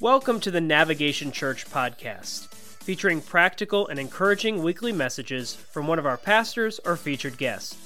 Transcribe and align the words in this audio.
Welcome 0.00 0.38
to 0.40 0.52
the 0.52 0.60
Navigation 0.60 1.32
Church 1.32 1.68
podcast, 1.68 2.46
featuring 2.54 3.20
practical 3.20 3.88
and 3.88 3.98
encouraging 3.98 4.62
weekly 4.62 4.92
messages 4.92 5.56
from 5.56 5.88
one 5.88 5.98
of 5.98 6.06
our 6.06 6.16
pastors 6.16 6.78
or 6.84 6.94
featured 6.96 7.36
guests. 7.36 7.76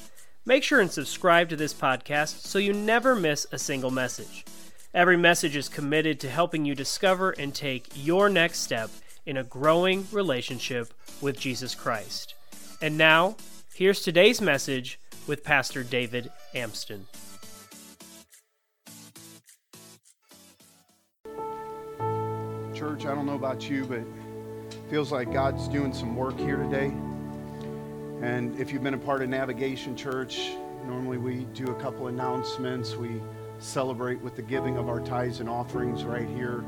Make 0.45 0.63
sure 0.63 0.81
and 0.81 0.91
subscribe 0.91 1.49
to 1.49 1.57
this 1.57 1.73
podcast 1.73 2.43
so 2.43 2.59
you 2.59 2.75
never 2.75 3.17
miss 3.17 3.47
a 3.51 3.59
single 3.59 3.91
message. 3.91 4.45
Every 4.93 5.17
message 5.17 5.57
is 5.57 5.71
committed 5.71 6.21
to 6.21 6.29
helping 6.29 6.67
you 6.67 6.75
discover 6.75 7.31
and 7.31 7.55
take 7.55 7.89
your 7.95 8.29
next 8.29 8.59
step 8.59 8.91
in 9.25 9.39
a 9.39 9.45
growing 9.45 10.07
relationship 10.13 10.93
with 11.23 11.41
Jesus 11.41 11.75
Christ. 11.75 12.35
And 12.83 12.99
now, 12.99 13.37
here's 13.73 14.03
today's 14.03 14.43
message 14.43 14.99
with 15.27 15.45
Pastor 15.45 15.83
David 15.83 16.31
Amston. 16.55 17.05
Church. 22.93 23.07
I 23.07 23.15
don't 23.15 23.25
know 23.25 23.37
about 23.37 23.71
you, 23.71 23.87
but 23.87 24.03
feels 24.91 25.13
like 25.13 25.33
God's 25.33 25.67
doing 25.69 25.95
some 25.95 26.15
work 26.15 26.39
here 26.39 26.59
today. 26.59 26.93
And 28.21 28.59
if 28.61 28.71
you've 28.71 28.83
been 28.83 28.93
a 28.93 28.99
part 28.99 29.23
of 29.23 29.31
Navigation 29.31 29.97
Church, 29.97 30.53
normally 30.87 31.17
we 31.17 31.47
do 31.55 31.65
a 31.69 31.75
couple 31.81 32.09
announcements. 32.09 32.95
We 32.95 33.23
celebrate 33.59 34.21
with 34.21 34.37
the 34.37 34.43
giving 34.43 34.77
of 34.77 34.91
our 34.91 35.01
tithes 35.01 35.41
and 35.41 35.49
offerings 35.49 36.05
right 36.05 36.29
here. 36.29 36.65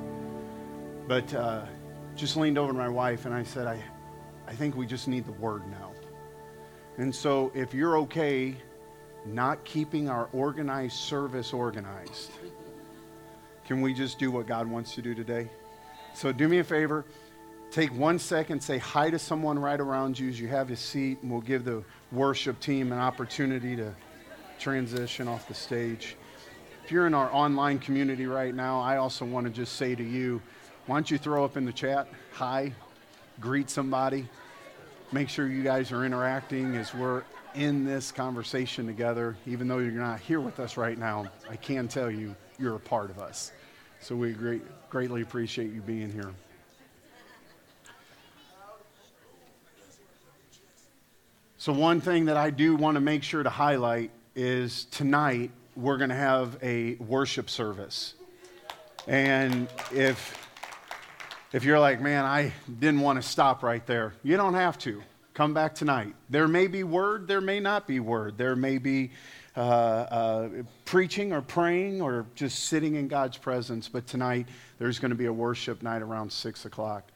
But 1.06 1.34
uh, 1.34 1.66
just 2.16 2.38
leaned 2.38 2.56
over 2.56 2.72
to 2.72 2.78
my 2.78 2.88
wife 2.88 3.26
and 3.26 3.34
I 3.34 3.42
said, 3.42 3.66
I, 3.66 3.78
I 4.46 4.54
think 4.54 4.76
we 4.76 4.86
just 4.86 5.08
need 5.08 5.26
the 5.26 5.32
word 5.32 5.62
now. 5.70 5.92
And 6.96 7.14
so 7.14 7.52
if 7.54 7.74
you're 7.74 7.98
okay 7.98 8.56
not 9.26 9.62
keeping 9.64 10.08
our 10.08 10.30
organized 10.32 10.96
service 10.96 11.52
organized, 11.52 12.30
can 13.66 13.82
we 13.82 13.92
just 13.92 14.18
do 14.18 14.30
what 14.30 14.46
God 14.46 14.66
wants 14.66 14.94
to 14.94 15.02
do 15.02 15.14
today? 15.14 15.50
So 16.14 16.30
do 16.30 16.46
me 16.48 16.60
a 16.60 16.64
favor. 16.64 17.04
Take 17.72 17.92
one 17.92 18.20
second, 18.20 18.62
say 18.62 18.78
hi 18.78 19.10
to 19.10 19.18
someone 19.18 19.58
right 19.58 19.80
around 19.80 20.16
you 20.16 20.28
as 20.28 20.38
you 20.38 20.46
have 20.46 20.68
your 20.68 20.76
seat, 20.76 21.18
and 21.22 21.30
we'll 21.30 21.40
give 21.40 21.64
the 21.64 21.82
worship 22.12 22.60
team 22.60 22.92
an 22.92 23.00
opportunity 23.00 23.74
to 23.74 23.92
transition 24.60 25.26
off 25.26 25.48
the 25.48 25.54
stage. 25.54 26.16
If 26.84 26.92
you're 26.92 27.08
in 27.08 27.14
our 27.14 27.32
online 27.32 27.80
community 27.80 28.26
right 28.26 28.54
now, 28.54 28.80
I 28.80 28.98
also 28.98 29.24
want 29.24 29.46
to 29.46 29.52
just 29.52 29.74
say 29.74 29.96
to 29.96 30.04
you, 30.04 30.40
why 30.86 30.96
don't 30.96 31.10
you 31.10 31.18
throw 31.18 31.44
up 31.44 31.56
in 31.56 31.64
the 31.64 31.72
chat, 31.72 32.06
hi, 32.32 32.72
greet 33.40 33.68
somebody, 33.68 34.28
make 35.10 35.28
sure 35.28 35.48
you 35.48 35.64
guys 35.64 35.90
are 35.90 36.04
interacting 36.04 36.76
as 36.76 36.94
we're 36.94 37.24
in 37.56 37.84
this 37.84 38.12
conversation 38.12 38.86
together. 38.86 39.36
Even 39.46 39.66
though 39.66 39.78
you're 39.78 39.90
not 39.90 40.20
here 40.20 40.40
with 40.40 40.60
us 40.60 40.76
right 40.76 40.98
now, 40.98 41.26
I 41.50 41.56
can 41.56 41.88
tell 41.88 42.10
you, 42.10 42.36
you're 42.58 42.76
a 42.76 42.80
part 42.80 43.10
of 43.10 43.18
us. 43.18 43.50
So 44.00 44.14
we 44.14 44.32
great, 44.32 44.62
greatly 44.94 45.22
appreciate 45.22 45.72
you 45.72 45.80
being 45.80 46.12
here. 46.12 46.30
So, 51.56 51.72
one 51.72 52.00
thing 52.00 52.26
that 52.26 52.36
I 52.36 52.50
do 52.50 52.76
want 52.76 52.94
to 52.94 53.00
make 53.00 53.24
sure 53.24 53.42
to 53.42 53.50
highlight 53.50 54.12
is 54.36 54.84
tonight 54.92 55.50
we're 55.74 55.96
going 55.96 56.10
to 56.10 56.14
have 56.14 56.56
a 56.62 56.94
worship 57.00 57.50
service. 57.50 58.14
And 59.08 59.66
if, 59.90 60.48
if 61.52 61.64
you're 61.64 61.80
like, 61.80 62.00
man, 62.00 62.24
I 62.24 62.52
didn't 62.78 63.00
want 63.00 63.20
to 63.20 63.28
stop 63.28 63.64
right 63.64 63.84
there, 63.88 64.14
you 64.22 64.36
don't 64.36 64.54
have 64.54 64.78
to. 64.78 65.02
Come 65.32 65.54
back 65.54 65.74
tonight. 65.74 66.14
There 66.30 66.46
may 66.46 66.68
be 66.68 66.84
word, 66.84 67.26
there 67.26 67.40
may 67.40 67.58
not 67.58 67.88
be 67.88 67.98
word. 67.98 68.38
There 68.38 68.54
may 68.54 68.78
be 68.78 69.10
uh, 69.56 69.60
uh, 69.60 70.48
preaching 70.84 71.32
or 71.32 71.40
praying 71.40 72.02
or 72.02 72.26
just 72.34 72.64
sitting 72.64 72.96
in 72.96 73.08
God's 73.08 73.36
presence. 73.36 73.88
But 73.88 74.06
tonight, 74.06 74.48
there's 74.78 74.98
going 74.98 75.10
to 75.10 75.16
be 75.16 75.26
a 75.26 75.32
worship 75.32 75.82
night 75.82 76.02
around 76.02 76.32
6 76.32 76.64
o'clock. 76.64 77.10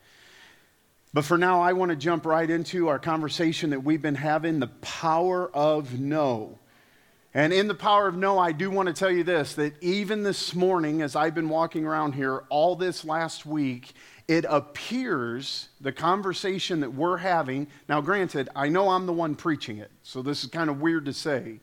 But 1.13 1.25
for 1.25 1.39
now, 1.39 1.61
I 1.61 1.73
want 1.73 1.91
to 1.91 1.97
jump 1.97 2.27
right 2.27 2.49
into 2.49 2.89
our 2.89 2.99
conversation 2.99 3.71
that 3.71 3.83
we've 3.83 4.03
been 4.03 4.15
having 4.15 4.61
the 4.61 4.69
power 4.83 5.51
of 5.53 5.99
no. 5.99 6.59
And 7.35 7.53
in 7.53 7.69
the 7.69 7.75
power 7.75 8.09
of 8.09 8.17
no, 8.17 8.39
I 8.39 8.53
do 8.53 8.71
want 8.71 8.89
to 8.89 8.95
tell 8.95 9.11
you 9.11 9.25
this 9.25 9.55
that 9.55 9.83
even 9.83 10.23
this 10.23 10.55
morning, 10.55 11.03
as 11.03 11.17
I've 11.17 11.35
been 11.35 11.49
walking 11.49 11.85
around 11.85 12.13
here 12.13 12.45
all 12.51 12.77
this 12.77 13.05
last 13.05 13.47
week, 13.47 13.93
it 14.29 14.45
appears 14.49 15.69
the 15.81 15.93
conversation 15.93 16.81
that 16.81 16.93
we're 16.93 17.17
having. 17.17 17.67
Now, 17.89 18.01
granted, 18.01 18.49
I 18.55 18.69
know 18.69 18.91
I'm 18.91 19.07
the 19.07 19.13
one 19.13 19.35
preaching 19.35 19.79
it, 19.79 19.91
so 20.03 20.21
this 20.21 20.45
is 20.45 20.51
kind 20.51 20.69
of 20.69 20.81
weird 20.81 21.07
to 21.07 21.13
say. 21.13 21.61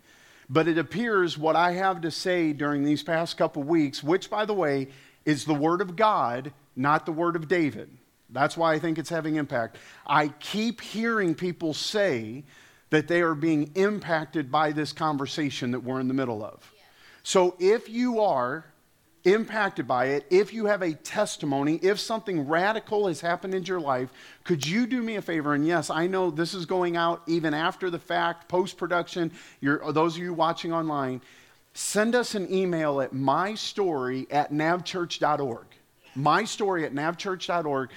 But 0.50 0.68
it 0.68 0.78
appears 0.78 1.38
what 1.38 1.56
I 1.56 1.72
have 1.72 2.02
to 2.02 2.12
say 2.12 2.54
during 2.54 2.84
these 2.84 3.04
past 3.04 3.38
couple 3.38 3.64
weeks, 3.64 4.04
which, 4.04 4.30
by 4.30 4.46
the 4.46 4.54
way, 4.54 4.90
is 5.26 5.46
the 5.46 5.54
Word 5.54 5.82
of 5.82 5.96
God, 5.96 6.54
not 6.76 7.06
the 7.06 7.12
Word 7.12 7.36
of 7.36 7.48
David. 7.48 7.90
That's 8.30 8.58
why 8.58 8.74
I 8.74 8.80
think 8.80 8.98
it's 8.98 9.10
having 9.10 9.36
impact. 9.36 9.78
I 10.06 10.28
keep 10.28 10.82
hearing 10.82 11.36
people 11.36 11.74
say 11.74 12.44
that 12.90 13.08
they 13.08 13.22
are 13.22 13.36
being 13.36 13.72
impacted 13.76 14.52
by 14.52 14.72
this 14.72 14.92
conversation 14.92 15.72
that 15.72 15.80
we're 15.80 16.00
in 16.00 16.08
the 16.08 16.14
middle 16.14 16.44
of. 16.44 16.72
So 17.24 17.56
if 17.60 17.90
you 17.90 18.20
are 18.22 18.66
impacted 19.26 19.88
by 19.88 20.06
it, 20.08 20.26
if 20.30 20.54
you 20.54 20.66
have 20.66 20.82
a 20.82 20.94
testimony, 20.94 21.76
if 21.82 22.00
something 22.00 22.48
radical 22.48 23.08
has 23.08 23.22
happened 23.22 23.54
in 23.54 23.64
your 23.64 23.80
life, 23.80 24.10
could 24.44 24.66
you 24.66 24.88
do 24.88 25.02
me 25.02 25.16
a 25.16 25.22
favor? 25.22 25.54
And 25.54 25.66
yes, 25.66 25.90
I 25.90 26.08
know 26.08 26.32
this 26.32 26.54
is 26.54 26.66
going 26.66 26.96
out 26.96 27.22
even 27.28 27.54
after 27.54 27.90
the 27.90 28.00
fact, 28.00 28.48
post 28.48 28.78
production. 28.78 29.32
Those 29.62 30.16
of 30.16 30.22
you 30.22 30.34
watching 30.34 30.72
online, 30.72 31.22
send 31.74 32.16
us 32.16 32.36
an 32.36 32.54
email 32.54 33.02
at 33.02 33.14
mystory 33.14 34.28
at 34.32 34.54
navchurch.org. 34.54 35.66
Mystory 36.18 36.86
at 36.86 36.94
navchurch.org. 36.94 37.90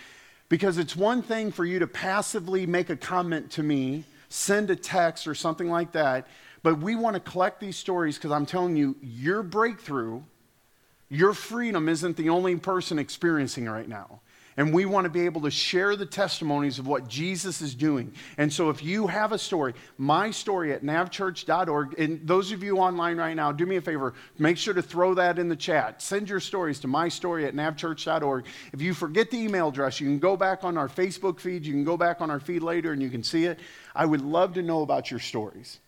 Because 0.48 0.78
it's 0.78 0.96
one 0.96 1.22
thing 1.22 1.52
for 1.52 1.64
you 1.64 1.78
to 1.78 1.86
passively 1.86 2.66
make 2.66 2.88
a 2.88 2.96
comment 2.96 3.50
to 3.52 3.62
me, 3.62 4.04
send 4.30 4.70
a 4.70 4.76
text 4.76 5.26
or 5.26 5.34
something 5.34 5.68
like 5.68 5.92
that, 5.92 6.26
but 6.62 6.78
we 6.78 6.96
want 6.96 7.14
to 7.14 7.20
collect 7.20 7.60
these 7.60 7.76
stories 7.76 8.16
because 8.16 8.32
I'm 8.32 8.46
telling 8.46 8.74
you, 8.74 8.96
your 9.02 9.42
breakthrough 9.42 10.22
your 11.08 11.34
freedom 11.34 11.88
isn't 11.88 12.16
the 12.16 12.28
only 12.28 12.56
person 12.56 12.98
experiencing 12.98 13.66
right 13.66 13.88
now. 13.88 14.20
And 14.58 14.74
we 14.74 14.86
want 14.86 15.04
to 15.04 15.08
be 15.08 15.24
able 15.24 15.42
to 15.42 15.52
share 15.52 15.94
the 15.94 16.04
testimonies 16.04 16.80
of 16.80 16.86
what 16.88 17.06
Jesus 17.06 17.62
is 17.62 17.76
doing. 17.76 18.12
And 18.38 18.52
so 18.52 18.70
if 18.70 18.82
you 18.82 19.06
have 19.06 19.30
a 19.30 19.38
story, 19.38 19.72
my 19.98 20.32
story 20.32 20.72
at 20.72 20.82
navchurch.org, 20.82 21.96
and 21.96 22.26
those 22.26 22.50
of 22.50 22.64
you 22.64 22.78
online 22.78 23.18
right 23.18 23.34
now, 23.34 23.52
do 23.52 23.64
me 23.66 23.76
a 23.76 23.80
favor, 23.80 24.14
make 24.36 24.58
sure 24.58 24.74
to 24.74 24.82
throw 24.82 25.14
that 25.14 25.38
in 25.38 25.48
the 25.48 25.54
chat. 25.54 26.02
Send 26.02 26.28
your 26.28 26.40
stories 26.40 26.80
to 26.80 26.88
my 26.88 27.08
story 27.08 27.46
at 27.46 27.54
navchurch.org. 27.54 28.46
If 28.72 28.82
you 28.82 28.94
forget 28.94 29.30
the 29.30 29.38
email 29.38 29.68
address, 29.68 30.00
you 30.00 30.08
can 30.08 30.18
go 30.18 30.36
back 30.36 30.64
on 30.64 30.76
our 30.76 30.88
Facebook 30.88 31.38
feed, 31.38 31.64
you 31.64 31.72
can 31.72 31.84
go 31.84 31.96
back 31.96 32.20
on 32.20 32.28
our 32.28 32.40
feed 32.40 32.64
later 32.64 32.92
and 32.92 33.00
you 33.00 33.10
can 33.10 33.22
see 33.22 33.44
it. 33.44 33.60
I 33.94 34.06
would 34.06 34.22
love 34.22 34.54
to 34.54 34.62
know 34.62 34.82
about 34.82 35.08
your 35.08 35.20
stories. 35.20 35.78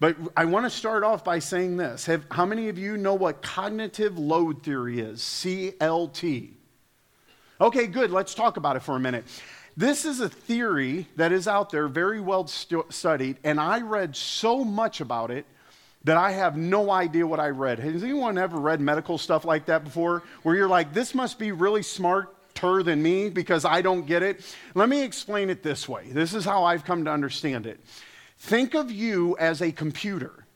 But 0.00 0.16
I 0.34 0.46
want 0.46 0.64
to 0.64 0.70
start 0.70 1.04
off 1.04 1.22
by 1.22 1.38
saying 1.38 1.76
this. 1.76 2.06
Have, 2.06 2.24
how 2.30 2.46
many 2.46 2.70
of 2.70 2.78
you 2.78 2.96
know 2.96 3.14
what 3.14 3.42
cognitive 3.42 4.18
load 4.18 4.62
theory 4.62 4.98
is? 4.98 5.20
CLT. 5.20 6.52
Okay, 7.60 7.86
good. 7.86 8.10
Let's 8.10 8.34
talk 8.34 8.56
about 8.56 8.76
it 8.76 8.80
for 8.80 8.96
a 8.96 9.00
minute. 9.00 9.24
This 9.76 10.06
is 10.06 10.20
a 10.20 10.28
theory 10.28 11.06
that 11.16 11.32
is 11.32 11.46
out 11.46 11.70
there, 11.70 11.86
very 11.86 12.20
well 12.20 12.46
stu- 12.46 12.86
studied, 12.88 13.36
and 13.44 13.60
I 13.60 13.82
read 13.82 14.16
so 14.16 14.64
much 14.64 15.00
about 15.02 15.30
it 15.30 15.46
that 16.04 16.16
I 16.16 16.32
have 16.32 16.56
no 16.56 16.90
idea 16.90 17.26
what 17.26 17.40
I 17.40 17.50
read. 17.50 17.78
Has 17.78 18.02
anyone 18.02 18.38
ever 18.38 18.58
read 18.58 18.80
medical 18.80 19.18
stuff 19.18 19.44
like 19.44 19.66
that 19.66 19.84
before? 19.84 20.22
Where 20.42 20.56
you're 20.56 20.68
like, 20.68 20.94
this 20.94 21.14
must 21.14 21.38
be 21.38 21.52
really 21.52 21.82
smarter 21.82 22.82
than 22.82 23.02
me 23.02 23.28
because 23.28 23.66
I 23.66 23.82
don't 23.82 24.06
get 24.06 24.22
it? 24.22 24.40
Let 24.74 24.88
me 24.88 25.02
explain 25.02 25.50
it 25.50 25.62
this 25.62 25.86
way. 25.86 26.08
This 26.10 26.32
is 26.32 26.44
how 26.44 26.64
I've 26.64 26.84
come 26.84 27.04
to 27.04 27.10
understand 27.10 27.66
it. 27.66 27.80
Think 28.40 28.74
of 28.74 28.90
you 28.90 29.36
as 29.38 29.60
a 29.60 29.70
computer. 29.70 30.46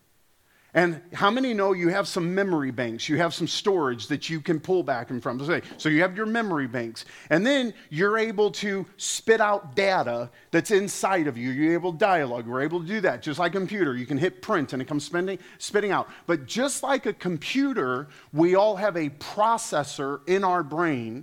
And 0.72 1.02
how 1.12 1.30
many 1.30 1.52
know 1.52 1.72
you 1.72 1.90
have 1.90 2.08
some 2.08 2.34
memory 2.34 2.72
banks? 2.72 3.08
You 3.08 3.18
have 3.18 3.32
some 3.32 3.46
storage 3.46 4.08
that 4.08 4.28
you 4.28 4.40
can 4.40 4.58
pull 4.58 4.82
back 4.82 5.10
and 5.10 5.22
from. 5.22 5.38
So 5.76 5.88
you 5.88 6.00
have 6.00 6.16
your 6.16 6.26
memory 6.26 6.66
banks. 6.66 7.04
And 7.28 7.46
then 7.46 7.74
you're 7.90 8.18
able 8.18 8.50
to 8.52 8.86
spit 8.96 9.40
out 9.40 9.76
data 9.76 10.30
that's 10.50 10.72
inside 10.72 11.28
of 11.28 11.36
you. 11.36 11.50
You're 11.50 11.74
able 11.74 11.92
to 11.92 11.98
dialogue. 11.98 12.46
We're 12.46 12.62
able 12.62 12.80
to 12.80 12.86
do 12.86 13.00
that. 13.02 13.22
Just 13.22 13.38
like 13.38 13.54
a 13.54 13.58
computer, 13.58 13.94
you 13.94 14.06
can 14.06 14.18
hit 14.18 14.40
print 14.40 14.72
and 14.72 14.82
it 14.82 14.86
comes 14.86 15.04
spending, 15.04 15.38
spitting 15.58 15.92
out. 15.92 16.08
But 16.26 16.46
just 16.46 16.82
like 16.82 17.06
a 17.06 17.12
computer, 17.12 18.08
we 18.32 18.56
all 18.56 18.76
have 18.76 18.96
a 18.96 19.10
processor 19.10 20.26
in 20.26 20.42
our 20.42 20.64
brain 20.64 21.22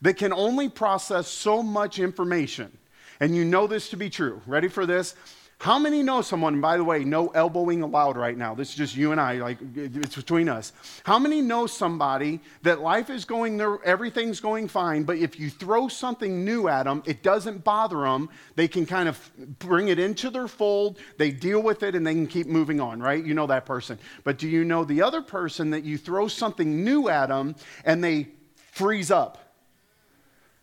that 0.00 0.16
can 0.16 0.32
only 0.32 0.70
process 0.70 1.28
so 1.28 1.62
much 1.62 1.98
information. 1.98 2.76
And 3.20 3.36
you 3.36 3.44
know 3.44 3.66
this 3.66 3.90
to 3.90 3.96
be 3.96 4.10
true. 4.10 4.40
Ready 4.46 4.68
for 4.68 4.86
this? 4.86 5.14
How 5.60 5.76
many 5.76 6.04
know 6.04 6.22
someone, 6.22 6.60
by 6.60 6.76
the 6.76 6.84
way, 6.84 7.02
no 7.02 7.28
elbowing 7.28 7.82
allowed 7.82 8.16
right 8.16 8.36
now. 8.36 8.54
This 8.54 8.68
is 8.70 8.74
just 8.76 8.96
you 8.96 9.10
and 9.10 9.20
I, 9.20 9.34
like 9.38 9.58
it's 9.74 10.14
between 10.14 10.48
us. 10.48 10.72
How 11.02 11.18
many 11.18 11.40
know 11.40 11.66
somebody 11.66 12.38
that 12.62 12.80
life 12.80 13.10
is 13.10 13.24
going 13.24 13.56
there, 13.56 13.82
everything's 13.84 14.38
going 14.38 14.68
fine, 14.68 15.02
but 15.02 15.18
if 15.18 15.38
you 15.38 15.50
throw 15.50 15.88
something 15.88 16.44
new 16.44 16.68
at 16.68 16.84
them, 16.84 17.02
it 17.06 17.24
doesn't 17.24 17.64
bother 17.64 18.02
them. 18.02 18.28
They 18.54 18.68
can 18.68 18.86
kind 18.86 19.08
of 19.08 19.30
bring 19.58 19.88
it 19.88 19.98
into 19.98 20.30
their 20.30 20.46
fold, 20.46 20.98
they 21.16 21.32
deal 21.32 21.60
with 21.60 21.82
it, 21.82 21.96
and 21.96 22.06
they 22.06 22.14
can 22.14 22.28
keep 22.28 22.46
moving 22.46 22.80
on, 22.80 23.00
right? 23.00 23.24
You 23.24 23.34
know 23.34 23.48
that 23.48 23.66
person. 23.66 23.98
But 24.22 24.38
do 24.38 24.46
you 24.46 24.64
know 24.64 24.84
the 24.84 25.02
other 25.02 25.22
person 25.22 25.70
that 25.70 25.82
you 25.82 25.98
throw 25.98 26.28
something 26.28 26.84
new 26.84 27.08
at 27.08 27.30
them 27.30 27.56
and 27.84 28.02
they 28.02 28.28
freeze 28.54 29.10
up? 29.10 29.47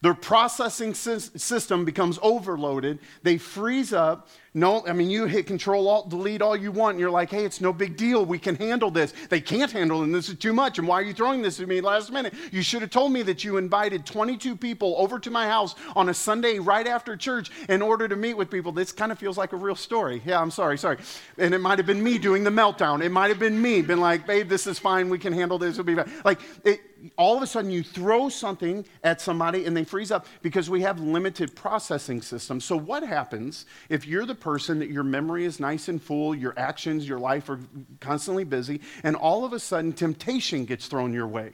Their 0.01 0.13
processing 0.13 0.93
system 0.93 1.83
becomes 1.83 2.19
overloaded. 2.21 2.99
They 3.23 3.37
freeze 3.37 3.93
up. 3.93 4.27
No, 4.53 4.85
I 4.87 4.93
mean, 4.93 5.09
you 5.09 5.25
hit 5.25 5.47
Control 5.47 5.89
Alt 5.89 6.09
Delete 6.09 6.41
all 6.41 6.55
you 6.55 6.71
want, 6.71 6.91
and 6.91 6.99
you're 6.99 7.09
like, 7.09 7.29
hey, 7.29 7.43
it's 7.43 7.59
no 7.59 7.73
big 7.73 7.97
deal. 7.97 8.23
We 8.23 8.37
can 8.37 8.55
handle 8.55 8.91
this. 8.91 9.13
They 9.29 9.41
can't 9.41 9.71
handle 9.71 10.01
it, 10.01 10.05
and 10.05 10.15
this 10.15 10.29
is 10.29 10.35
too 10.37 10.53
much. 10.53 10.79
And 10.79 10.87
why 10.87 10.99
are 10.99 11.03
you 11.03 11.13
throwing 11.13 11.41
this 11.41 11.59
at 11.59 11.67
me 11.67 11.81
last 11.81 12.11
minute? 12.11 12.33
You 12.51 12.61
should 12.61 12.81
have 12.81 12.91
told 12.91 13.11
me 13.11 13.21
that 13.23 13.43
you 13.43 13.57
invited 13.57 14.05
22 14.05 14.55
people 14.55 14.95
over 14.97 15.19
to 15.19 15.31
my 15.31 15.47
house 15.47 15.75
on 15.95 16.07
a 16.07 16.13
Sunday 16.13 16.59
right 16.59 16.87
after 16.87 17.17
church 17.17 17.51
in 17.67 17.81
order 17.81 18.07
to 18.07 18.15
meet 18.15 18.35
with 18.35 18.49
people. 18.49 18.71
This 18.71 18.91
kind 18.91 19.11
of 19.11 19.19
feels 19.19 19.37
like 19.37 19.51
a 19.51 19.57
real 19.57 19.75
story. 19.75 20.21
Yeah, 20.25 20.39
I'm 20.39 20.51
sorry, 20.51 20.77
sorry. 20.77 20.99
And 21.37 21.53
it 21.53 21.59
might 21.59 21.79
have 21.79 21.87
been 21.87 22.03
me 22.03 22.17
doing 22.17 22.43
the 22.43 22.49
meltdown. 22.49 23.03
It 23.03 23.09
might 23.09 23.29
have 23.29 23.39
been 23.39 23.61
me, 23.61 23.81
been 23.81 23.99
like, 23.99 24.25
babe, 24.27 24.47
this 24.47 24.67
is 24.67 24.79
fine. 24.79 25.09
We 25.09 25.19
can 25.19 25.33
handle 25.33 25.57
this. 25.57 25.71
It'll 25.79 25.83
be 25.83 25.95
fine. 25.95 26.11
Like, 26.23 26.39
it, 26.63 26.79
all 27.17 27.37
of 27.37 27.43
a 27.43 27.47
sudden 27.47 27.71
you 27.71 27.83
throw 27.83 28.29
something 28.29 28.85
at 29.03 29.21
somebody 29.21 29.65
and 29.65 29.75
they 29.75 29.83
freeze 29.83 30.11
up 30.11 30.25
because 30.41 30.69
we 30.69 30.81
have 30.81 30.99
limited 30.99 31.55
processing 31.55 32.21
systems. 32.21 32.65
So, 32.65 32.77
what 32.77 33.03
happens 33.03 33.65
if 33.89 34.05
you're 34.05 34.25
the 34.25 34.35
person 34.35 34.79
that 34.79 34.89
your 34.89 35.03
memory 35.03 35.45
is 35.45 35.59
nice 35.59 35.87
and 35.87 36.01
full, 36.01 36.35
your 36.35 36.53
actions, 36.57 37.07
your 37.07 37.19
life 37.19 37.49
are 37.49 37.59
constantly 37.99 38.43
busy, 38.43 38.81
and 39.03 39.15
all 39.15 39.45
of 39.45 39.53
a 39.53 39.59
sudden 39.59 39.93
temptation 39.93 40.65
gets 40.65 40.87
thrown 40.87 41.13
your 41.13 41.27
way? 41.27 41.53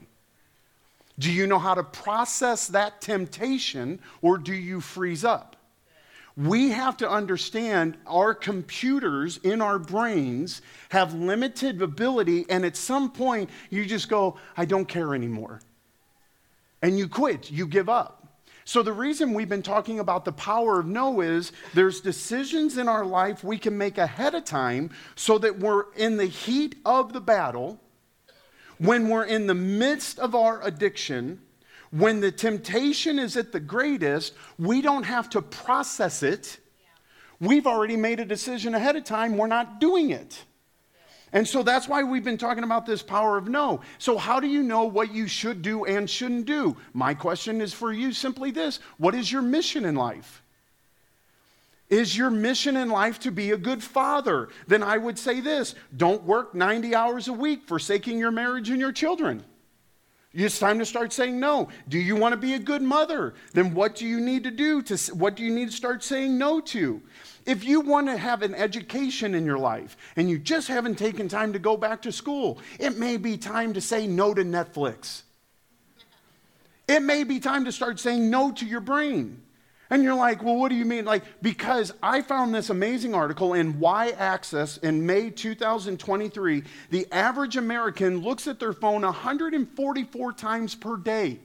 Do 1.19 1.31
you 1.31 1.45
know 1.45 1.59
how 1.59 1.75
to 1.75 1.83
process 1.83 2.67
that 2.67 3.01
temptation 3.01 3.99
or 4.21 4.37
do 4.37 4.53
you 4.53 4.81
freeze 4.81 5.23
up? 5.23 5.55
We 6.37 6.69
have 6.69 6.97
to 6.97 7.09
understand 7.09 7.97
our 8.07 8.33
computers 8.33 9.37
in 9.37 9.61
our 9.61 9.77
brains 9.77 10.61
have 10.89 11.13
limited 11.13 11.81
ability, 11.81 12.45
and 12.49 12.65
at 12.65 12.77
some 12.77 13.11
point, 13.11 13.49
you 13.69 13.85
just 13.85 14.09
go, 14.09 14.37
I 14.55 14.65
don't 14.65 14.87
care 14.87 15.13
anymore. 15.13 15.61
And 16.81 16.97
you 16.97 17.07
quit, 17.07 17.51
you 17.51 17.67
give 17.67 17.89
up. 17.89 18.17
So, 18.63 18.83
the 18.83 18.93
reason 18.93 19.33
we've 19.33 19.49
been 19.49 19.63
talking 19.63 19.99
about 19.99 20.23
the 20.23 20.31
power 20.31 20.79
of 20.79 20.85
no 20.85 21.21
is 21.21 21.51
there's 21.73 21.99
decisions 21.99 22.77
in 22.77 22.87
our 22.87 23.03
life 23.03 23.43
we 23.43 23.57
can 23.57 23.77
make 23.77 23.97
ahead 23.97 24.35
of 24.35 24.45
time 24.45 24.91
so 25.15 25.37
that 25.39 25.59
we're 25.59 25.91
in 25.93 26.17
the 26.17 26.25
heat 26.25 26.75
of 26.85 27.11
the 27.11 27.21
battle, 27.21 27.79
when 28.77 29.09
we're 29.09 29.25
in 29.25 29.47
the 29.47 29.55
midst 29.55 30.19
of 30.19 30.35
our 30.35 30.61
addiction, 30.63 31.41
when 31.91 32.21
the 32.21 32.31
temptation 32.31 33.19
is 33.19 33.35
at 33.37 33.51
the 33.51 33.59
greatest, 33.59 34.33
we 34.57 34.81
don't 34.81 35.03
have 35.03 35.29
to 35.31 35.41
process 35.41 36.23
it. 36.23 36.57
We've 37.39 37.67
already 37.67 37.97
made 37.97 38.19
a 38.19 38.25
decision 38.25 38.75
ahead 38.75 38.95
of 38.95 39.03
time, 39.03 39.37
we're 39.37 39.47
not 39.47 39.79
doing 39.79 40.11
it. 40.11 40.43
And 41.33 41.47
so 41.47 41.63
that's 41.63 41.87
why 41.87 42.03
we've 42.03 42.23
been 42.23 42.37
talking 42.37 42.63
about 42.63 42.85
this 42.85 43.01
power 43.01 43.37
of 43.37 43.47
no. 43.47 43.81
So, 43.99 44.17
how 44.17 44.41
do 44.41 44.47
you 44.47 44.63
know 44.63 44.83
what 44.83 45.13
you 45.13 45.27
should 45.27 45.61
do 45.61 45.85
and 45.85 46.09
shouldn't 46.09 46.45
do? 46.45 46.75
My 46.93 47.13
question 47.13 47.61
is 47.61 47.73
for 47.73 47.93
you 47.93 48.11
simply 48.11 48.51
this 48.51 48.79
What 48.97 49.15
is 49.15 49.31
your 49.31 49.41
mission 49.41 49.85
in 49.85 49.95
life? 49.95 50.43
Is 51.89 52.17
your 52.17 52.29
mission 52.29 52.77
in 52.77 52.89
life 52.89 53.19
to 53.19 53.31
be 53.31 53.51
a 53.51 53.57
good 53.57 53.83
father? 53.83 54.49
Then 54.67 54.83
I 54.83 54.97
would 54.97 55.17
say 55.17 55.39
this 55.39 55.75
don't 55.95 56.23
work 56.23 56.53
90 56.53 56.95
hours 56.95 57.27
a 57.29 57.33
week, 57.33 57.63
forsaking 57.65 58.17
your 58.17 58.31
marriage 58.31 58.69
and 58.69 58.79
your 58.79 58.91
children. 58.91 59.43
It's 60.33 60.59
time 60.59 60.79
to 60.79 60.85
start 60.85 61.11
saying 61.11 61.39
no. 61.39 61.67
Do 61.89 61.99
you 61.99 62.15
want 62.15 62.31
to 62.31 62.37
be 62.37 62.53
a 62.53 62.59
good 62.59 62.81
mother? 62.81 63.33
Then 63.53 63.73
what 63.73 63.95
do 63.95 64.07
you 64.07 64.21
need 64.21 64.45
to 64.45 64.51
do 64.51 64.81
to 64.83 64.95
what 65.13 65.35
do 65.35 65.43
you 65.43 65.53
need 65.53 65.69
to 65.69 65.75
start 65.75 66.03
saying 66.03 66.37
no 66.37 66.61
to? 66.61 67.01
If 67.45 67.65
you 67.65 67.81
want 67.81 68.07
to 68.07 68.15
have 68.15 68.41
an 68.41 68.55
education 68.55 69.35
in 69.35 69.45
your 69.45 69.57
life 69.57 69.97
and 70.15 70.29
you 70.29 70.37
just 70.37 70.69
haven't 70.69 70.97
taken 70.97 71.27
time 71.27 71.51
to 71.51 71.59
go 71.59 71.75
back 71.75 72.01
to 72.03 72.11
school, 72.11 72.59
it 72.79 72.97
may 72.97 73.17
be 73.17 73.35
time 73.35 73.73
to 73.73 73.81
say 73.81 74.07
no 74.07 74.33
to 74.33 74.43
Netflix. 74.43 75.23
It 76.87 77.01
may 77.01 77.25
be 77.25 77.39
time 77.39 77.65
to 77.65 77.71
start 77.71 77.99
saying 77.99 78.29
no 78.29 78.51
to 78.53 78.65
your 78.65 78.81
brain. 78.81 79.41
And 79.91 80.03
you're 80.03 80.15
like, 80.15 80.41
well, 80.41 80.55
what 80.55 80.69
do 80.69 80.75
you 80.75 80.85
mean? 80.85 81.03
Like, 81.03 81.23
because 81.41 81.93
I 82.01 82.21
found 82.21 82.55
this 82.55 82.69
amazing 82.69 83.13
article 83.13 83.53
in 83.53 83.77
Y 83.77 84.11
Axis 84.17 84.77
in 84.77 85.05
May 85.05 85.29
2023. 85.29 86.63
The 86.91 87.07
average 87.11 87.57
American 87.57 88.21
looks 88.21 88.47
at 88.47 88.57
their 88.57 88.71
phone 88.71 89.01
144 89.01 90.31
times 90.31 90.75
per 90.75 90.95
day. 90.95 91.39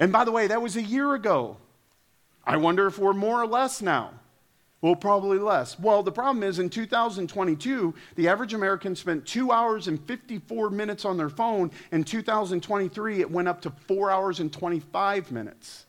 And 0.00 0.12
by 0.12 0.24
the 0.24 0.32
way, 0.32 0.48
that 0.48 0.60
was 0.60 0.74
a 0.74 0.82
year 0.82 1.14
ago. 1.14 1.58
I 2.44 2.56
wonder 2.56 2.88
if 2.88 2.98
we're 2.98 3.12
more 3.12 3.40
or 3.40 3.46
less 3.46 3.80
now. 3.80 4.10
Well, 4.80 4.96
probably 4.96 5.38
less. 5.38 5.78
Well, 5.78 6.02
the 6.02 6.12
problem 6.12 6.42
is 6.42 6.58
in 6.58 6.70
2022, 6.70 7.94
the 8.16 8.26
average 8.26 8.54
American 8.54 8.96
spent 8.96 9.26
two 9.26 9.52
hours 9.52 9.86
and 9.86 10.04
54 10.08 10.70
minutes 10.70 11.04
on 11.04 11.16
their 11.16 11.28
phone. 11.28 11.70
In 11.92 12.02
2023, 12.02 13.20
it 13.20 13.30
went 13.30 13.46
up 13.46 13.60
to 13.62 13.70
four 13.70 14.10
hours 14.10 14.40
and 14.40 14.52
25 14.52 15.30
minutes. 15.30 15.84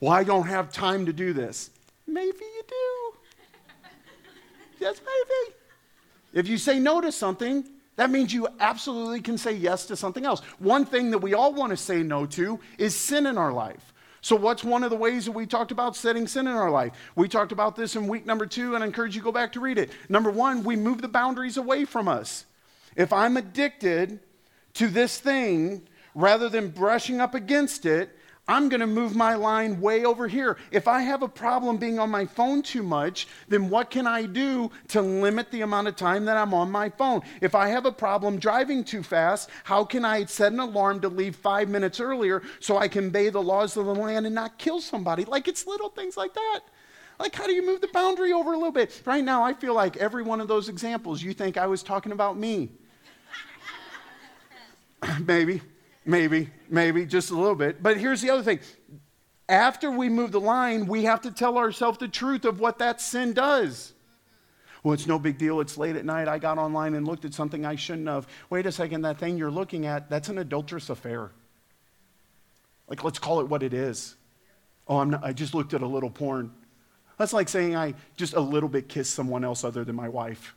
Well, 0.00 0.12
I 0.12 0.24
don't 0.24 0.46
have 0.46 0.72
time 0.72 1.06
to 1.06 1.12
do 1.12 1.32
this. 1.32 1.70
Maybe 2.06 2.38
you 2.38 2.62
do. 2.68 3.18
yes, 4.80 5.00
maybe. 5.00 5.54
If 6.32 6.48
you 6.48 6.56
say 6.56 6.78
no 6.78 7.00
to 7.00 7.10
something, 7.10 7.64
that 7.96 8.10
means 8.10 8.32
you 8.32 8.46
absolutely 8.60 9.20
can 9.20 9.36
say 9.36 9.52
yes 9.52 9.86
to 9.86 9.96
something 9.96 10.24
else. 10.24 10.40
One 10.60 10.84
thing 10.84 11.10
that 11.10 11.18
we 11.18 11.34
all 11.34 11.52
want 11.52 11.70
to 11.70 11.76
say 11.76 12.02
no 12.02 12.26
to 12.26 12.60
is 12.78 12.94
sin 12.94 13.26
in 13.26 13.36
our 13.36 13.52
life. 13.52 13.92
So, 14.20 14.36
what's 14.36 14.64
one 14.64 14.84
of 14.84 14.90
the 14.90 14.96
ways 14.96 15.24
that 15.24 15.32
we 15.32 15.46
talked 15.46 15.70
about 15.70 15.96
setting 15.96 16.26
sin 16.26 16.46
in 16.46 16.52
our 16.52 16.70
life? 16.70 16.92
We 17.16 17.28
talked 17.28 17.52
about 17.52 17.76
this 17.76 17.96
in 17.96 18.06
week 18.08 18.26
number 18.26 18.46
two, 18.46 18.74
and 18.74 18.84
I 18.84 18.86
encourage 18.86 19.14
you 19.14 19.20
to 19.20 19.24
go 19.24 19.32
back 19.32 19.52
to 19.52 19.60
read 19.60 19.78
it. 19.78 19.90
Number 20.08 20.30
one, 20.30 20.64
we 20.64 20.76
move 20.76 21.02
the 21.02 21.08
boundaries 21.08 21.56
away 21.56 21.84
from 21.84 22.08
us. 22.08 22.44
If 22.96 23.12
I'm 23.12 23.36
addicted 23.36 24.20
to 24.74 24.88
this 24.88 25.18
thing, 25.18 25.82
rather 26.14 26.48
than 26.48 26.68
brushing 26.70 27.20
up 27.20 27.34
against 27.34 27.86
it, 27.86 28.16
I'm 28.48 28.70
going 28.70 28.80
to 28.80 28.86
move 28.86 29.14
my 29.14 29.34
line 29.34 29.78
way 29.78 30.06
over 30.06 30.26
here. 30.26 30.56
If 30.70 30.88
I 30.88 31.02
have 31.02 31.22
a 31.22 31.28
problem 31.28 31.76
being 31.76 31.98
on 31.98 32.08
my 32.08 32.24
phone 32.24 32.62
too 32.62 32.82
much, 32.82 33.28
then 33.46 33.68
what 33.68 33.90
can 33.90 34.06
I 34.06 34.24
do 34.24 34.70
to 34.88 35.02
limit 35.02 35.50
the 35.50 35.60
amount 35.60 35.88
of 35.88 35.96
time 35.96 36.24
that 36.24 36.38
I'm 36.38 36.54
on 36.54 36.70
my 36.70 36.88
phone? 36.88 37.20
If 37.42 37.54
I 37.54 37.68
have 37.68 37.84
a 37.84 37.92
problem 37.92 38.38
driving 38.38 38.82
too 38.84 39.02
fast, 39.02 39.50
how 39.64 39.84
can 39.84 40.02
I 40.02 40.24
set 40.24 40.52
an 40.52 40.60
alarm 40.60 41.00
to 41.00 41.10
leave 41.10 41.36
five 41.36 41.68
minutes 41.68 42.00
earlier 42.00 42.42
so 42.58 42.78
I 42.78 42.88
can 42.88 43.08
obey 43.08 43.28
the 43.28 43.42
laws 43.42 43.76
of 43.76 43.84
the 43.84 43.94
land 43.94 44.24
and 44.24 44.34
not 44.34 44.56
kill 44.56 44.80
somebody? 44.80 45.26
Like 45.26 45.46
it's 45.46 45.66
little 45.66 45.90
things 45.90 46.16
like 46.16 46.32
that. 46.32 46.60
Like, 47.18 47.34
how 47.34 47.46
do 47.46 47.52
you 47.52 47.66
move 47.66 47.80
the 47.80 47.88
boundary 47.88 48.32
over 48.32 48.52
a 48.52 48.56
little 48.56 48.72
bit? 48.72 49.02
Right 49.04 49.24
now, 49.24 49.42
I 49.42 49.52
feel 49.52 49.74
like 49.74 49.96
every 49.96 50.22
one 50.22 50.40
of 50.40 50.46
those 50.46 50.68
examples, 50.68 51.20
you 51.20 51.34
think 51.34 51.56
I 51.56 51.66
was 51.66 51.82
talking 51.82 52.12
about 52.12 52.38
me. 52.38 52.70
Maybe. 55.26 55.60
Maybe, 56.08 56.48
maybe, 56.70 57.04
just 57.04 57.30
a 57.30 57.36
little 57.36 57.54
bit. 57.54 57.82
But 57.82 57.98
here's 57.98 58.22
the 58.22 58.30
other 58.30 58.42
thing 58.42 58.60
after 59.46 59.90
we 59.90 60.08
move 60.08 60.32
the 60.32 60.40
line, 60.40 60.86
we 60.86 61.04
have 61.04 61.20
to 61.20 61.30
tell 61.30 61.58
ourselves 61.58 61.98
the 61.98 62.08
truth 62.08 62.46
of 62.46 62.60
what 62.60 62.78
that 62.78 63.02
sin 63.02 63.34
does. 63.34 63.92
Well, 64.82 64.94
it's 64.94 65.06
no 65.06 65.18
big 65.18 65.36
deal. 65.36 65.60
It's 65.60 65.76
late 65.76 65.96
at 65.96 66.06
night. 66.06 66.26
I 66.26 66.38
got 66.38 66.56
online 66.56 66.94
and 66.94 67.06
looked 67.06 67.26
at 67.26 67.34
something 67.34 67.66
I 67.66 67.76
shouldn't 67.76 68.08
have. 68.08 68.26
Wait 68.48 68.64
a 68.64 68.72
second, 68.72 69.02
that 69.02 69.18
thing 69.18 69.36
you're 69.36 69.50
looking 69.50 69.84
at, 69.84 70.08
that's 70.08 70.30
an 70.30 70.38
adulterous 70.38 70.88
affair. 70.88 71.30
Like, 72.88 73.04
let's 73.04 73.18
call 73.18 73.40
it 73.40 73.48
what 73.48 73.62
it 73.62 73.74
is. 73.74 74.16
Oh, 74.86 75.04
not, 75.04 75.22
I 75.22 75.34
just 75.34 75.52
looked 75.52 75.74
at 75.74 75.82
a 75.82 75.86
little 75.86 76.08
porn. 76.08 76.50
That's 77.18 77.34
like 77.34 77.50
saying 77.50 77.76
I 77.76 77.92
just 78.16 78.32
a 78.32 78.40
little 78.40 78.70
bit 78.70 78.88
kissed 78.88 79.12
someone 79.12 79.44
else 79.44 79.62
other 79.62 79.84
than 79.84 79.94
my 79.94 80.08
wife. 80.08 80.54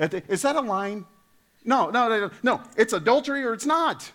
Is 0.00 0.42
that 0.42 0.56
a 0.56 0.60
line? 0.60 1.04
No, 1.64 1.90
no, 1.90 2.08
no, 2.08 2.30
no. 2.42 2.62
It's 2.76 2.94
adultery 2.94 3.44
or 3.44 3.52
it's 3.52 3.66
not. 3.66 4.10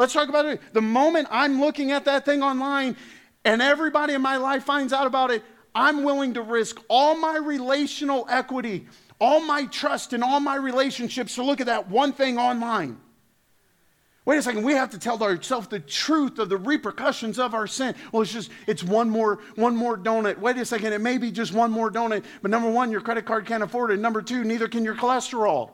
Let's 0.00 0.14
talk 0.14 0.30
about 0.30 0.46
it. 0.46 0.62
The 0.72 0.80
moment 0.80 1.28
I'm 1.30 1.60
looking 1.60 1.92
at 1.92 2.06
that 2.06 2.24
thing 2.24 2.42
online 2.42 2.96
and 3.44 3.60
everybody 3.60 4.14
in 4.14 4.22
my 4.22 4.38
life 4.38 4.64
finds 4.64 4.94
out 4.94 5.06
about 5.06 5.30
it, 5.30 5.44
I'm 5.74 6.04
willing 6.04 6.32
to 6.34 6.42
risk 6.42 6.80
all 6.88 7.14
my 7.14 7.36
relational 7.36 8.26
equity, 8.30 8.86
all 9.20 9.44
my 9.44 9.66
trust, 9.66 10.14
and 10.14 10.24
all 10.24 10.40
my 10.40 10.56
relationships 10.56 11.34
to 11.34 11.42
look 11.42 11.60
at 11.60 11.66
that 11.66 11.90
one 11.90 12.14
thing 12.14 12.38
online. 12.38 12.98
Wait 14.24 14.38
a 14.38 14.42
second, 14.42 14.62
we 14.62 14.72
have 14.72 14.88
to 14.88 14.98
tell 14.98 15.22
ourselves 15.22 15.68
the 15.68 15.80
truth 15.80 16.38
of 16.38 16.48
the 16.48 16.56
repercussions 16.56 17.38
of 17.38 17.52
our 17.52 17.66
sin. 17.66 17.94
Well, 18.10 18.22
it's 18.22 18.32
just, 18.32 18.50
it's 18.66 18.82
one 18.82 19.10
more, 19.10 19.40
one 19.56 19.76
more 19.76 19.98
donut. 19.98 20.38
Wait 20.38 20.56
a 20.56 20.64
second, 20.64 20.94
it 20.94 21.02
may 21.02 21.18
be 21.18 21.30
just 21.30 21.52
one 21.52 21.70
more 21.70 21.90
donut, 21.90 22.24
but 22.40 22.50
number 22.50 22.70
one, 22.70 22.90
your 22.90 23.02
credit 23.02 23.26
card 23.26 23.44
can't 23.44 23.62
afford 23.62 23.90
it. 23.90 23.98
Number 23.98 24.22
two, 24.22 24.44
neither 24.44 24.66
can 24.66 24.82
your 24.82 24.96
cholesterol. 24.96 25.72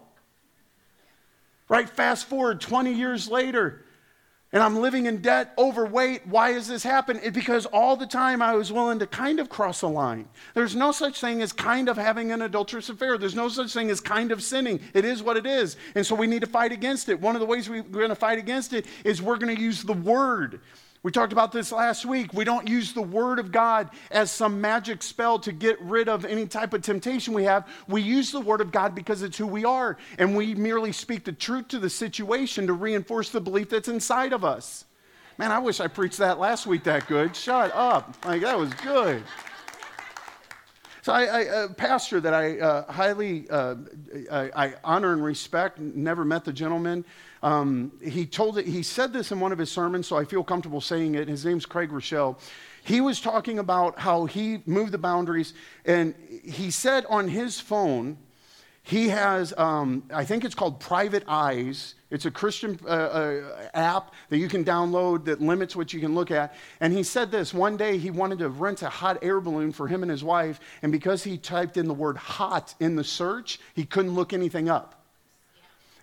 Right? 1.69 1.89
Fast 1.89 2.27
forward 2.27 2.61
20 2.61 2.93
years 2.93 3.29
later, 3.29 3.85
and 4.57 4.63
I'm 4.63 4.81
living 4.81 5.05
in 5.05 5.21
debt, 5.21 5.53
overweight. 5.59 6.27
Why 6.27 6.53
has 6.53 6.67
this 6.67 6.83
happened? 6.83 7.21
It, 7.23 7.35
because 7.35 7.67
all 7.67 7.95
the 7.95 8.07
time 8.07 8.41
I 8.41 8.55
was 8.55 8.73
willing 8.73 8.99
to 9.01 9.07
kind 9.07 9.39
of 9.39 9.51
cross 9.51 9.83
a 9.83 9.87
line. 9.87 10.31
There's 10.55 10.75
no 10.75 10.93
such 10.93 11.21
thing 11.21 11.43
as 11.43 11.53
kind 11.53 11.91
of 11.91 11.99
having 11.99 12.33
an 12.33 12.41
adulterous 12.41 12.89
affair. 12.89 13.19
There's 13.19 13.35
no 13.35 13.51
such 13.51 13.75
thing 13.75 13.91
as 13.91 14.01
kind 14.01 14.33
of 14.33 14.43
sinning. 14.43 14.81
It 14.95 15.05
is 15.05 15.23
what 15.23 15.37
it 15.37 15.45
is. 15.45 15.77
And 15.95 16.07
so 16.07 16.15
we 16.15 16.27
need 16.27 16.41
to 16.41 16.47
fight 16.47 16.73
against 16.73 17.11
it. 17.11 17.21
One 17.21 17.37
of 17.37 17.41
the 17.41 17.47
ways 17.47 17.69
we're 17.69 17.83
going 17.83 18.09
to 18.09 18.15
fight 18.15 18.39
against 18.39 18.73
it 18.73 18.87
is 19.05 19.21
we're 19.21 19.37
going 19.37 19.55
to 19.55 19.61
use 19.61 19.83
the 19.83 19.93
word. 19.93 20.61
We 21.07 21.13
talked 21.13 21.33
about 21.33 21.53
this 21.53 21.71
last 21.71 22.05
week. 22.05 22.35
We 22.35 22.43
don't 22.43 22.67
use 22.67 22.93
the 22.93 23.01
Word 23.01 23.39
of 23.39 23.53
God 23.53 23.91
as 24.11 24.29
some 24.33 24.61
magic 24.61 25.05
spell 25.05 25.39
to 25.39 25.53
get 25.53 25.81
rid 25.81 26.09
of 26.09 26.25
any 26.25 26.49
type 26.49 26.75
of 26.75 26.83
temptation 26.83 27.33
we 27.33 27.45
have. 27.45 27.69
We 27.87 28.03
use 28.03 28.33
the 28.33 28.41
Word 28.41 28.61
of 28.61 28.73
God 28.73 28.93
because 28.93 29.23
it's 29.23 29.39
who 29.39 29.47
we 29.47 29.65
are. 29.65 29.99
And 30.19 30.37
we 30.37 30.57
merely 30.57 30.91
speak 30.91 31.23
the 31.23 31.31
truth 31.31 31.69
to 31.69 31.79
the 31.79 31.89
situation 31.89 32.67
to 32.67 32.73
reinforce 32.73 33.31
the 33.31 33.41
belief 33.41 33.69
that's 33.69 33.87
inside 33.87 34.33
of 34.33 34.45
us. 34.45 34.85
Man, 35.39 35.53
I 35.53 35.61
wish 35.61 35.79
I 35.79 35.87
preached 35.87 36.19
that 36.19 36.41
last 36.41 36.67
week 36.67 36.83
that 36.83 37.07
good. 37.07 37.37
Shut 37.37 37.71
up. 37.73 38.17
Like, 38.25 38.43
that 38.43 38.59
was 38.59 38.75
good. 38.75 39.23
So, 41.03 41.13
I, 41.13 41.23
I, 41.27 41.41
a 41.41 41.69
pastor 41.69 42.21
that 42.21 42.35
I 42.35 42.59
uh, 42.59 42.91
highly 42.91 43.49
uh, 43.49 43.77
I, 44.29 44.51
I, 44.57 44.75
honor 44.83 45.13
and 45.13 45.23
respect, 45.23 45.79
never 45.79 46.25
met 46.25 46.45
the 46.45 46.53
gentleman. 46.53 47.05
Um, 47.43 47.93
he 48.03 48.27
told 48.27 48.59
it, 48.59 48.67
he 48.67 48.83
said 48.83 49.13
this 49.13 49.31
in 49.33 49.41
one 49.41 49.53
of 49.53 49.59
his 49.59 49.71
sermons, 49.71 50.07
so 50.07 50.17
I 50.17 50.25
feel 50.25 50.43
comfortable 50.43 50.81
saying 50.81 51.15
it. 51.15 51.29
His 51.29 51.45
name's 51.45 51.67
Craig 51.67 51.91
Groeschel. 51.91 52.39
He 52.85 53.01
was 53.01 53.21
talking 53.21 53.59
about 53.59 53.99
how 53.99 54.27
he 54.27 54.63
moved 54.65 54.93
the 54.93 54.99
boundaries, 54.99 55.55
and 55.85 56.15
he 56.45 56.71
said 56.71 57.05
on 57.09 57.29
his 57.29 57.61
phone, 57.61 58.19
he 58.87 59.09
has, 59.09 59.53
um, 59.59 60.05
I 60.15 60.25
think 60.25 60.45
it's 60.45 60.55
called 60.55 60.79
Private 60.79 61.25
Eyes. 61.27 61.97
It's 62.09 62.25
a 62.25 62.31
Christian 62.31 62.79
uh, 62.85 62.89
uh, 62.89 63.69
app 63.75 64.15
that 64.29 64.39
you 64.39 64.47
can 64.47 64.65
download 64.65 65.25
that 65.25 65.41
limits 65.41 65.75
what 65.75 65.93
you 65.93 65.99
can 65.99 66.15
look 66.15 66.31
at. 66.31 66.55
And 66.81 66.93
he 66.93 67.03
said 67.03 67.33
this 67.33 67.53
one 67.53 67.77
day 67.77 67.99
he 67.99 68.13
wanted 68.13 68.39
to 68.39 68.49
rent 68.49 68.83
a 68.83 68.89
hot 68.89 69.19
air 69.23 69.41
balloon 69.41 69.73
for 69.73 69.89
him 69.89 70.03
and 70.03 70.11
his 70.11 70.23
wife. 70.23 70.61
And 70.83 70.93
because 70.93 71.25
he 71.25 71.37
typed 71.37 71.77
in 71.77 71.89
the 71.89 71.95
word 71.95 72.17
hot 72.17 72.77
in 72.79 72.95
the 72.95 73.03
search, 73.03 73.59
he 73.75 73.85
couldn't 73.85 74.15
look 74.15 74.33
anything 74.33 74.69
up. 74.69 75.06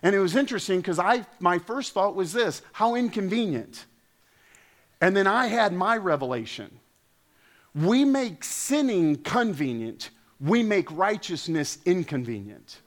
And 0.04 0.14
it 0.14 0.20
was 0.20 0.36
interesting 0.36 0.80
because 0.80 1.00
I, 1.00 1.26
my 1.40 1.58
first 1.58 1.92
thought 1.92 2.14
was 2.14 2.32
this 2.32 2.62
how 2.72 2.94
inconvenient. 2.94 3.86
And 5.00 5.16
then 5.16 5.26
I 5.26 5.48
had 5.48 5.72
my 5.72 5.96
revelation. 5.96 6.70
We 7.74 8.04
make 8.04 8.44
sinning 8.44 9.16
convenient 9.16 10.10
we 10.40 10.62
make 10.62 10.90
righteousness 10.90 11.78
inconvenient. 11.84 12.80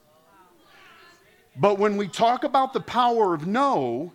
But 1.55 1.79
when 1.79 1.97
we 1.97 2.07
talk 2.07 2.43
about 2.43 2.74
the 2.74 2.79
power 2.79 3.33
of 3.33 3.47
no, 3.47 4.12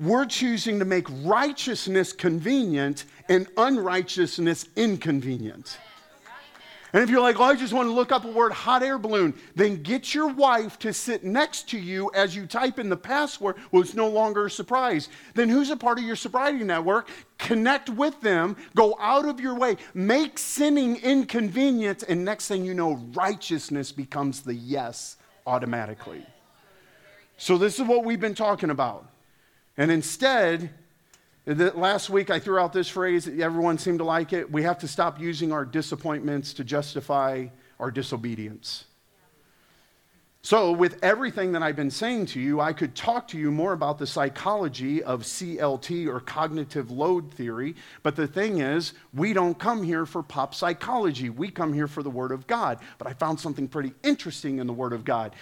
we're 0.00 0.26
choosing 0.26 0.80
to 0.80 0.84
make 0.84 1.06
righteousness 1.22 2.12
convenient 2.12 3.04
and 3.28 3.46
unrighteousness 3.56 4.66
inconvenient. 4.74 5.78
And 6.92 7.02
if 7.02 7.08
you're 7.08 7.22
like, 7.22 7.40
oh, 7.40 7.44
I 7.44 7.54
just 7.54 7.72
want 7.72 7.88
to 7.88 7.92
look 7.92 8.12
up 8.12 8.26
a 8.26 8.30
word 8.30 8.52
hot 8.52 8.82
air 8.82 8.98
balloon, 8.98 9.32
then 9.54 9.82
get 9.82 10.14
your 10.14 10.28
wife 10.28 10.78
to 10.80 10.92
sit 10.92 11.24
next 11.24 11.70
to 11.70 11.78
you 11.78 12.10
as 12.14 12.36
you 12.36 12.46
type 12.46 12.78
in 12.78 12.90
the 12.90 12.96
password. 12.96 13.56
Well, 13.70 13.82
it's 13.82 13.94
no 13.94 14.08
longer 14.08 14.46
a 14.46 14.50
surprise. 14.50 15.08
Then 15.34 15.48
who's 15.48 15.70
a 15.70 15.76
part 15.76 15.98
of 15.98 16.04
your 16.04 16.16
sobriety 16.16 16.64
network? 16.64 17.08
Connect 17.38 17.88
with 17.88 18.20
them, 18.20 18.56
go 18.74 18.94
out 19.00 19.26
of 19.26 19.40
your 19.40 19.54
way, 19.54 19.78
make 19.94 20.38
sinning 20.38 20.96
inconvenient, 20.96 22.02
and 22.04 22.24
next 22.24 22.48
thing 22.48 22.64
you 22.64 22.74
know, 22.74 22.94
righteousness 23.14 23.90
becomes 23.90 24.42
the 24.42 24.54
yes 24.54 25.16
automatically. 25.46 26.26
So, 27.38 27.56
this 27.56 27.80
is 27.80 27.86
what 27.86 28.04
we've 28.04 28.20
been 28.20 28.34
talking 28.34 28.70
about. 28.70 29.08
And 29.76 29.90
instead, 29.90 30.70
Last 31.44 32.08
week 32.08 32.30
I 32.30 32.38
threw 32.38 32.58
out 32.58 32.72
this 32.72 32.88
phrase, 32.88 33.26
everyone 33.26 33.76
seemed 33.76 33.98
to 33.98 34.04
like 34.04 34.32
it. 34.32 34.50
We 34.50 34.62
have 34.62 34.78
to 34.78 34.88
stop 34.88 35.20
using 35.20 35.52
our 35.52 35.64
disappointments 35.64 36.54
to 36.54 36.64
justify 36.64 37.48
our 37.80 37.90
disobedience. 37.90 38.84
So, 40.44 40.72
with 40.72 41.02
everything 41.04 41.52
that 41.52 41.62
I've 41.62 41.76
been 41.76 41.90
saying 41.90 42.26
to 42.26 42.40
you, 42.40 42.60
I 42.60 42.72
could 42.72 42.96
talk 42.96 43.28
to 43.28 43.38
you 43.38 43.52
more 43.52 43.72
about 43.72 43.98
the 43.98 44.08
psychology 44.08 45.00
of 45.00 45.22
CLT 45.22 46.08
or 46.08 46.18
cognitive 46.18 46.90
load 46.90 47.32
theory. 47.32 47.76
But 48.02 48.16
the 48.16 48.26
thing 48.26 48.58
is, 48.58 48.92
we 49.14 49.32
don't 49.34 49.56
come 49.56 49.84
here 49.84 50.04
for 50.04 50.20
pop 50.20 50.52
psychology. 50.52 51.30
We 51.30 51.48
come 51.48 51.72
here 51.72 51.86
for 51.86 52.02
the 52.02 52.10
Word 52.10 52.32
of 52.32 52.48
God. 52.48 52.80
But 52.98 53.06
I 53.06 53.12
found 53.12 53.38
something 53.38 53.68
pretty 53.68 53.92
interesting 54.02 54.58
in 54.58 54.66
the 54.66 54.72
Word 54.72 54.92
of 54.92 55.04
God. 55.04 55.32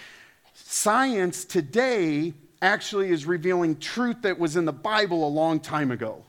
Science 0.53 1.45
today 1.45 2.35
actually 2.61 3.09
is 3.09 3.25
revealing 3.25 3.77
truth 3.77 4.21
that 4.21 4.37
was 4.37 4.55
in 4.55 4.65
the 4.65 4.73
Bible 4.73 5.27
a 5.27 5.29
long 5.29 5.59
time 5.59 5.91
ago. 5.91 6.23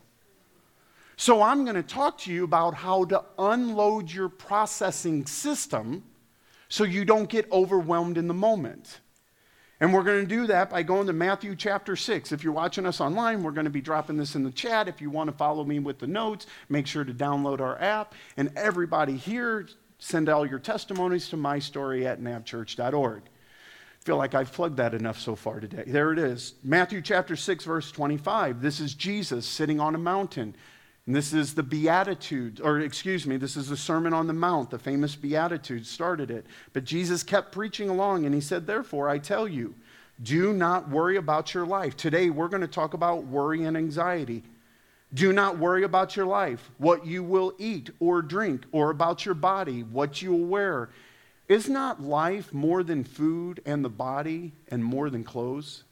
So 1.17 1.43
I'm 1.43 1.65
going 1.65 1.77
to 1.77 1.83
talk 1.83 2.19
to 2.19 2.33
you 2.33 2.45
about 2.45 2.75
how 2.75 3.05
to 3.05 3.23
unload 3.39 4.11
your 4.11 4.29
processing 4.29 5.27
system 5.27 6.05
so 6.69 6.85
you 6.85 7.05
don't 7.05 7.29
get 7.29 7.51
overwhelmed 7.53 8.17
in 8.17 8.29
the 8.29 8.35
moment. 8.35 9.01
And 9.79 9.93
we're 9.93 10.05
going 10.05 10.21
to 10.21 10.27
do 10.27 10.47
that 10.47 10.71
by 10.71 10.83
going 10.83 11.09
to 11.09 11.13
Matthew 11.13 11.55
chapter 11.55 11.97
6. 11.97 12.33
If 12.33 12.43
you're 12.43 12.53
watching 12.53 12.87
us 12.87 13.01
online, 13.01 13.43
we're 13.43 13.51
going 13.51 13.65
to 13.65 13.71
be 13.71 13.81
dropping 13.81 14.17
this 14.17 14.35
in 14.37 14.43
the 14.43 14.51
chat. 14.51 14.89
If 14.89 15.01
you 15.01 15.11
want 15.11 15.29
to 15.29 15.37
follow 15.37 15.65
me 15.65 15.81
with 15.81 15.99
the 15.99 16.07
notes, 16.07 16.47
make 16.69 16.87
sure 16.87 17.05
to 17.05 17.13
download 17.13 17.61
our 17.61 17.81
app. 17.81 18.15
And 18.37 18.53
everybody 18.57 19.17
here, 19.17 19.69
send 19.99 20.29
all 20.29 20.47
your 20.47 20.61
testimonies 20.61 21.29
to 21.31 21.37
mystory 21.37 22.07
at 22.07 22.21
navchurch.org 22.21 23.23
feel 24.03 24.17
like 24.17 24.35
I've 24.35 24.53
plugged 24.53 24.79
that 24.79 24.95
enough 24.95 25.21
so 25.21 25.37
far 25.37 25.61
today. 25.61 25.85
There 25.87 26.13
it 26.13 26.19
is. 26.19 26.55
Matthew 26.65 27.01
chapter 27.01 27.37
6, 27.37 27.65
verse 27.65 27.93
25. 27.93 28.61
This 28.61 28.81
is 28.81 28.95
Jesus 28.95 29.47
sitting 29.47 29.79
on 29.79 29.95
a 29.95 29.99
mountain. 29.99 30.57
And 31.07 31.15
this 31.15 31.33
is 31.33 31.55
the 31.55 31.63
Beatitudes, 31.63 32.61
or 32.61 32.81
excuse 32.81 33.27
me, 33.27 33.37
this 33.37 33.57
is 33.57 33.69
the 33.69 33.77
Sermon 33.77 34.13
on 34.13 34.27
the 34.27 34.33
Mount. 34.33 34.71
The 34.71 34.79
famous 34.79 35.15
Beatitudes 35.15 35.89
started 35.89 36.33
it. 36.33 36.47
But 36.73 36.85
Jesus 36.85 37.23
kept 37.23 37.53
preaching 37.53 37.89
along 37.89 38.25
and 38.25 38.35
he 38.35 38.41
said, 38.41 38.67
Therefore, 38.67 39.09
I 39.09 39.19
tell 39.19 39.47
you, 39.47 39.75
do 40.21 40.53
not 40.53 40.89
worry 40.89 41.17
about 41.17 41.55
your 41.55 41.67
life. 41.67 41.97
Today, 41.97 42.29
we're 42.31 42.49
going 42.49 42.61
to 42.61 42.69
talk 42.69 42.95
about 42.95 43.27
worry 43.27 43.65
and 43.65 43.77
anxiety. 43.77 44.43
Do 45.15 45.33
not 45.33 45.59
worry 45.59 45.85
about 45.85 46.17
your 46.17 46.27
life, 46.27 46.71
what 46.79 47.07
you 47.07 47.23
will 47.23 47.53
eat 47.59 47.91
or 48.01 48.21
drink, 48.21 48.65
or 48.73 48.91
about 48.91 49.25
your 49.25 49.35
body, 49.35 49.83
what 49.83 50.23
you 50.23 50.33
will 50.33 50.47
wear. 50.47 50.89
Is 51.53 51.69
not 51.69 52.01
life 52.01 52.55
more 52.55 52.83
than 52.83 53.05
food 53.05 53.61
and 53.67 53.85
the 53.85 53.91
body 53.91 54.53
and 54.69 54.83
more 54.83 55.11
than 55.11 55.23
clothes? 55.23 55.85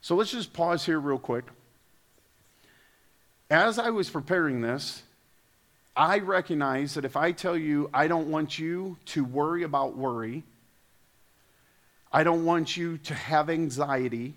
So 0.00 0.16
let's 0.16 0.32
just 0.32 0.52
pause 0.52 0.84
here 0.84 0.98
real 0.98 1.20
quick. 1.20 1.44
As 3.48 3.78
I 3.78 3.90
was 3.90 4.10
preparing 4.10 4.62
this, 4.62 5.04
I 5.96 6.18
recognize 6.18 6.94
that 6.94 7.04
if 7.04 7.16
I 7.16 7.30
tell 7.30 7.56
you 7.56 7.88
I 7.94 8.08
don't 8.08 8.28
want 8.28 8.58
you 8.58 8.96
to 9.06 9.24
worry 9.24 9.62
about 9.62 9.96
worry, 9.96 10.42
I 12.12 12.24
don't 12.24 12.44
want 12.44 12.76
you 12.76 12.98
to 12.98 13.14
have 13.14 13.48
anxiety, 13.48 14.34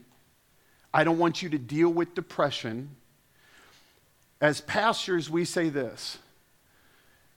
I 0.94 1.04
don't 1.04 1.18
want 1.18 1.42
you 1.42 1.50
to 1.50 1.58
deal 1.58 1.90
with 1.90 2.14
depression. 2.14 2.92
As 4.40 4.62
pastors, 4.62 5.32
we 5.32 5.46
say 5.46 5.70
this 5.70 6.20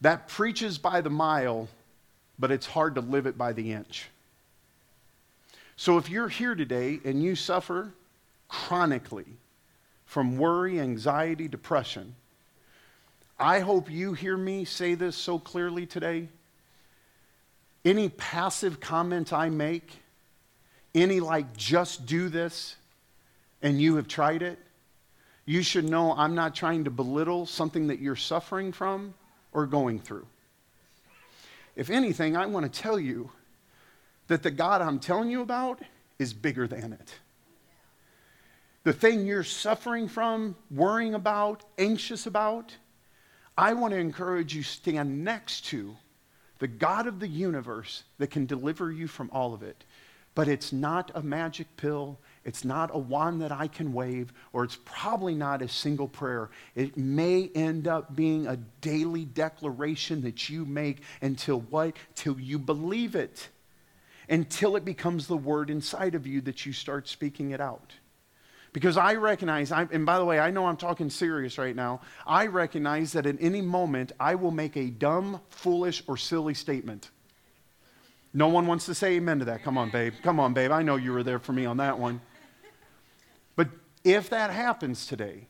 that 0.03 0.29
preaches 0.29 0.77
by 0.77 1.01
the 1.01 1.09
mile 1.09 1.71
but 2.39 2.51
it's 2.51 2.67
hard 2.67 2.95
to 2.97 3.01
live 3.01 3.27
it 3.27 3.39
by 3.39 3.53
the 3.53 3.73
inch. 3.73 4.09
So 5.77 5.99
if 5.99 6.09
you're 6.09 6.29
here 6.29 6.55
today 6.55 7.01
and 7.05 7.23
you 7.23 7.35
suffer 7.35 7.93
chronically 8.49 9.27
from 10.07 10.39
worry, 10.39 10.81
anxiety, 10.81 11.49
depression, 11.49 12.15
I 13.39 13.61
hope 13.61 13.91
you 13.91 14.13
hear 14.13 14.37
me 14.37 14.65
say 14.65 14.95
this 14.95 15.17
so 15.17 15.39
clearly 15.39 15.87
today. 15.87 16.29
Any 17.85 18.09
passive 18.09 18.81
comment 18.81 19.33
I 19.33 19.51
make, 19.51 19.91
any 20.95 21.21
like 21.21 21.57
just 21.57 22.07
do 22.07 22.29
this, 22.29 22.77
and 23.63 23.81
you 23.81 23.97
have 23.97 24.07
tried 24.07 24.43
it, 24.43 24.59
you 25.47 25.63
should 25.63 25.85
know 25.85 26.15
I'm 26.17 26.35
not 26.35 26.55
trying 26.55 26.85
to 26.85 26.91
belittle 26.91 27.47
something 27.47 27.89
that 27.89 27.99
you're 27.99 28.17
suffering 28.17 28.73
from 28.73 29.15
or 29.53 29.67
going 29.67 29.99
through. 29.99 30.27
If 31.77 31.91
anything, 31.91 32.37
I 32.37 32.47
want 32.47 32.71
to 32.71 32.81
tell 32.83 32.99
you 32.99 33.31
that 34.29 34.43
the 34.43 34.51
God 34.51 34.81
I'm 34.81 34.99
telling 34.99 35.31
you 35.31 35.43
about 35.43 35.81
is 36.19 36.33
bigger 36.33 36.67
than 36.67 36.93
it. 36.93 37.15
The 38.85 38.93
thing 38.93 39.27
you're 39.27 39.45
suffering 39.45 40.09
from, 40.09 40.57
worrying 40.71 41.15
about, 41.15 41.65
anxious 41.79 42.27
about, 42.27 42.77
I 43.57 43.73
want 43.73 43.93
to 43.93 43.99
encourage 43.99 44.55
you 44.55 44.63
stand 44.63 45.25
next 45.25 45.67
to 45.67 45.97
the 46.59 46.69
God 46.69 47.07
of 47.07 47.19
the 47.19 47.29
universe 47.29 48.05
that 48.19 48.31
can 48.31 48.47
deliver 48.47 48.93
you 48.93 49.07
from 49.07 49.31
all 49.33 49.55
of 49.55 49.63
it. 49.63 49.85
But 50.35 50.49
it's 50.49 50.73
not 50.73 51.13
a 51.15 51.23
magic 51.23 51.77
pill. 51.77 52.19
It's 52.45 52.65
not 52.65 52.91
a 52.93 52.99
wand 52.99 53.41
that 53.41 53.53
I 53.53 53.69
can 53.69 53.93
wave, 53.93 54.33
or 54.53 54.65
it's 54.65 54.79
probably 54.85 55.35
not 55.35 55.63
a 55.63 55.69
single 55.69 56.09
prayer. 56.09 56.51
It 56.75 56.97
may 56.97 57.51
end 57.55 57.89
up 57.89 58.15
being 58.17 58.47
a 58.47 58.57
daily 58.81 59.25
declaration 59.25 60.23
that 60.23 60.49
you 60.49 60.65
make 60.65 61.03
until 61.23 61.61
what? 61.61 61.97
Till 62.15 62.39
you 62.39 62.59
believe 62.59 63.15
it. 63.15 63.49
Until 64.29 64.77
it 64.77 64.85
becomes 64.85 65.27
the 65.27 65.37
word 65.37 65.71
inside 65.71 66.15
of 66.15 66.27
you 66.27 66.41
that 66.43 66.67
you 66.67 66.73
start 66.73 67.09
speaking 67.09 67.53
it 67.53 67.61
out. 67.61 67.95
Because 68.73 68.97
I 68.97 69.15
recognize, 69.15 69.71
I, 69.71 69.87
and 69.93 70.05
by 70.05 70.19
the 70.19 70.25
way, 70.25 70.41
I 70.41 70.51
know 70.51 70.67
I'm 70.67 70.77
talking 70.77 71.09
serious 71.09 71.59
right 71.59 71.77
now. 71.77 72.01
I 72.27 72.47
recognize 72.47 73.13
that 73.13 73.25
at 73.25 73.37
any 73.39 73.61
moment 73.61 74.11
I 74.19 74.35
will 74.35 74.51
make 74.51 74.77
a 74.77 74.91
dumb, 74.91 75.41
foolish, 75.49 76.03
or 76.09 76.17
silly 76.17 76.55
statement. 76.55 77.11
No 78.37 78.49
one 78.49 78.67
wants 78.67 78.87
to 78.87 78.95
say 78.95 79.15
amen 79.15 79.39
to 79.39 79.45
that. 79.47 79.63
Come 79.63 79.79
on, 79.79 79.91
babe. 79.91 80.13
Come 80.25 80.41
on, 80.41 80.55
babe. 80.55 80.73
I 80.73 80.83
know 80.83 80.97
you 80.97 81.13
were 81.13 81.23
there 81.23 81.39
for 81.39 81.53
me 81.53 81.67
on 81.67 81.77
that 81.77 82.01
one. 82.01 82.21
But 83.55 83.69
if 84.03 84.29
that 84.31 84.51
happens 84.51 85.07
today, 85.07 85.47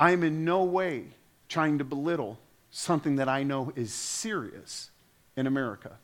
I 0.00 0.10
am 0.10 0.24
in 0.24 0.44
no 0.44 0.64
way 0.64 1.04
trying 1.48 1.78
to 1.78 1.84
belittle 1.84 2.38
something 2.70 3.16
that 3.16 3.28
I 3.28 3.44
know 3.44 3.72
is 3.76 3.94
serious 3.94 4.90
in 5.36 5.46
America, 5.46 5.98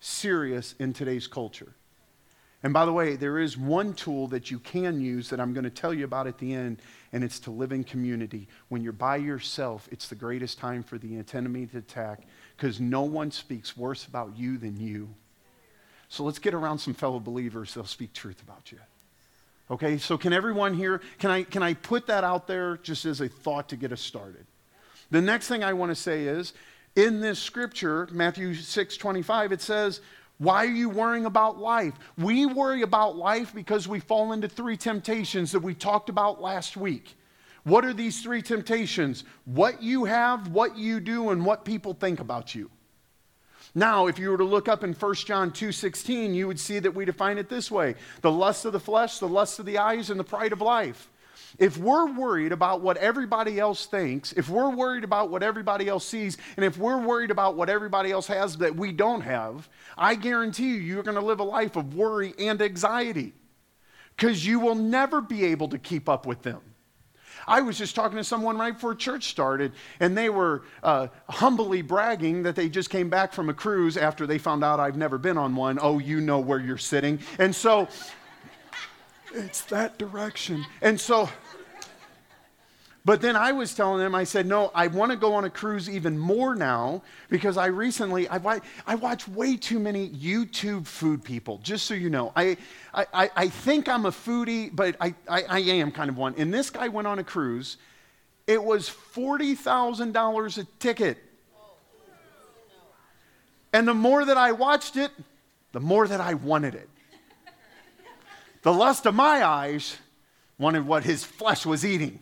serious 0.00 0.74
in 0.78 0.94
today's 0.94 1.26
culture. 1.26 1.74
And 2.62 2.72
by 2.72 2.86
the 2.86 2.92
way, 2.92 3.16
there 3.16 3.38
is 3.38 3.58
one 3.58 3.92
tool 3.92 4.28
that 4.28 4.50
you 4.50 4.60
can 4.60 5.00
use 5.00 5.28
that 5.30 5.40
I'm 5.40 5.52
going 5.52 5.64
to 5.64 5.70
tell 5.70 5.92
you 5.92 6.04
about 6.04 6.26
at 6.26 6.38
the 6.38 6.54
end, 6.54 6.80
and 7.12 7.22
it's 7.22 7.40
to 7.40 7.50
live 7.50 7.72
in 7.72 7.84
community. 7.84 8.48
When 8.68 8.82
you're 8.82 8.92
by 8.92 9.16
yourself, 9.16 9.88
it's 9.90 10.08
the 10.08 10.14
greatest 10.14 10.58
time 10.58 10.82
for 10.82 10.96
the 10.96 11.22
enemy 11.34 11.66
to 11.66 11.78
attack 11.78 12.22
because 12.62 12.78
no 12.78 13.02
one 13.02 13.32
speaks 13.32 13.76
worse 13.76 14.06
about 14.06 14.36
you 14.36 14.56
than 14.56 14.78
you. 14.78 15.08
So 16.08 16.22
let's 16.22 16.38
get 16.38 16.54
around 16.54 16.78
some 16.78 16.94
fellow 16.94 17.18
believers. 17.18 17.74
They'll 17.74 17.84
speak 17.84 18.12
truth 18.12 18.40
about 18.40 18.70
you. 18.70 18.78
Okay, 19.68 19.98
so 19.98 20.16
can 20.16 20.32
everyone 20.32 20.72
here, 20.72 21.00
can 21.18 21.32
I, 21.32 21.42
can 21.42 21.64
I 21.64 21.74
put 21.74 22.06
that 22.06 22.22
out 22.22 22.46
there 22.46 22.76
just 22.76 23.04
as 23.04 23.20
a 23.20 23.28
thought 23.28 23.68
to 23.70 23.76
get 23.76 23.90
us 23.90 24.00
started? 24.00 24.46
The 25.10 25.20
next 25.20 25.48
thing 25.48 25.64
I 25.64 25.72
want 25.72 25.90
to 25.90 25.96
say 25.96 26.26
is 26.26 26.52
in 26.94 27.20
this 27.20 27.40
scripture, 27.40 28.08
Matthew 28.12 28.54
6 28.54 28.96
25, 28.96 29.50
it 29.50 29.60
says, 29.60 30.00
why 30.38 30.64
are 30.64 30.70
you 30.70 30.88
worrying 30.88 31.24
about 31.24 31.58
life? 31.58 31.94
We 32.16 32.46
worry 32.46 32.82
about 32.82 33.16
life 33.16 33.52
because 33.52 33.88
we 33.88 33.98
fall 33.98 34.30
into 34.30 34.46
three 34.46 34.76
temptations 34.76 35.50
that 35.50 35.64
we 35.64 35.74
talked 35.74 36.08
about 36.08 36.40
last 36.40 36.76
week. 36.76 37.16
What 37.64 37.84
are 37.84 37.92
these 37.92 38.22
three 38.22 38.42
temptations? 38.42 39.24
What 39.44 39.82
you 39.82 40.04
have, 40.04 40.48
what 40.48 40.76
you 40.76 41.00
do, 41.00 41.30
and 41.30 41.46
what 41.46 41.64
people 41.64 41.94
think 41.94 42.20
about 42.20 42.54
you. 42.54 42.70
Now, 43.74 44.06
if 44.06 44.18
you 44.18 44.30
were 44.30 44.38
to 44.38 44.44
look 44.44 44.68
up 44.68 44.84
in 44.84 44.92
1 44.92 45.26
John 45.26 45.50
2:16, 45.50 46.34
you 46.34 46.46
would 46.46 46.60
see 46.60 46.78
that 46.78 46.94
we 46.94 47.04
define 47.04 47.38
it 47.38 47.48
this 47.48 47.70
way: 47.70 47.94
the 48.20 48.30
lust 48.30 48.64
of 48.64 48.72
the 48.72 48.80
flesh, 48.80 49.18
the 49.18 49.28
lust 49.28 49.58
of 49.58 49.66
the 49.66 49.78
eyes, 49.78 50.10
and 50.10 50.18
the 50.18 50.24
pride 50.24 50.52
of 50.52 50.60
life. 50.60 51.08
If 51.58 51.76
we're 51.76 52.10
worried 52.10 52.52
about 52.52 52.80
what 52.80 52.96
everybody 52.96 53.60
else 53.60 53.86
thinks, 53.86 54.32
if 54.32 54.48
we're 54.48 54.70
worried 54.70 55.04
about 55.04 55.30
what 55.30 55.42
everybody 55.42 55.86
else 55.86 56.06
sees, 56.06 56.38
and 56.56 56.64
if 56.64 56.78
we're 56.78 56.98
worried 56.98 57.30
about 57.30 57.56
what 57.56 57.68
everybody 57.68 58.10
else 58.10 58.26
has 58.26 58.56
that 58.58 58.74
we 58.74 58.90
don't 58.90 59.20
have, 59.20 59.68
I 59.96 60.14
guarantee 60.14 60.68
you, 60.68 60.80
you're 60.80 61.02
going 61.02 61.16
to 61.16 61.24
live 61.24 61.40
a 61.40 61.44
life 61.44 61.76
of 61.76 61.94
worry 61.94 62.34
and 62.38 62.60
anxiety 62.60 63.34
because 64.16 64.46
you 64.46 64.60
will 64.60 64.74
never 64.74 65.20
be 65.20 65.44
able 65.44 65.68
to 65.68 65.78
keep 65.78 66.08
up 66.08 66.26
with 66.26 66.42
them. 66.42 66.60
I 67.46 67.60
was 67.60 67.78
just 67.78 67.94
talking 67.94 68.16
to 68.18 68.24
someone 68.24 68.58
right 68.58 68.74
before 68.74 68.94
church 68.94 69.28
started, 69.28 69.72
and 70.00 70.16
they 70.16 70.28
were 70.28 70.62
uh, 70.82 71.08
humbly 71.28 71.82
bragging 71.82 72.42
that 72.44 72.56
they 72.56 72.68
just 72.68 72.90
came 72.90 73.08
back 73.08 73.32
from 73.32 73.48
a 73.48 73.54
cruise 73.54 73.96
after 73.96 74.26
they 74.26 74.38
found 74.38 74.64
out 74.64 74.80
I've 74.80 74.96
never 74.96 75.18
been 75.18 75.38
on 75.38 75.56
one. 75.56 75.78
Oh, 75.80 75.98
you 75.98 76.20
know 76.20 76.38
where 76.38 76.60
you're 76.60 76.78
sitting. 76.78 77.18
And 77.38 77.54
so, 77.54 77.88
it's 79.34 79.62
that 79.62 79.98
direction. 79.98 80.64
And 80.80 81.00
so, 81.00 81.28
but 83.04 83.20
then 83.20 83.34
I 83.34 83.50
was 83.50 83.74
telling 83.74 83.98
them, 83.98 84.14
I 84.14 84.22
said, 84.22 84.46
no, 84.46 84.70
I 84.74 84.86
want 84.86 85.10
to 85.10 85.16
go 85.16 85.34
on 85.34 85.44
a 85.44 85.50
cruise 85.50 85.90
even 85.90 86.16
more 86.16 86.54
now 86.54 87.02
because 87.28 87.56
I 87.56 87.66
recently, 87.66 88.28
I, 88.28 88.60
I 88.86 88.94
watch 88.94 89.26
way 89.26 89.56
too 89.56 89.80
many 89.80 90.08
YouTube 90.10 90.86
food 90.86 91.24
people, 91.24 91.58
just 91.64 91.86
so 91.86 91.94
you 91.94 92.10
know. 92.10 92.32
I, 92.36 92.56
I, 92.94 93.30
I 93.34 93.48
think 93.48 93.88
I'm 93.88 94.06
a 94.06 94.12
foodie, 94.12 94.70
but 94.72 94.94
I, 95.00 95.14
I, 95.28 95.42
I 95.48 95.58
am 95.58 95.90
kind 95.90 96.10
of 96.10 96.16
one. 96.16 96.34
And 96.38 96.54
this 96.54 96.70
guy 96.70 96.86
went 96.86 97.08
on 97.08 97.18
a 97.18 97.24
cruise. 97.24 97.76
It 98.46 98.62
was 98.62 98.88
$40,000 98.88 100.58
a 100.58 100.64
ticket. 100.78 101.18
And 103.72 103.88
the 103.88 103.94
more 103.94 104.24
that 104.24 104.36
I 104.36 104.52
watched 104.52 104.96
it, 104.96 105.10
the 105.72 105.80
more 105.80 106.06
that 106.06 106.20
I 106.20 106.34
wanted 106.34 106.76
it. 106.76 106.88
The 108.62 108.72
lust 108.72 109.06
of 109.06 109.14
my 109.16 109.44
eyes 109.44 109.96
wanted 110.56 110.86
what 110.86 111.02
his 111.02 111.24
flesh 111.24 111.66
was 111.66 111.84
eating 111.84 112.20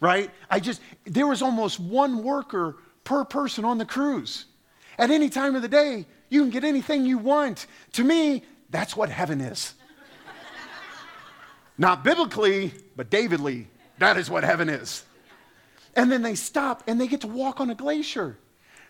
right? 0.00 0.30
I 0.50 0.60
just, 0.60 0.80
there 1.04 1.26
was 1.26 1.42
almost 1.42 1.80
one 1.80 2.22
worker 2.22 2.76
per 3.04 3.24
person 3.24 3.64
on 3.64 3.78
the 3.78 3.84
cruise. 3.84 4.46
At 4.98 5.10
any 5.10 5.28
time 5.28 5.56
of 5.56 5.62
the 5.62 5.68
day, 5.68 6.06
you 6.28 6.40
can 6.42 6.50
get 6.50 6.64
anything 6.64 7.04
you 7.04 7.18
want. 7.18 7.66
To 7.92 8.04
me, 8.04 8.42
that's 8.70 8.96
what 8.96 9.08
heaven 9.10 9.40
is. 9.40 9.74
Not 11.78 12.04
biblically, 12.04 12.72
but 12.96 13.10
Davidly, 13.10 13.68
that 13.98 14.16
is 14.16 14.30
what 14.30 14.44
heaven 14.44 14.68
is. 14.68 15.04
And 15.96 16.10
then 16.10 16.22
they 16.22 16.34
stop 16.34 16.82
and 16.86 17.00
they 17.00 17.06
get 17.06 17.20
to 17.20 17.28
walk 17.28 17.60
on 17.60 17.70
a 17.70 17.74
glacier. 17.74 18.36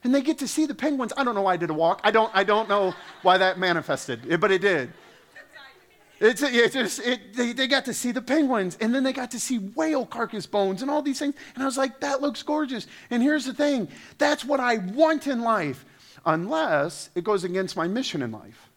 And 0.02 0.14
they 0.14 0.20
get 0.20 0.38
to 0.38 0.48
see 0.48 0.66
the 0.66 0.74
penguins. 0.74 1.12
I 1.16 1.24
don't 1.24 1.34
know 1.34 1.42
why 1.42 1.54
I 1.54 1.56
did 1.56 1.70
a 1.70 1.74
walk. 1.74 2.00
I 2.04 2.10
don't, 2.10 2.30
I 2.34 2.44
don't 2.44 2.68
know 2.68 2.94
why 3.22 3.38
that 3.38 3.58
manifested, 3.58 4.38
but 4.40 4.50
it 4.50 4.60
did. 4.60 4.92
It's, 6.20 6.42
it 6.42 6.72
just, 6.72 7.00
it, 7.00 7.34
they, 7.34 7.52
they 7.52 7.66
got 7.66 7.84
to 7.86 7.94
see 7.94 8.12
the 8.12 8.22
penguins 8.22 8.78
and 8.80 8.94
then 8.94 9.02
they 9.02 9.12
got 9.12 9.32
to 9.32 9.40
see 9.40 9.58
whale 9.58 10.06
carcass 10.06 10.46
bones 10.46 10.80
and 10.80 10.90
all 10.90 11.02
these 11.02 11.18
things. 11.18 11.34
And 11.54 11.62
I 11.62 11.66
was 11.66 11.76
like, 11.76 12.00
that 12.00 12.22
looks 12.22 12.42
gorgeous. 12.42 12.86
And 13.10 13.22
here's 13.22 13.44
the 13.44 13.54
thing 13.54 13.88
that's 14.18 14.44
what 14.44 14.60
I 14.60 14.78
want 14.78 15.26
in 15.26 15.42
life, 15.42 15.84
unless 16.24 17.10
it 17.14 17.24
goes 17.24 17.44
against 17.44 17.76
my 17.76 17.88
mission 17.88 18.22
in 18.22 18.32
life. 18.32 18.70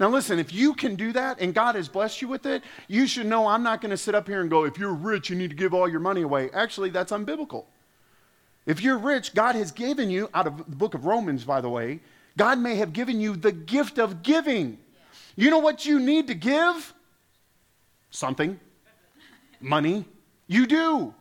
Now, 0.00 0.08
listen, 0.08 0.38
if 0.38 0.52
you 0.52 0.74
can 0.74 0.94
do 0.94 1.12
that 1.12 1.40
and 1.40 1.52
God 1.52 1.74
has 1.74 1.88
blessed 1.88 2.22
you 2.22 2.28
with 2.28 2.46
it, 2.46 2.62
you 2.86 3.08
should 3.08 3.26
know 3.26 3.48
I'm 3.48 3.64
not 3.64 3.80
going 3.80 3.90
to 3.90 3.96
sit 3.96 4.14
up 4.14 4.28
here 4.28 4.40
and 4.40 4.48
go, 4.48 4.64
if 4.64 4.78
you're 4.78 4.94
rich, 4.94 5.28
you 5.28 5.34
need 5.34 5.50
to 5.50 5.56
give 5.56 5.74
all 5.74 5.88
your 5.88 6.00
money 6.00 6.22
away. 6.22 6.50
Actually, 6.52 6.90
that's 6.90 7.10
unbiblical. 7.10 7.64
If 8.64 8.80
you're 8.82 8.98
rich, 8.98 9.34
God 9.34 9.56
has 9.56 9.72
given 9.72 10.08
you, 10.08 10.30
out 10.34 10.46
of 10.46 10.58
the 10.58 10.76
book 10.76 10.94
of 10.94 11.06
Romans, 11.06 11.42
by 11.42 11.60
the 11.60 11.68
way, 11.68 12.00
God 12.36 12.58
may 12.60 12.76
have 12.76 12.92
given 12.92 13.20
you 13.20 13.34
the 13.34 13.50
gift 13.50 13.98
of 13.98 14.22
giving. 14.22 14.78
You 15.38 15.50
know 15.50 15.60
what 15.60 15.86
you 15.86 16.00
need 16.00 16.26
to 16.26 16.34
give? 16.34 16.92
Something. 18.10 18.58
Money. 19.60 20.04
You 20.48 20.66
do. 20.66 21.14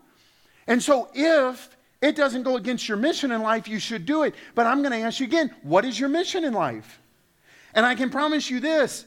And 0.66 0.82
so 0.82 1.10
if 1.14 1.78
it 2.02 2.16
doesn't 2.16 2.42
go 2.42 2.58
against 2.58 2.90
your 2.90 2.98
mission 2.98 3.32
in 3.32 3.44
life, 3.44 3.68
you 3.68 3.78
should 3.78 4.08
do 4.08 4.24
it. 4.24 4.34
But 4.56 4.66
I'm 4.66 4.82
going 4.82 4.92
to 4.92 5.06
ask 5.06 5.20
you 5.20 5.28
again 5.28 5.54
what 5.62 5.86
is 5.86 6.00
your 6.00 6.10
mission 6.10 6.46
in 6.46 6.54
life? 6.54 7.00
And 7.76 7.86
I 7.86 7.94
can 7.94 8.10
promise 8.10 8.50
you 8.50 8.60
this 8.60 9.06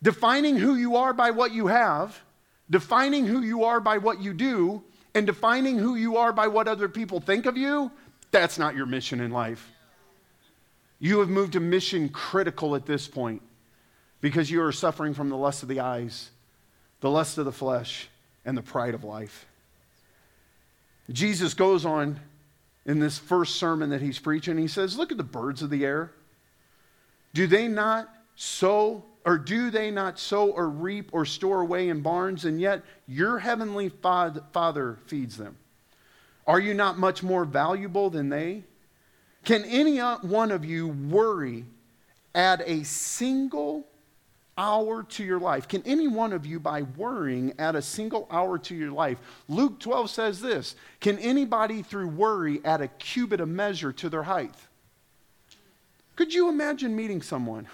defining 0.00 0.56
who 0.58 0.76
you 0.76 0.94
are 0.94 1.12
by 1.12 1.32
what 1.32 1.50
you 1.50 1.66
have, 1.66 2.16
defining 2.70 3.26
who 3.26 3.40
you 3.40 3.64
are 3.64 3.80
by 3.80 3.98
what 3.98 4.20
you 4.20 4.32
do, 4.32 4.80
and 5.16 5.26
defining 5.26 5.76
who 5.76 5.96
you 5.96 6.18
are 6.18 6.32
by 6.32 6.46
what 6.46 6.68
other 6.68 6.88
people 6.88 7.18
think 7.18 7.46
of 7.46 7.56
you, 7.56 7.90
that's 8.30 8.60
not 8.60 8.76
your 8.76 8.86
mission 8.86 9.20
in 9.20 9.32
life. 9.32 9.72
You 11.00 11.18
have 11.18 11.30
moved 11.30 11.54
to 11.54 11.60
mission 11.60 12.10
critical 12.10 12.76
at 12.76 12.86
this 12.86 13.08
point 13.08 13.42
because 14.24 14.50
you 14.50 14.62
are 14.62 14.72
suffering 14.72 15.12
from 15.12 15.28
the 15.28 15.36
lust 15.36 15.62
of 15.62 15.68
the 15.68 15.80
eyes, 15.80 16.30
the 17.00 17.10
lust 17.10 17.36
of 17.36 17.44
the 17.44 17.52
flesh, 17.52 18.08
and 18.46 18.56
the 18.56 18.62
pride 18.62 18.94
of 18.94 19.04
life. 19.04 19.44
Jesus 21.12 21.52
goes 21.52 21.84
on 21.84 22.18
in 22.86 23.00
this 23.00 23.18
first 23.18 23.56
sermon 23.56 23.90
that 23.90 24.00
he's 24.00 24.18
preaching. 24.18 24.56
He 24.56 24.66
says, 24.66 24.96
Look 24.96 25.12
at 25.12 25.18
the 25.18 25.24
birds 25.24 25.60
of 25.60 25.68
the 25.68 25.84
air. 25.84 26.10
Do 27.34 27.46
they 27.46 27.68
not 27.68 28.08
sow, 28.34 29.04
or 29.26 29.36
do 29.36 29.70
they 29.70 29.90
not 29.90 30.18
sow 30.18 30.48
or 30.48 30.70
reap 30.70 31.10
or 31.12 31.26
store 31.26 31.60
away 31.60 31.90
in 31.90 32.00
barns, 32.00 32.46
and 32.46 32.58
yet 32.58 32.80
your 33.06 33.40
heavenly 33.40 33.90
Father 33.90 34.98
feeds 35.04 35.36
them? 35.36 35.54
Are 36.46 36.60
you 36.60 36.72
not 36.72 36.98
much 36.98 37.22
more 37.22 37.44
valuable 37.44 38.08
than 38.08 38.30
they? 38.30 38.64
Can 39.44 39.66
any 39.66 39.98
one 39.98 40.50
of 40.50 40.64
you 40.64 40.88
worry 40.88 41.66
add 42.34 42.62
a 42.64 42.84
single 42.84 43.86
hour 44.56 45.02
to 45.02 45.24
your 45.24 45.38
life? 45.38 45.68
Can 45.68 45.82
any 45.84 46.08
one 46.08 46.32
of 46.32 46.46
you, 46.46 46.60
by 46.60 46.82
worrying, 46.82 47.54
add 47.58 47.76
a 47.76 47.82
single 47.82 48.26
hour 48.30 48.58
to 48.58 48.74
your 48.74 48.92
life? 48.92 49.18
Luke 49.48 49.80
12 49.80 50.10
says 50.10 50.40
this 50.40 50.76
Can 51.00 51.18
anybody, 51.18 51.82
through 51.82 52.08
worry, 52.08 52.60
add 52.64 52.80
a 52.80 52.88
cubit 52.88 53.40
of 53.40 53.48
measure 53.48 53.92
to 53.92 54.08
their 54.08 54.24
height? 54.24 54.54
Could 56.16 56.32
you 56.32 56.48
imagine 56.48 56.94
meeting 56.94 57.22
someone? 57.22 57.66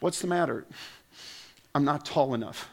What's 0.00 0.20
the 0.20 0.26
matter? 0.26 0.66
I'm 1.74 1.84
not 1.84 2.04
tall 2.04 2.34
enough. 2.34 2.68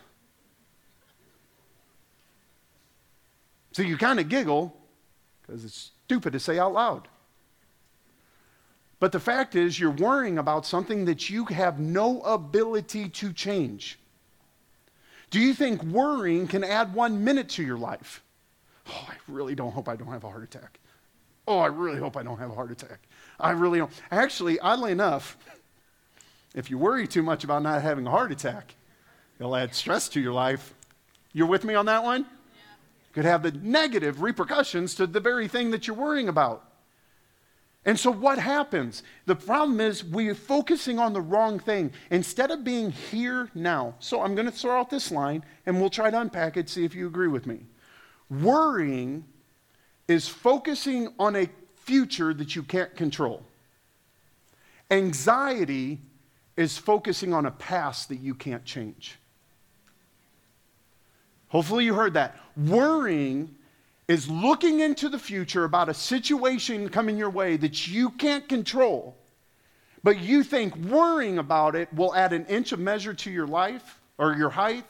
So 3.74 3.84
you 3.84 3.98
kind 3.98 4.20
of 4.20 4.28
giggle 4.28 4.76
because 5.42 5.64
it's 5.64 5.92
stupid 6.06 6.34
to 6.34 6.40
say 6.40 6.58
out 6.58 6.74
loud. 6.74 7.08
But 9.00 9.12
the 9.12 9.20
fact 9.20 9.56
is, 9.56 9.80
you're 9.80 9.92
worrying 9.92 10.40
about 10.40 10.66
something 10.66 11.06
that 11.06 11.30
you 11.30 11.46
have 11.46 11.80
no 11.80 12.22
ability 12.22 13.10
to 13.10 13.32
change. 13.32 14.00
Do 15.30 15.40
you 15.40 15.54
think 15.54 15.84
worrying 15.84 16.48
can 16.48 16.64
add 16.64 16.94
one 16.94 17.24
minute 17.24 17.50
to 17.50 17.64
your 17.64 17.78
life? 17.78 18.24
Oh, 18.90 19.08
I 19.10 19.16
really 19.28 19.54
don't 19.54 19.72
hope 19.72 19.88
I 19.88 19.96
don't 19.96 20.08
have 20.08 20.24
a 20.24 20.30
heart 20.30 20.44
attack. 20.44 20.80
Oh, 21.48 21.60
I 21.60 21.68
really 21.68 22.00
hope 22.00 22.18
I 22.18 22.24
don't 22.24 22.40
have 22.40 22.50
a 22.50 22.56
heart 22.56 22.72
attack. 22.72 23.00
I 23.40 23.52
really 23.52 23.80
don't. 23.80 23.92
Actually, 24.10 24.60
oddly 24.60 24.92
enough, 24.92 25.38
if 26.56 26.70
you 26.70 26.78
worry 26.78 27.08
too 27.08 27.22
much 27.22 27.44
about 27.44 27.62
not 27.62 27.82
having 27.82 28.08
a 28.08 28.12
heart 28.12 28.32
attack, 28.32 28.76
it'll 29.40 29.56
add 29.56 29.76
stress 29.76 30.10
to 30.10 30.20
your 30.20 30.34
life. 30.34 30.74
You're 31.34 31.48
with 31.48 31.64
me 31.64 31.76
on 31.76 31.86
that 31.86 32.04
one? 32.04 32.22
Yeah. 32.22 32.74
Could 33.14 33.26
have 33.26 33.44
the 33.44 33.52
negative 33.52 34.22
repercussions 34.22 34.96
to 34.96 35.06
the 35.06 35.20
very 35.20 35.48
thing 35.48 35.72
that 35.72 35.88
you're 35.88 35.96
worrying 35.96 36.30
about. 36.30 36.64
And 37.88 37.98
so 37.98 38.12
what 38.12 38.38
happens? 38.38 39.02
The 39.28 39.36
problem 39.36 39.80
is 39.80 40.04
we're 40.04 40.36
focusing 40.36 41.00
on 41.00 41.14
the 41.14 41.22
wrong 41.22 41.58
thing 41.58 41.94
instead 42.12 42.52
of 42.52 42.66
being 42.66 42.92
here 42.92 43.50
now. 43.56 43.96
So 44.00 44.22
I'm 44.22 44.36
going 44.36 44.46
to 44.46 44.52
throw 44.52 44.78
out 44.78 44.90
this 44.90 45.10
line 45.10 45.46
and 45.66 45.80
we'll 45.80 45.90
try 45.90 46.12
to 46.12 46.20
unpack 46.20 46.58
it, 46.58 46.68
see 46.68 46.84
if 46.84 46.94
you 46.94 47.08
agree 47.08 47.30
with 47.30 47.48
me. 47.48 47.62
Worrying 48.30 49.24
is 50.10 50.28
focusing 50.28 51.14
on 51.18 51.38
a 51.38 51.48
future 51.76 52.34
that 52.34 52.58
you 52.58 52.62
can't 52.62 52.94
control. 52.94 53.42
Anxiety 54.92 56.02
is 56.58 56.78
focusing 56.78 57.34
on 57.34 57.46
a 57.46 57.52
past 57.52 58.10
that 58.10 58.18
you 58.18 58.36
can't 58.36 58.66
change. 58.66 59.18
Hopefully, 61.48 61.86
you 61.86 61.94
heard 61.94 62.16
that. 62.16 62.36
Worrying 62.58 63.56
is 64.08 64.30
looking 64.30 64.80
into 64.80 65.10
the 65.10 65.20
future 65.20 65.66
about 65.66 65.90
a 65.90 65.94
situation 65.94 66.88
coming 66.90 67.18
your 67.18 67.30
way 67.30 67.58
that 67.58 67.88
you 67.88 68.10
can't 68.12 68.48
control, 68.48 69.18
but 70.04 70.20
you 70.20 70.44
think 70.44 70.76
worrying 70.78 71.40
about 71.40 71.76
it 71.76 71.94
will 71.94 72.16
add 72.16 72.32
an 72.32 72.46
inch 72.46 72.72
of 72.72 72.80
measure 72.80 73.14
to 73.14 73.30
your 73.30 73.48
life 73.48 74.00
or 74.18 74.34
your 74.34 74.50
height 74.50 74.86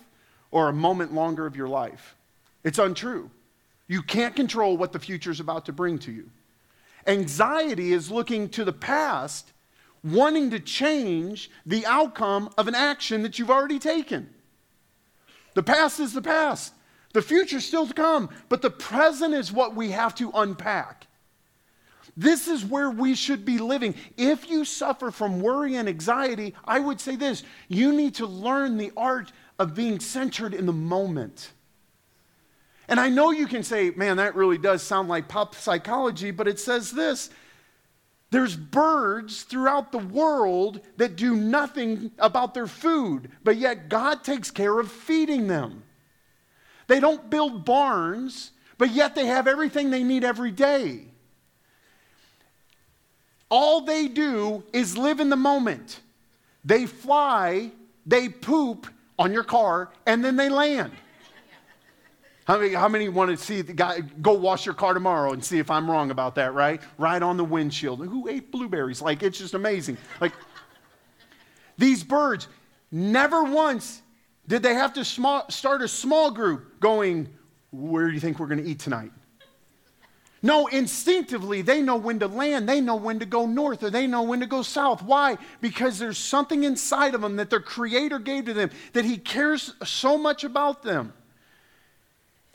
or 0.52 0.70
a 0.70 0.74
moment 0.74 1.14
longer 1.14 1.46
of 1.46 1.56
your 1.56 1.68
life. 1.68 2.16
It's 2.64 2.80
untrue. 2.80 3.32
You 3.88 4.04
can't 4.04 4.36
control 4.36 4.78
what 4.78 4.92
the 4.92 5.00
future 5.00 5.32
is 5.32 5.40
about 5.40 5.66
to 5.66 5.74
bring 5.74 5.98
to 6.00 6.12
you. 6.12 6.30
Anxiety 7.08 7.94
is 7.94 8.12
looking 8.12 8.50
to 8.50 8.66
the 8.66 8.74
past, 8.74 9.54
wanting 10.04 10.52
to 10.52 10.60
change 10.60 11.50
the 11.66 11.86
outcome 11.86 12.50
of 12.58 12.68
an 12.68 12.76
action 12.76 13.24
that 13.24 13.40
you've 13.40 13.50
already 13.50 13.80
taken. 13.80 14.30
The 15.56 15.64
past 15.64 16.00
is 16.00 16.14
the 16.14 16.22
past. 16.22 16.74
The 17.18 17.24
future's 17.24 17.66
still 17.66 17.88
to 17.88 17.96
come, 17.96 18.30
but 18.48 18.62
the 18.62 18.70
present 18.70 19.34
is 19.34 19.52
what 19.52 19.76
we 19.76 19.90
have 19.90 20.14
to 20.18 20.30
unpack. 20.36 21.08
This 22.16 22.48
is 22.48 22.64
where 22.64 22.92
we 22.92 23.16
should 23.16 23.44
be 23.44 23.58
living. 23.58 23.96
If 24.18 24.48
you 24.48 24.64
suffer 24.64 25.10
from 25.10 25.42
worry 25.42 25.78
and 25.78 25.90
anxiety, 25.90 26.54
I 26.64 26.80
would 26.80 27.02
say 27.02 27.16
this 27.16 27.42
you 27.70 27.92
need 27.92 28.14
to 28.16 28.28
learn 28.28 28.78
the 28.78 28.92
art 28.96 29.32
of 29.58 29.74
being 29.74 30.00
centered 30.00 30.54
in 30.54 30.68
the 30.68 30.74
moment. 30.74 31.54
And 32.88 33.00
I 33.00 33.10
know 33.10 33.32
you 33.32 33.48
can 33.48 33.64
say, 33.64 33.90
man, 33.90 34.18
that 34.18 34.36
really 34.36 34.60
does 34.60 34.84
sound 34.84 35.10
like 35.10 35.28
pop 35.28 35.56
psychology, 35.56 36.30
but 36.30 36.48
it 36.48 36.60
says 36.60 36.92
this 36.92 37.32
there's 38.30 38.56
birds 38.56 39.42
throughout 39.42 39.92
the 39.92 39.98
world 39.98 40.82
that 40.98 41.16
do 41.16 41.36
nothing 41.36 42.12
about 42.20 42.54
their 42.54 42.68
food, 42.68 43.32
but 43.44 43.58
yet 43.58 43.90
God 43.90 44.24
takes 44.24 44.52
care 44.52 44.80
of 44.80 44.92
feeding 44.92 45.48
them. 45.48 45.82
They 46.88 47.00
don't 47.00 47.30
build 47.30 47.66
barns, 47.66 48.52
but 48.78 48.92
yet 48.92 49.14
they 49.16 49.26
have 49.26 49.48
everything 49.48 49.90
they 49.90 50.04
need 50.04 50.24
every 50.24 50.52
day. 50.52 51.06
All 53.50 53.82
they 53.82 54.08
do 54.08 54.64
is 54.74 54.98
live 54.98 55.20
in 55.20 55.30
the 55.30 55.38
moment. 55.38 56.00
They 56.66 56.86
fly, 56.86 57.72
they 58.06 58.30
poop 58.30 58.88
on 59.20 59.32
your 59.32 59.44
car, 59.44 59.90
and 60.06 60.24
then 60.24 60.36
they 60.36 60.50
land. 60.50 60.92
How 62.46 62.58
many, 62.58 62.74
how 62.74 62.88
many 62.88 63.10
want 63.10 63.30
to 63.32 63.38
see 63.38 63.62
the 63.62 63.74
guy 63.74 64.00
go 64.22 64.32
wash 64.34 64.66
your 64.66 64.76
car 64.76 64.94
tomorrow 64.94 65.34
and 65.34 65.44
see 65.44 65.60
if 65.60 65.70
I'm 65.70 65.90
wrong 65.92 66.12
about 66.12 66.36
that, 66.36 66.54
right? 66.54 66.82
Right 66.98 67.22
on 67.22 67.36
the 67.36 67.44
windshield. 67.44 68.00
Who 68.06 68.30
ate 68.30 68.52
blueberries? 68.52 69.02
Like, 69.02 69.22
it's 69.22 69.38
just 69.38 69.54
amazing. 69.54 69.98
Like, 70.22 70.32
these 71.78 72.06
birds, 72.06 72.48
never 72.90 73.44
once 73.44 74.02
did 74.48 74.64
they 74.64 74.74
have 74.74 74.94
to 74.94 75.06
small, 75.06 75.50
start 75.50 75.82
a 75.82 75.88
small 75.88 76.32
group 76.32 76.80
going, 76.80 77.30
Where 77.72 78.08
do 78.08 78.14
you 78.14 78.20
think 78.20 78.40
we're 78.40 78.48
going 78.48 78.64
to 78.64 78.70
eat 78.70 78.80
tonight? 78.80 79.12
No, 80.44 80.68
instinctively, 80.68 81.64
they 81.64 81.82
know 81.82 81.96
when 81.98 82.20
to 82.20 82.28
land. 82.28 82.70
They 82.70 82.80
know 82.80 82.96
when 82.96 83.20
to 83.20 83.26
go 83.26 83.48
north 83.48 83.84
or 83.84 83.90
they 83.90 84.06
know 84.06 84.22
when 84.22 84.40
to 84.40 84.46
go 84.46 84.62
south. 84.62 85.02
Why? 85.02 85.38
Because 85.62 85.98
there's 85.98 86.18
something 86.18 86.64
inside 86.64 87.16
of 87.16 87.22
them 87.22 87.38
that 87.38 87.50
their 87.50 87.60
Creator 87.60 88.20
gave 88.20 88.46
to 88.46 88.54
them, 88.54 88.70
that 88.94 89.04
He 89.04 89.18
cares 89.18 89.74
so 89.84 90.18
much 90.18 90.44
about 90.44 90.84
them 90.84 91.14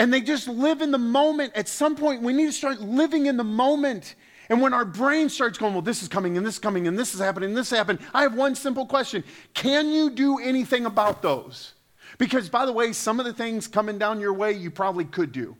and 0.02 0.12
they 0.12 0.20
just 0.20 0.48
live 0.48 0.82
in 0.82 0.90
the 0.90 0.98
moment. 0.98 1.52
At 1.54 1.68
some 1.68 1.94
point, 1.94 2.22
we 2.22 2.32
need 2.32 2.46
to 2.46 2.52
start 2.52 2.80
living 2.80 3.26
in 3.26 3.36
the 3.36 3.44
moment. 3.44 4.16
And 4.48 4.60
when 4.60 4.74
our 4.74 4.84
brain 4.84 5.28
starts 5.28 5.58
going, 5.58 5.74
well, 5.74 5.82
this 5.82 6.02
is 6.02 6.08
coming 6.08 6.36
and 6.36 6.44
this 6.44 6.54
is 6.54 6.60
coming 6.60 6.88
and 6.88 6.98
this 6.98 7.14
is 7.14 7.20
happening 7.20 7.50
and 7.50 7.56
this 7.56 7.70
happened, 7.70 8.00
I 8.12 8.22
have 8.22 8.34
one 8.34 8.56
simple 8.56 8.84
question 8.84 9.22
Can 9.54 9.90
you 9.90 10.10
do 10.10 10.40
anything 10.40 10.86
about 10.86 11.22
those? 11.22 11.74
Because, 12.22 12.48
by 12.48 12.66
the 12.66 12.72
way, 12.72 12.92
some 12.92 13.18
of 13.18 13.26
the 13.26 13.32
things 13.32 13.66
coming 13.66 13.98
down 13.98 14.20
your 14.20 14.32
way 14.32 14.52
you 14.52 14.70
probably 14.70 15.04
could 15.04 15.32
do 15.32 15.56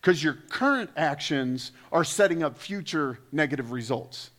because 0.00 0.20
your 0.24 0.32
current 0.48 0.90
actions 0.96 1.70
are 1.92 2.02
setting 2.02 2.42
up 2.42 2.58
future 2.58 3.20
negative 3.30 3.70
results. 3.70 4.32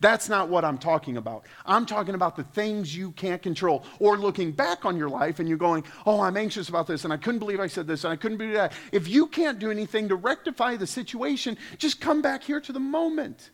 That's 0.00 0.30
not 0.30 0.48
what 0.48 0.64
I'm 0.64 0.78
talking 0.78 1.18
about. 1.18 1.44
I'm 1.66 1.84
talking 1.84 2.14
about 2.14 2.36
the 2.36 2.44
things 2.44 2.96
you 2.96 3.12
can't 3.12 3.42
control. 3.42 3.84
Or 3.98 4.16
looking 4.16 4.50
back 4.50 4.86
on 4.86 4.96
your 4.96 5.10
life 5.10 5.40
and 5.40 5.46
you're 5.46 5.58
going, 5.58 5.84
oh, 6.06 6.22
I'm 6.22 6.38
anxious 6.38 6.70
about 6.70 6.86
this 6.86 7.04
and 7.04 7.12
I 7.12 7.18
couldn't 7.18 7.40
believe 7.40 7.60
I 7.60 7.66
said 7.66 7.86
this 7.86 8.04
and 8.04 8.12
I 8.14 8.16
couldn't 8.16 8.38
do 8.38 8.54
that. 8.54 8.72
If 8.90 9.08
you 9.08 9.26
can't 9.26 9.58
do 9.58 9.70
anything 9.70 10.08
to 10.08 10.14
rectify 10.14 10.76
the 10.76 10.86
situation, 10.86 11.58
just 11.76 12.00
come 12.00 12.22
back 12.22 12.42
here 12.42 12.62
to 12.62 12.72
the 12.72 12.80
moment. 12.80 13.50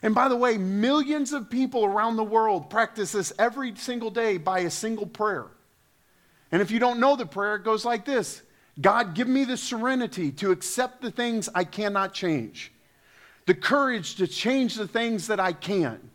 And 0.00 0.14
by 0.14 0.28
the 0.28 0.36
way, 0.36 0.58
millions 0.58 1.32
of 1.32 1.50
people 1.50 1.84
around 1.84 2.14
the 2.14 2.22
world 2.22 2.70
practice 2.70 3.10
this 3.10 3.32
every 3.36 3.74
single 3.74 4.12
day 4.12 4.36
by 4.36 4.60
a 4.60 4.70
single 4.70 5.06
prayer. 5.06 5.48
And 6.54 6.62
if 6.62 6.70
you 6.70 6.78
don't 6.78 7.00
know 7.00 7.16
the 7.16 7.26
prayer, 7.26 7.56
it 7.56 7.64
goes 7.64 7.84
like 7.84 8.04
this 8.04 8.40
God, 8.80 9.16
give 9.16 9.26
me 9.26 9.44
the 9.44 9.56
serenity 9.56 10.30
to 10.30 10.52
accept 10.52 11.02
the 11.02 11.10
things 11.10 11.48
I 11.52 11.64
cannot 11.64 12.14
change 12.14 12.72
the 13.46 13.54
courage 13.54 14.14
to 14.14 14.28
change 14.28 14.76
the 14.76 14.86
things 14.86 15.26
that 15.26 15.40
I 15.40 15.52
can, 15.52 16.12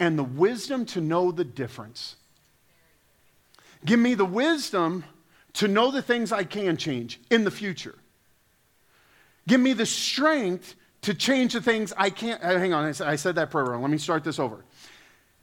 and 0.00 0.18
the 0.18 0.24
wisdom 0.24 0.86
to 0.86 1.02
know 1.02 1.30
the 1.30 1.44
difference. 1.44 2.16
Give 3.84 4.00
me 4.00 4.14
the 4.14 4.24
wisdom 4.24 5.04
to 5.52 5.68
know 5.68 5.90
the 5.90 6.00
things 6.00 6.32
I 6.32 6.44
can 6.44 6.78
change 6.78 7.20
in 7.30 7.44
the 7.44 7.50
future. 7.50 7.98
Give 9.46 9.60
me 9.60 9.74
the 9.74 9.84
strength 9.84 10.74
to 11.02 11.12
change 11.12 11.52
the 11.52 11.60
things 11.60 11.92
I 11.98 12.08
can't. 12.08 12.42
Uh, 12.42 12.58
hang 12.58 12.72
on, 12.72 12.94
I 13.02 13.16
said 13.16 13.34
that 13.34 13.50
prayer 13.50 13.66
wrong. 13.66 13.82
Let 13.82 13.90
me 13.90 13.98
start 13.98 14.24
this 14.24 14.38
over. 14.38 14.64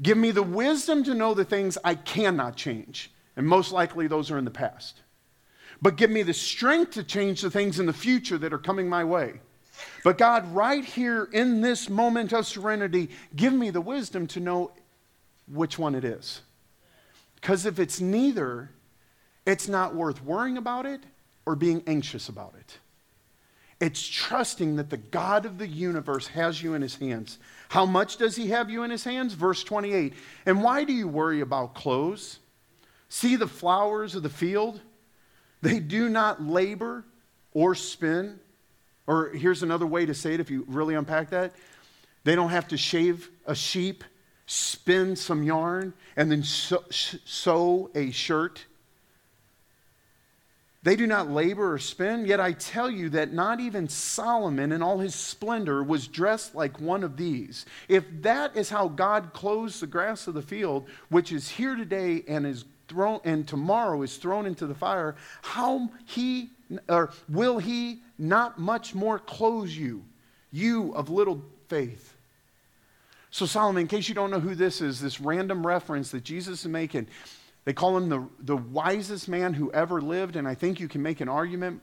Give 0.01 0.17
me 0.17 0.31
the 0.31 0.41
wisdom 0.41 1.03
to 1.03 1.13
know 1.13 1.35
the 1.35 1.45
things 1.45 1.77
I 1.83 1.93
cannot 1.93 2.55
change. 2.55 3.11
And 3.39 3.47
most 3.47 3.71
likely 3.71 4.07
those 4.07 4.31
are 4.31 4.37
in 4.37 4.43
the 4.43 4.51
past. 4.51 4.99
But 5.81 5.95
give 5.95 6.11
me 6.11 6.23
the 6.23 6.33
strength 6.33 6.91
to 6.95 7.05
change 7.05 7.39
the 7.39 7.49
things 7.49 7.79
in 7.79 7.85
the 7.85 7.93
future 7.93 8.37
that 8.37 8.51
are 8.51 8.57
coming 8.57 8.89
my 8.89 9.05
way. 9.05 9.39
But 10.03 10.17
God, 10.17 10.53
right 10.53 10.83
here 10.83 11.29
in 11.31 11.61
this 11.61 11.89
moment 11.89 12.33
of 12.33 12.45
serenity, 12.45 13.11
give 13.37 13.53
me 13.53 13.69
the 13.69 13.79
wisdom 13.79 14.27
to 14.27 14.41
know 14.41 14.71
which 15.47 15.79
one 15.79 15.95
it 15.95 16.03
is. 16.03 16.41
Because 17.35 17.65
if 17.65 17.79
it's 17.79 18.01
neither, 18.01 18.71
it's 19.45 19.69
not 19.69 19.95
worth 19.95 20.21
worrying 20.21 20.57
about 20.57 20.85
it 20.85 20.99
or 21.45 21.55
being 21.55 21.81
anxious 21.87 22.27
about 22.27 22.55
it. 22.59 22.77
It's 23.79 24.05
trusting 24.05 24.75
that 24.75 24.89
the 24.89 24.97
God 24.97 25.45
of 25.45 25.59
the 25.59 25.67
universe 25.67 26.27
has 26.27 26.61
you 26.61 26.73
in 26.73 26.81
his 26.81 26.97
hands. 26.97 27.39
How 27.69 27.85
much 27.85 28.17
does 28.17 28.35
he 28.35 28.49
have 28.49 28.69
you 28.69 28.83
in 28.83 28.91
his 28.91 29.05
hands? 29.05 29.33
Verse 29.33 29.63
28. 29.63 30.13
And 30.45 30.61
why 30.61 30.83
do 30.83 30.91
you 30.91 31.07
worry 31.07 31.39
about 31.39 31.73
clothes? 31.73 32.39
See 33.09 33.35
the 33.35 33.47
flowers 33.47 34.15
of 34.15 34.23
the 34.23 34.29
field? 34.29 34.79
They 35.61 35.79
do 35.79 36.07
not 36.07 36.41
labor 36.41 37.03
or 37.53 37.75
spin. 37.75 38.39
Or 39.07 39.29
here's 39.29 39.63
another 39.63 39.87
way 39.87 40.05
to 40.05 40.13
say 40.13 40.35
it 40.35 40.39
if 40.39 40.51
you 40.51 40.63
really 40.67 40.95
unpack 40.95 41.31
that 41.31 41.53
they 42.23 42.35
don't 42.35 42.49
have 42.49 42.67
to 42.69 42.77
shave 42.77 43.29
a 43.45 43.55
sheep, 43.55 44.03
spin 44.45 45.15
some 45.15 45.43
yarn, 45.43 45.93
and 46.15 46.31
then 46.31 46.43
sew, 46.43 47.89
a 47.95 48.11
shirt. 48.11 48.65
They 50.83 50.95
do 50.95 51.07
not 51.07 51.29
labor 51.29 51.73
or 51.73 51.77
spin, 51.77 52.25
yet 52.25 52.39
I 52.39 52.53
tell 52.53 52.89
you 52.89 53.09
that 53.09 53.33
not 53.33 53.59
even 53.59 53.89
Solomon 53.89 54.71
in 54.71 54.81
all 54.81 54.99
his 54.99 55.13
splendor 55.13 55.83
was 55.83 56.07
dressed 56.07 56.55
like 56.55 56.79
one 56.79 57.03
of 57.03 57.17
these. 57.17 57.65
If 57.87 58.05
that 58.21 58.55
is 58.55 58.69
how 58.69 58.87
God 58.87 59.33
clothes 59.33 59.79
the 59.79 59.87
grass 59.87 60.27
of 60.27 60.35
the 60.35 60.41
field, 60.41 60.87
which 61.09 61.31
is 61.31 61.49
here 61.49 61.75
today 61.75 62.23
and 62.27 62.45
is 62.45 62.63
thrown 62.89 63.21
and 63.23 63.47
tomorrow 63.47 64.01
is 64.01 64.17
thrown 64.17 64.45
into 64.45 64.67
the 64.67 64.75
fire, 64.75 65.15
how 65.41 65.89
he 66.05 66.49
or 66.87 67.11
will 67.27 67.57
he 67.57 67.99
not 68.17 68.59
much 68.59 68.93
more 68.93 69.17
close 69.17 69.75
you, 69.75 70.03
you 70.51 70.93
of 70.93 71.09
little 71.09 71.41
faith. 71.67 72.15
So, 73.31 73.45
Solomon, 73.45 73.81
in 73.81 73.87
case 73.87 74.09
you 74.09 74.15
don't 74.15 74.31
know 74.31 74.39
who 74.39 74.55
this 74.55 74.81
is, 74.81 74.99
this 74.99 75.21
random 75.21 75.65
reference 75.65 76.11
that 76.11 76.23
Jesus 76.23 76.61
is 76.61 76.67
making, 76.67 77.07
they 77.65 77.73
call 77.73 77.95
him 77.95 78.09
the, 78.09 78.27
the 78.39 78.57
wisest 78.57 79.27
man 79.27 79.53
who 79.53 79.71
ever 79.71 80.01
lived, 80.01 80.35
and 80.35 80.47
I 80.47 80.55
think 80.55 80.79
you 80.79 80.87
can 80.87 81.03
make 81.03 81.21
an 81.21 81.29
argument, 81.29 81.81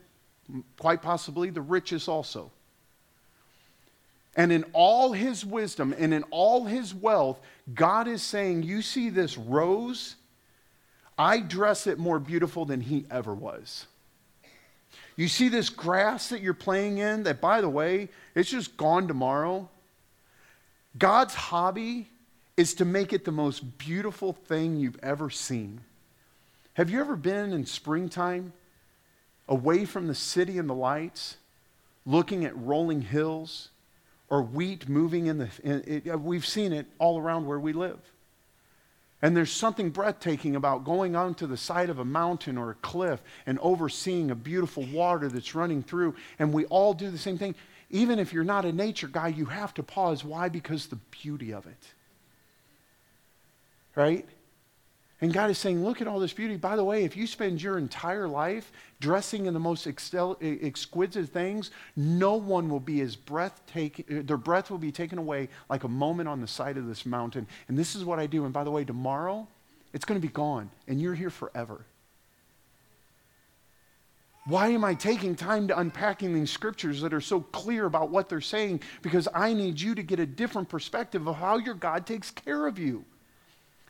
quite 0.79 1.03
possibly 1.03 1.51
the 1.51 1.61
richest 1.61 2.09
also. 2.09 2.51
And 4.35 4.53
in 4.53 4.65
all 4.73 5.13
his 5.13 5.45
wisdom 5.47 5.95
and 5.97 6.13
in 6.13 6.23
all 6.25 6.65
his 6.65 6.95
wealth, 6.95 7.41
God 7.73 8.07
is 8.07 8.23
saying, 8.23 8.65
You 8.65 8.83
see 8.83 9.09
this 9.09 9.39
rose? 9.39 10.17
I 11.19 11.41
dress 11.41 11.87
it 11.87 11.99
more 11.99 12.19
beautiful 12.19 12.65
than 12.65 12.81
he 12.81 13.07
ever 13.11 13.35
was. 13.35 13.87
You 15.17 15.29
see 15.29 15.49
this 15.49 15.71
grass 15.71 16.29
that 16.29 16.43
you're 16.43 16.55
playing 16.55 16.99
in, 16.99 17.23
that 17.23 17.41
by 17.41 17.61
the 17.61 17.69
way, 17.69 18.09
it's 18.35 18.51
just 18.51 18.77
gone 18.77 19.09
tomorrow? 19.09 19.69
God's 20.99 21.35
hobby 21.35 22.09
is 22.57 22.75
to 22.75 22.85
make 22.85 23.13
it 23.13 23.25
the 23.25 23.33
most 23.33 23.79
beautiful 23.79 24.33
thing 24.33 24.77
you've 24.77 24.99
ever 25.03 25.31
seen. 25.31 25.81
Have 26.75 26.91
you 26.91 27.01
ever 27.01 27.17
been 27.17 27.53
in 27.53 27.65
springtime 27.65 28.53
away 29.49 29.85
from 29.85 30.07
the 30.07 30.15
city 30.15 30.59
and 30.59 30.69
the 30.69 30.75
lights, 30.75 31.37
looking 32.05 32.45
at 32.45 32.57
rolling 32.57 33.03
hills 33.03 33.69
or 34.29 34.43
wheat 34.43 34.89
moving 34.89 35.27
in 35.27 35.39
the. 35.39 35.49
In, 35.63 36.03
it, 36.07 36.21
we've 36.21 36.47
seen 36.47 36.73
it 36.73 36.87
all 36.99 37.19
around 37.19 37.47
where 37.47 37.61
we 37.61 37.73
live. 37.73 37.99
And 39.23 39.37
there's 39.37 39.51
something 39.51 39.91
breathtaking 39.91 40.57
about 40.57 40.85
going 40.85 41.17
onto 41.17 41.47
the 41.47 41.57
side 41.57 41.89
of 41.89 41.99
a 41.99 42.05
mountain 42.05 42.59
or 42.59 42.71
a 42.71 42.75
cliff 42.75 43.23
and 43.47 43.59
overseeing 43.61 44.31
a 44.31 44.35
beautiful 44.35 44.85
water 44.85 45.29
that's 45.29 45.55
running 45.55 45.83
through. 45.83 46.15
And 46.39 46.53
we 46.53 46.67
all 46.67 46.93
do 46.93 47.11
the 47.11 47.19
same 47.19 47.39
thing. 47.39 47.55
Even 47.89 48.19
if 48.19 48.33
you're 48.33 48.45
not 48.45 48.65
a 48.65 48.73
nature 48.73 49.09
guy, 49.09 49.29
you 49.29 49.47
have 49.47 49.73
to 49.75 49.83
pause. 49.83 50.23
Why? 50.23 50.49
Because 50.49 50.87
the 50.87 50.99
beauty 51.11 51.53
of 51.53 51.67
it. 51.67 51.93
Right? 53.95 54.29
And 55.23 55.33
God 55.33 55.49
is 55.51 55.57
saying, 55.57 55.83
look 55.83 56.03
at 56.03 56.09
all 56.09 56.21
this 56.21 56.35
beauty. 56.35 56.57
By 56.57 56.77
the 56.77 56.85
way, 56.85 57.05
if 57.05 57.17
you 57.17 57.27
spend 57.27 57.63
your 57.63 57.79
entire 57.79 58.29
life 58.29 58.71
dressing 59.01 59.47
in 59.47 59.55
the 59.55 59.61
most 59.61 59.87
exquisite 59.87 61.29
things, 61.31 61.71
no 61.97 62.35
one 62.35 62.69
will 62.69 62.81
be 62.81 63.01
as 63.01 63.17
breathtaking, 63.17 64.05
uh, 64.11 64.23
their 64.25 64.37
breath 64.37 64.71
will 64.71 64.77
be 64.77 64.93
taken 64.93 65.17
away 65.19 65.49
like 65.71 65.85
a 65.85 65.89
moment 65.89 66.29
on 66.29 66.43
the 66.43 66.47
side 66.47 66.77
of 66.77 66.87
this 66.87 67.07
mountain. 67.07 67.47
And 67.69 67.79
this 67.79 67.97
is 67.97 68.05
what 68.05 68.19
I 68.19 68.27
do. 68.27 68.45
And 68.45 68.53
by 68.53 68.63
the 68.63 68.71
way, 68.71 68.85
tomorrow, 68.85 69.49
it's 69.95 70.05
going 70.05 70.21
to 70.21 70.27
be 70.27 70.33
gone, 70.33 70.71
and 70.87 71.01
you're 71.01 71.15
here 71.15 71.31
forever. 71.31 71.87
Why 74.45 74.69
am 74.69 74.85
I 74.85 74.95
taking 74.95 75.35
time 75.35 75.67
to 75.69 75.79
unpacking 75.79 76.35
these 76.35 76.51
scriptures 76.51 77.01
that 77.01 77.15
are 77.15 77.23
so 77.23 77.41
clear 77.41 77.87
about 77.87 78.11
what 78.11 78.29
they're 78.29 78.43
saying? 78.43 78.83
Because 79.01 79.29
I 79.35 79.55
need 79.55 79.81
you 79.81 79.95
to 79.95 80.03
get 80.03 80.21
a 80.21 80.27
different 80.27 80.69
perspective 80.69 81.27
of 81.27 81.37
how 81.37 81.57
your 81.57 81.75
God 81.75 82.07
takes 82.07 82.31
care 82.31 82.67
of 82.67 82.79
you 82.79 83.07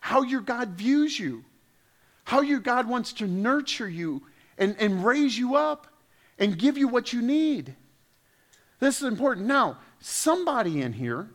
how 0.06 0.22
your 0.22 0.40
God 0.40 0.68
views 0.68 1.18
you, 1.18 1.44
how 2.22 2.40
your 2.40 2.60
God 2.60 2.88
wants 2.88 3.12
to 3.14 3.26
nurture 3.26 3.88
you 3.88 4.22
and, 4.56 4.76
and 4.78 5.04
raise 5.04 5.36
you 5.36 5.56
up 5.56 5.88
and 6.38 6.56
give 6.56 6.78
you 6.78 6.86
what 6.86 7.12
you 7.12 7.20
need. 7.20 7.74
This 8.78 8.98
is 8.98 9.02
important. 9.02 9.48
Now, 9.48 9.78
somebody 9.98 10.80
in 10.80 10.92
here, 10.92 11.28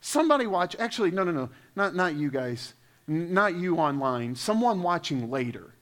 somebody 0.00 0.46
watch, 0.46 0.76
actually, 0.78 1.10
no, 1.10 1.24
no, 1.24 1.32
no, 1.32 1.50
not, 1.74 1.96
not 1.96 2.14
you 2.14 2.30
guys, 2.30 2.74
not 3.08 3.56
you 3.56 3.78
online, 3.78 4.36
someone 4.36 4.84
watching 4.84 5.28
later, 5.28 5.74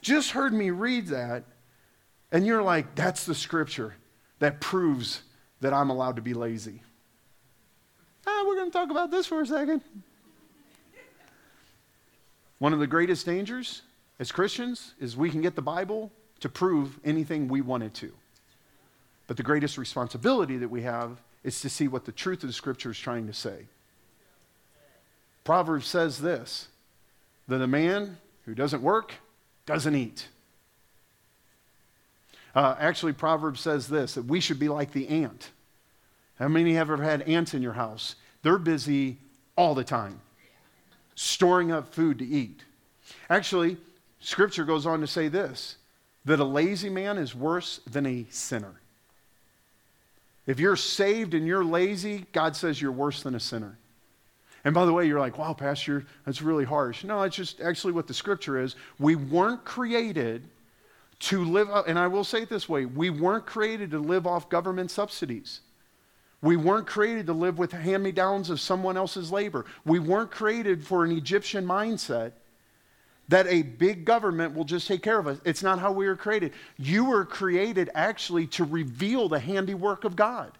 just 0.00 0.30
heard 0.30 0.54
me 0.54 0.70
read 0.70 1.08
that, 1.08 1.44
and 2.32 2.46
you're 2.46 2.62
like, 2.62 2.94
that's 2.94 3.26
the 3.26 3.34
scripture 3.34 3.94
that 4.38 4.58
proves 4.58 5.20
that 5.60 5.74
I'm 5.74 5.90
allowed 5.90 6.16
to 6.16 6.22
be 6.22 6.32
lazy. 6.32 6.82
Ah, 8.26 8.44
we're 8.46 8.56
going 8.56 8.70
to 8.70 8.78
talk 8.78 8.90
about 8.90 9.10
this 9.10 9.26
for 9.26 9.42
a 9.42 9.46
second. 9.46 9.82
One 12.58 12.72
of 12.72 12.78
the 12.78 12.86
greatest 12.86 13.26
dangers 13.26 13.82
as 14.18 14.30
Christians 14.32 14.94
is 15.00 15.16
we 15.16 15.30
can 15.30 15.42
get 15.42 15.54
the 15.54 15.62
Bible 15.62 16.12
to 16.40 16.48
prove 16.48 16.98
anything 17.04 17.48
we 17.48 17.60
want 17.60 17.82
it 17.82 17.94
to. 17.94 18.12
But 19.26 19.36
the 19.36 19.42
greatest 19.42 19.78
responsibility 19.78 20.56
that 20.58 20.68
we 20.68 20.82
have 20.82 21.20
is 21.42 21.60
to 21.62 21.68
see 21.68 21.88
what 21.88 22.04
the 22.04 22.12
truth 22.12 22.42
of 22.42 22.48
the 22.48 22.52
scripture 22.52 22.90
is 22.90 22.98
trying 22.98 23.26
to 23.26 23.32
say. 23.32 23.66
Proverbs 25.42 25.86
says 25.86 26.18
this 26.20 26.68
that 27.48 27.60
a 27.60 27.66
man 27.66 28.16
who 28.46 28.54
doesn't 28.54 28.82
work 28.82 29.14
doesn't 29.66 29.94
eat. 29.94 30.28
Uh, 32.54 32.74
actually, 32.78 33.12
Proverbs 33.12 33.60
says 33.60 33.88
this 33.88 34.14
that 34.14 34.24
we 34.24 34.40
should 34.40 34.58
be 34.58 34.68
like 34.68 34.92
the 34.92 35.08
ant. 35.08 35.50
How 36.38 36.48
many 36.48 36.74
have 36.74 36.90
ever 36.90 37.02
had 37.02 37.22
ants 37.22 37.52
in 37.52 37.62
your 37.62 37.74
house? 37.74 38.16
They're 38.42 38.58
busy 38.58 39.18
all 39.56 39.74
the 39.74 39.84
time 39.84 40.20
storing 41.14 41.72
up 41.72 41.92
food 41.94 42.18
to 42.18 42.26
eat. 42.26 42.60
Actually, 43.30 43.76
Scripture 44.20 44.64
goes 44.64 44.86
on 44.86 45.00
to 45.00 45.06
say 45.06 45.28
this 45.28 45.76
that 46.24 46.40
a 46.40 46.44
lazy 46.44 46.88
man 46.88 47.18
is 47.18 47.34
worse 47.34 47.80
than 47.86 48.06
a 48.06 48.26
sinner. 48.30 48.80
If 50.46 50.58
you're 50.58 50.76
saved 50.76 51.34
and 51.34 51.46
you're 51.46 51.64
lazy, 51.64 52.24
God 52.32 52.56
says 52.56 52.80
you're 52.80 52.92
worse 52.92 53.22
than 53.22 53.34
a 53.34 53.40
sinner. 53.40 53.78
And 54.64 54.74
by 54.74 54.86
the 54.86 54.92
way, 54.92 55.06
you're 55.06 55.20
like, 55.20 55.36
wow, 55.36 55.52
Pastor, 55.52 56.06
that's 56.24 56.40
really 56.40 56.64
harsh. 56.64 57.04
No, 57.04 57.22
it's 57.22 57.36
just 57.36 57.60
actually 57.60 57.92
what 57.92 58.06
the 58.06 58.14
scripture 58.14 58.58
is. 58.58 58.76
We 58.98 59.14
weren't 59.14 59.64
created 59.64 60.48
to 61.20 61.44
live, 61.44 61.68
and 61.86 61.98
I 61.98 62.06
will 62.06 62.24
say 62.24 62.42
it 62.42 62.48
this 62.48 62.68
way 62.68 62.86
we 62.86 63.10
weren't 63.10 63.46
created 63.46 63.90
to 63.90 63.98
live 63.98 64.26
off 64.26 64.48
government 64.48 64.90
subsidies. 64.90 65.60
We 66.44 66.56
weren't 66.56 66.86
created 66.86 67.24
to 67.28 67.32
live 67.32 67.56
with 67.56 67.72
hand 67.72 68.02
me 68.02 68.12
downs 68.12 68.50
of 68.50 68.60
someone 68.60 68.98
else's 68.98 69.32
labor. 69.32 69.64
We 69.86 69.98
weren't 69.98 70.30
created 70.30 70.86
for 70.86 71.02
an 71.02 71.10
Egyptian 71.10 71.64
mindset 71.64 72.32
that 73.28 73.46
a 73.46 73.62
big 73.62 74.04
government 74.04 74.54
will 74.54 74.66
just 74.66 74.86
take 74.86 75.02
care 75.02 75.18
of 75.18 75.26
us. 75.26 75.38
It's 75.46 75.62
not 75.62 75.78
how 75.78 75.90
we 75.90 76.06
were 76.06 76.16
created. 76.16 76.52
You 76.76 77.06
were 77.06 77.24
created 77.24 77.88
actually 77.94 78.46
to 78.48 78.64
reveal 78.64 79.30
the 79.30 79.38
handiwork 79.38 80.04
of 80.04 80.16
God. 80.16 80.52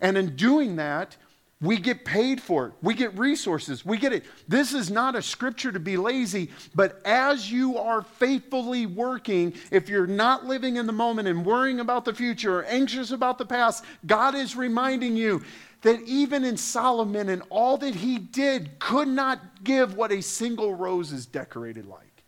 And 0.00 0.16
in 0.16 0.36
doing 0.36 0.76
that, 0.76 1.16
we 1.62 1.78
get 1.78 2.04
paid 2.04 2.42
for 2.42 2.66
it. 2.66 2.72
We 2.82 2.94
get 2.94 3.16
resources. 3.16 3.86
We 3.86 3.96
get 3.96 4.12
it. 4.12 4.24
This 4.48 4.74
is 4.74 4.90
not 4.90 5.14
a 5.14 5.22
scripture 5.22 5.70
to 5.70 5.78
be 5.78 5.96
lazy, 5.96 6.50
but 6.74 7.00
as 7.06 7.50
you 7.50 7.78
are 7.78 8.02
faithfully 8.02 8.84
working, 8.84 9.54
if 9.70 9.88
you're 9.88 10.08
not 10.08 10.44
living 10.44 10.74
in 10.76 10.86
the 10.86 10.92
moment 10.92 11.28
and 11.28 11.46
worrying 11.46 11.78
about 11.78 12.04
the 12.04 12.12
future 12.12 12.58
or 12.58 12.64
anxious 12.64 13.12
about 13.12 13.38
the 13.38 13.46
past, 13.46 13.84
God 14.04 14.34
is 14.34 14.56
reminding 14.56 15.16
you 15.16 15.42
that 15.82 16.00
even 16.00 16.44
in 16.44 16.56
Solomon 16.56 17.28
and 17.28 17.42
all 17.48 17.78
that 17.78 17.94
he 17.94 18.18
did 18.18 18.80
could 18.80 19.08
not 19.08 19.62
give 19.62 19.94
what 19.94 20.10
a 20.10 20.20
single 20.20 20.74
rose 20.74 21.12
is 21.12 21.26
decorated 21.26 21.86
like 21.86 22.24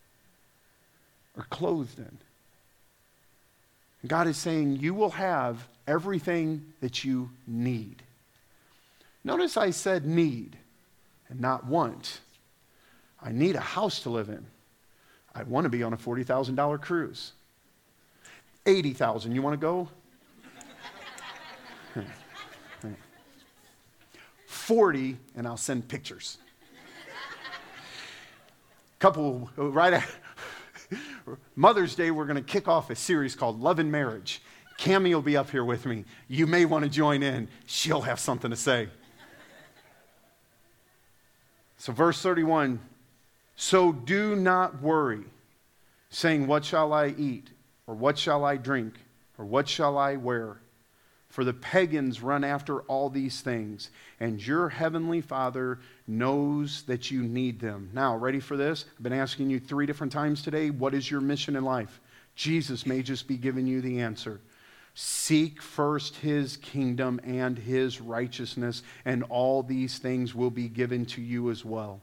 or 1.36 1.44
clothed 1.50 1.98
in. 1.98 2.18
God 4.06 4.28
is 4.28 4.36
saying, 4.36 4.76
You 4.76 4.94
will 4.94 5.10
have 5.10 5.66
everything 5.88 6.72
that 6.80 7.02
you 7.02 7.30
need. 7.48 8.03
Notice 9.24 9.56
I 9.56 9.70
said 9.70 10.04
need 10.04 10.58
and 11.28 11.40
not 11.40 11.66
want. 11.66 12.20
I 13.22 13.32
need 13.32 13.56
a 13.56 13.60
house 13.60 14.00
to 14.00 14.10
live 14.10 14.28
in. 14.28 14.44
I 15.34 15.42
want 15.44 15.64
to 15.64 15.70
be 15.70 15.82
on 15.82 15.94
a 15.94 15.96
$40,000 15.96 16.80
cruise. 16.80 17.32
80,000, 18.66 19.34
you 19.34 19.42
want 19.42 19.54
to 19.54 19.58
go? 19.58 19.88
40 24.46 25.16
and 25.36 25.46
I'll 25.46 25.56
send 25.56 25.88
pictures. 25.88 26.38
Couple 28.98 29.50
right 29.56 29.92
after 29.92 30.18
Mother's 31.54 31.94
Day 31.94 32.10
we're 32.10 32.24
going 32.24 32.36
to 32.36 32.42
kick 32.42 32.68
off 32.68 32.88
a 32.88 32.96
series 32.96 33.34
called 33.34 33.60
Love 33.60 33.78
and 33.78 33.92
Marriage. 33.92 34.40
Cami 34.78 35.12
will 35.12 35.22
be 35.22 35.36
up 35.36 35.50
here 35.50 35.64
with 35.64 35.84
me. 35.84 36.04
You 36.28 36.46
may 36.46 36.64
want 36.64 36.84
to 36.84 36.90
join 36.90 37.22
in. 37.22 37.48
She'll 37.66 38.00
have 38.02 38.18
something 38.18 38.50
to 38.50 38.56
say. 38.56 38.88
So, 41.84 41.92
verse 41.92 42.22
31 42.22 42.80
So 43.56 43.92
do 43.92 44.34
not 44.36 44.80
worry, 44.80 45.24
saying, 46.08 46.46
What 46.46 46.64
shall 46.64 46.94
I 46.94 47.08
eat? 47.08 47.50
Or 47.86 47.94
what 47.94 48.16
shall 48.16 48.42
I 48.42 48.56
drink? 48.56 48.94
Or 49.36 49.44
what 49.44 49.68
shall 49.68 49.98
I 49.98 50.16
wear? 50.16 50.56
For 51.28 51.44
the 51.44 51.52
pagans 51.52 52.22
run 52.22 52.42
after 52.42 52.80
all 52.84 53.10
these 53.10 53.42
things, 53.42 53.90
and 54.18 54.40
your 54.40 54.70
heavenly 54.70 55.20
Father 55.20 55.78
knows 56.06 56.84
that 56.84 57.10
you 57.10 57.22
need 57.22 57.60
them. 57.60 57.90
Now, 57.92 58.16
ready 58.16 58.40
for 58.40 58.56
this? 58.56 58.86
I've 58.96 59.02
been 59.02 59.12
asking 59.12 59.50
you 59.50 59.60
three 59.60 59.84
different 59.84 60.14
times 60.14 60.40
today 60.40 60.70
what 60.70 60.94
is 60.94 61.10
your 61.10 61.20
mission 61.20 61.54
in 61.54 61.66
life? 61.66 62.00
Jesus 62.34 62.86
may 62.86 63.02
just 63.02 63.28
be 63.28 63.36
giving 63.36 63.66
you 63.66 63.82
the 63.82 64.00
answer. 64.00 64.40
Seek 64.94 65.60
first 65.60 66.16
his 66.16 66.56
kingdom 66.56 67.20
and 67.24 67.58
his 67.58 68.00
righteousness, 68.00 68.82
and 69.04 69.24
all 69.24 69.62
these 69.62 69.98
things 69.98 70.34
will 70.34 70.50
be 70.50 70.68
given 70.68 71.04
to 71.06 71.20
you 71.20 71.50
as 71.50 71.64
well. 71.64 72.00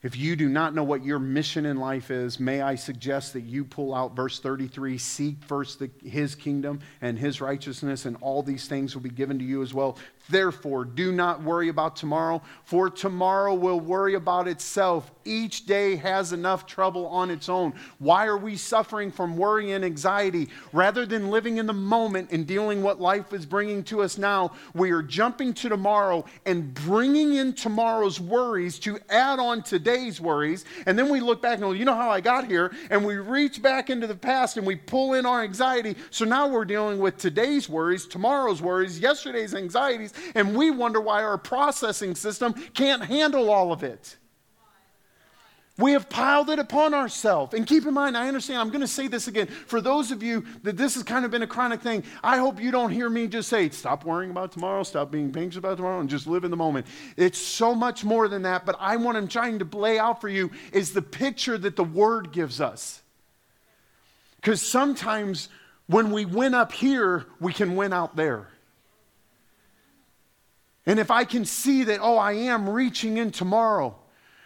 If 0.00 0.16
you 0.16 0.36
do 0.36 0.48
not 0.48 0.76
know 0.76 0.84
what 0.84 1.04
your 1.04 1.18
mission 1.18 1.66
in 1.66 1.78
life 1.78 2.12
is, 2.12 2.38
may 2.38 2.60
I 2.60 2.76
suggest 2.76 3.32
that 3.32 3.40
you 3.40 3.64
pull 3.64 3.92
out 3.92 4.14
verse 4.14 4.38
33 4.38 4.96
Seek 4.96 5.42
first 5.42 5.80
the, 5.80 5.90
his 6.04 6.36
kingdom 6.36 6.78
and 7.00 7.18
his 7.18 7.40
righteousness, 7.40 8.04
and 8.04 8.16
all 8.20 8.44
these 8.44 8.68
things 8.68 8.94
will 8.94 9.02
be 9.02 9.08
given 9.08 9.40
to 9.40 9.44
you 9.44 9.60
as 9.60 9.74
well. 9.74 9.98
Therefore, 10.28 10.84
do 10.84 11.10
not 11.10 11.42
worry 11.42 11.68
about 11.68 11.96
tomorrow, 11.96 12.42
for 12.64 12.90
tomorrow 12.90 13.54
will 13.54 13.80
worry 13.80 14.14
about 14.14 14.46
itself. 14.46 15.10
Each 15.24 15.64
day 15.66 15.96
has 15.96 16.32
enough 16.32 16.66
trouble 16.66 17.06
on 17.06 17.30
its 17.30 17.48
own. 17.48 17.72
Why 17.98 18.26
are 18.26 18.36
we 18.36 18.56
suffering 18.56 19.10
from 19.10 19.36
worry 19.36 19.72
and 19.72 19.84
anxiety? 19.84 20.48
Rather 20.72 21.06
than 21.06 21.30
living 21.30 21.56
in 21.56 21.66
the 21.66 21.72
moment 21.72 22.30
and 22.30 22.46
dealing 22.46 22.82
what 22.82 23.00
life 23.00 23.32
is 23.32 23.46
bringing 23.46 23.82
to 23.84 24.02
us 24.02 24.18
now, 24.18 24.52
we 24.74 24.90
are 24.90 25.02
jumping 25.02 25.54
to 25.54 25.68
tomorrow 25.68 26.24
and 26.44 26.74
bringing 26.74 27.34
in 27.34 27.54
tomorrow's 27.54 28.20
worries 28.20 28.78
to 28.80 28.98
add 29.08 29.38
on 29.38 29.62
today's 29.62 30.20
worries. 30.20 30.64
And 30.86 30.98
then 30.98 31.08
we 31.08 31.20
look 31.20 31.40
back 31.40 31.54
and 31.54 31.62
go, 31.62 31.72
you 31.72 31.84
know 31.84 31.94
how 31.94 32.10
I 32.10 32.20
got 32.20 32.46
here? 32.46 32.72
And 32.90 33.04
we 33.04 33.16
reach 33.16 33.62
back 33.62 33.88
into 33.88 34.06
the 34.06 34.14
past 34.14 34.58
and 34.58 34.66
we 34.66 34.76
pull 34.76 35.14
in 35.14 35.24
our 35.24 35.42
anxiety. 35.42 35.96
So 36.10 36.24
now 36.24 36.48
we're 36.48 36.66
dealing 36.66 36.98
with 36.98 37.16
today's 37.16 37.68
worries, 37.68 38.06
tomorrow's 38.06 38.60
worries, 38.60 38.98
yesterday's 38.98 39.54
anxieties 39.54 40.12
and 40.34 40.56
we 40.56 40.70
wonder 40.70 41.00
why 41.00 41.22
our 41.22 41.38
processing 41.38 42.14
system 42.14 42.54
can't 42.74 43.04
handle 43.04 43.50
all 43.50 43.72
of 43.72 43.82
it. 43.82 44.16
We 45.78 45.92
have 45.92 46.08
piled 46.08 46.50
it 46.50 46.58
upon 46.58 46.92
ourselves. 46.92 47.54
And 47.54 47.64
keep 47.64 47.86
in 47.86 47.94
mind, 47.94 48.16
I 48.16 48.26
understand, 48.26 48.58
I'm 48.58 48.70
going 48.70 48.80
to 48.80 48.88
say 48.88 49.06
this 49.06 49.28
again. 49.28 49.46
For 49.46 49.80
those 49.80 50.10
of 50.10 50.24
you 50.24 50.44
that 50.64 50.76
this 50.76 50.94
has 50.94 51.04
kind 51.04 51.24
of 51.24 51.30
been 51.30 51.42
a 51.42 51.46
chronic 51.46 51.80
thing, 51.82 52.02
I 52.22 52.38
hope 52.38 52.60
you 52.60 52.72
don't 52.72 52.90
hear 52.90 53.08
me 53.08 53.28
just 53.28 53.48
say, 53.48 53.68
stop 53.70 54.04
worrying 54.04 54.32
about 54.32 54.50
tomorrow, 54.50 54.82
stop 54.82 55.12
being 55.12 55.32
anxious 55.36 55.58
about 55.58 55.76
tomorrow, 55.76 56.00
and 56.00 56.10
just 56.10 56.26
live 56.26 56.42
in 56.42 56.50
the 56.50 56.56
moment. 56.56 56.88
It's 57.16 57.38
so 57.38 57.76
much 57.76 58.04
more 58.04 58.26
than 58.26 58.42
that, 58.42 58.66
but 58.66 58.74
I 58.80 58.96
what 58.96 59.14
I'm 59.14 59.28
trying 59.28 59.60
to 59.60 59.76
lay 59.76 60.00
out 60.00 60.20
for 60.20 60.28
you 60.28 60.50
is 60.72 60.92
the 60.92 61.02
picture 61.02 61.56
that 61.56 61.76
the 61.76 61.84
Word 61.84 62.32
gives 62.32 62.60
us. 62.60 63.00
Because 64.40 64.60
sometimes 64.60 65.48
when 65.86 66.10
we 66.10 66.24
win 66.24 66.54
up 66.54 66.72
here, 66.72 67.26
we 67.38 67.52
can 67.52 67.76
win 67.76 67.92
out 67.92 68.16
there. 68.16 68.48
And 70.88 70.98
if 70.98 71.10
I 71.10 71.24
can 71.24 71.44
see 71.44 71.84
that, 71.84 72.00
oh, 72.00 72.16
I 72.16 72.32
am 72.32 72.66
reaching 72.66 73.18
in 73.18 73.30
tomorrow, 73.30 73.94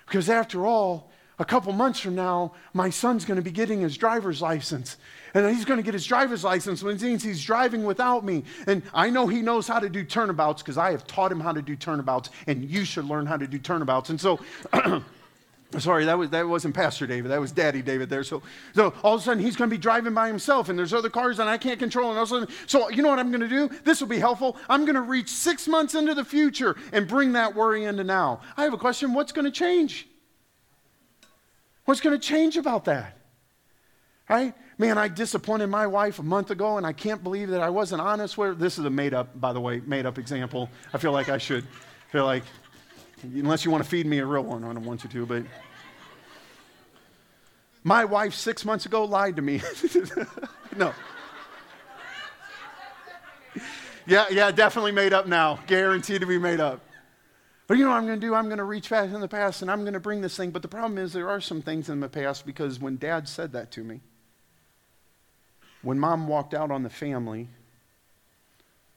because 0.07 0.29
after 0.29 0.67
all, 0.67 1.09
a 1.39 1.45
couple 1.45 1.73
months 1.73 2.01
from 2.01 2.17
now, 2.17 2.53
my 2.75 2.91
son's 2.91 3.25
going 3.25 3.37
to 3.37 3.43
be 3.43 3.53
getting 3.53 3.81
his 3.81 3.97
driver's 3.97 4.43
license. 4.43 4.97
And 5.35 5.49
he's 5.55 5.65
going 5.65 5.79
to 5.79 5.85
get 5.85 5.95
his 5.95 6.05
driver's 6.05 6.43
license, 6.43 6.83
which 6.83 7.01
means 7.01 7.23
he's 7.23 7.43
driving 7.43 7.85
without 7.85 8.25
me. 8.25 8.43
And 8.67 8.83
I 8.93 9.09
know 9.09 9.29
he 9.29 9.41
knows 9.41 9.69
how 9.69 9.79
to 9.79 9.89
do 9.89 10.05
turnabouts 10.05 10.63
because 10.63 10.77
I 10.77 10.91
have 10.91 11.07
taught 11.07 11.31
him 11.31 11.39
how 11.39 11.53
to 11.53 11.63
do 11.63 11.77
turnabouts, 11.77 12.31
and 12.49 12.69
you 12.69 12.85
should 12.85 13.05
learn 13.05 13.25
how 13.25 13.37
to 13.37 13.47
do 13.47 13.59
turnabouts. 13.59 14.11
And 14.11 14.21
so, 14.21 14.41
sorry, 15.79 16.05
that, 16.05 16.19
was, 16.19 16.31
that 16.31 16.47
wasn't 16.47 16.75
Pastor 16.75 17.07
David, 17.07 17.31
that 17.31 17.41
was 17.41 17.53
Daddy 17.53 17.83
David 17.83 18.11
there. 18.11 18.25
So, 18.25 18.43
so 18.75 18.93
all 19.03 19.15
of 19.15 19.21
a 19.21 19.25
sudden, 19.25 19.43
he's 19.43 19.57
going 19.57 19.71
to 19.71 19.75
be 19.75 19.81
driving 19.81 20.15
by 20.15 20.29
himself, 20.29 20.69
and 20.69 20.79
there's 20.79 20.93
other 20.93 21.11
cars 21.11 21.37
that 21.39 21.49
I 21.49 21.59
can't 21.59 21.79
control. 21.79 22.11
And 22.11 22.19
all 22.19 22.25
of 22.25 22.31
a 22.31 22.35
sudden, 22.35 22.55
so 22.67 22.89
you 22.91 23.03
know 23.03 23.11
what 23.11 23.19
I'm 23.19 23.31
going 23.31 23.41
to 23.41 23.49
do? 23.49 23.69
This 23.85 24.01
will 24.01 24.09
be 24.09 24.19
helpful. 24.19 24.57
I'm 24.69 24.85
going 24.85 24.95
to 24.95 25.03
reach 25.03 25.29
six 25.29 25.67
months 25.69 25.95
into 25.95 26.15
the 26.15 26.25
future 26.25 26.77
and 26.93 27.09
bring 27.09 27.33
that 27.33 27.55
worry 27.55 27.85
into 27.85 28.05
now. 28.05 28.41
I 28.57 28.65
have 28.65 28.73
a 28.73 28.79
question 28.79 29.15
what's 29.15 29.33
going 29.33 29.45
to 29.45 29.51
change? 29.51 30.09
What's 31.85 32.01
going 32.01 32.19
to 32.19 32.27
change 32.27 32.57
about 32.57 32.85
that? 32.85 33.19
Right? 34.29 34.55
Man, 34.79 34.99
I 34.99 35.09
disappointed 35.09 35.67
my 35.67 35.87
wife 35.87 36.19
a 36.19 36.23
month 36.23 36.51
ago, 36.51 36.77
and 36.77 36.87
I 36.87 36.93
can't 36.93 37.23
believe 37.23 37.51
that 37.51 37.61
I 37.61 37.71
wasn't 37.71 38.01
honest 38.01 38.39
with 38.39 38.49
her. 38.49 38.55
This 38.55 38.79
is 38.79 38.85
a 38.85 38.91
made 38.91 39.15
up, 39.15 39.39
by 39.41 39.53
the 39.53 39.61
way, 39.61 39.81
made 39.87 40.07
up 40.07 40.19
example. 40.19 40.71
I 40.93 40.99
feel 40.99 41.13
like 41.13 41.29
I 41.29 41.39
should. 41.39 41.67
Feel 42.11 42.25
like, 42.25 42.45
unless 43.23 43.65
you 43.65 43.71
want 43.71 43.83
to 43.83 43.89
feed 43.89 44.07
me 44.07 44.19
a 44.19 44.27
real 44.27 44.43
one, 44.43 44.65
I 44.65 44.73
don't 44.73 44.85
want 44.85 45.05
you 45.05 45.11
to, 45.11 45.27
but. 45.27 45.45
My 47.85 48.05
wife 48.05 48.35
six 48.35 48.65
months 48.65 48.87
ago 48.87 49.05
lied 49.05 49.37
to 49.37 49.43
me. 49.43 49.61
no. 50.77 50.95
Yeah, 54.07 54.27
yeah, 54.31 54.51
definitely 54.51 54.93
made 54.93 55.13
up 55.13 55.27
now. 55.27 55.59
Guaranteed 55.67 56.21
to 56.21 56.27
be 56.27 56.39
made 56.39 56.61
up. 56.61 56.81
But 57.67 57.79
you 57.79 57.85
know 57.85 57.91
what 57.91 57.97
I'm 57.97 58.07
going 58.07 58.21
to 58.21 58.27
do? 58.27 58.35
I'm 58.35 58.47
going 58.47 58.59
to 58.59 58.65
reach 58.65 58.91
back 58.91 59.13
in 59.13 59.21
the 59.21 59.29
past 59.29 59.63
and 59.63 59.71
I'm 59.71 59.83
going 59.83 59.95
to 59.95 60.01
bring 60.01 60.21
this 60.21 60.37
thing. 60.37 60.51
But 60.51 60.63
the 60.63 60.69
problem 60.69 60.99
is, 60.99 61.13
there 61.13 61.29
are 61.29 61.41
some 61.41 61.63
things 61.63 61.89
in 61.89 62.01
the 62.01 62.09
past 62.09 62.45
because 62.45 62.81
when 62.81 62.97
dad 62.97 63.29
said 63.29 63.53
that 63.53 63.71
to 63.73 63.85
me, 63.85 64.01
when 65.83 65.99
mom 65.99 66.29
walked 66.29 66.55
out 66.55 66.71
on 66.71 66.83
the 66.83 66.91
family, 66.91 67.49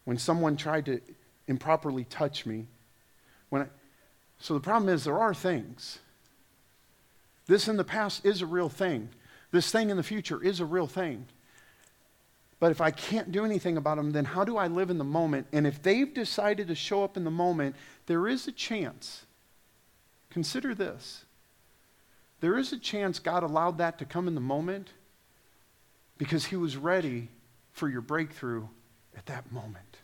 when 0.03 0.17
someone 0.17 0.57
tried 0.57 0.85
to 0.87 1.01
improperly 1.47 2.03
touch 2.03 2.45
me, 2.45 2.67
when 3.49 3.63
I, 3.63 3.67
so 4.39 4.53
the 4.53 4.59
problem 4.59 4.93
is, 4.93 5.03
there 5.03 5.17
are 5.17 5.33
things. 5.33 5.99
This 7.47 7.67
in 7.67 7.77
the 7.77 7.83
past 7.83 8.25
is 8.25 8.41
a 8.41 8.45
real 8.45 8.69
thing. 8.69 9.09
This 9.51 9.71
thing 9.71 9.89
in 9.89 9.97
the 9.97 10.03
future 10.03 10.43
is 10.43 10.59
a 10.59 10.65
real 10.65 10.87
thing. 10.87 11.27
But 12.59 12.71
if 12.71 12.81
I 12.81 12.91
can't 12.91 13.31
do 13.31 13.45
anything 13.45 13.77
about 13.77 13.97
them, 13.97 14.11
then 14.11 14.25
how 14.25 14.43
do 14.43 14.57
I 14.57 14.67
live 14.67 14.89
in 14.89 14.97
the 14.97 15.03
moment? 15.03 15.47
And 15.51 15.67
if 15.67 15.81
they've 15.81 16.11
decided 16.13 16.67
to 16.67 16.75
show 16.75 17.03
up 17.03 17.17
in 17.17 17.23
the 17.23 17.31
moment, 17.31 17.75
there 18.07 18.27
is 18.27 18.47
a 18.47 18.51
chance. 18.51 19.25
Consider 20.29 20.73
this. 20.73 21.25
There 22.39 22.57
is 22.57 22.73
a 22.73 22.77
chance 22.77 23.19
God 23.19 23.43
allowed 23.43 23.77
that 23.77 23.97
to 23.99 24.05
come 24.05 24.27
in 24.27 24.35
the 24.35 24.41
moment 24.41 24.89
because 26.17 26.45
He 26.45 26.55
was 26.55 26.77
ready 26.77 27.29
for 27.71 27.89
your 27.89 28.01
breakthrough 28.01 28.67
at 29.17 29.25
that 29.27 29.51
moment. 29.51 29.97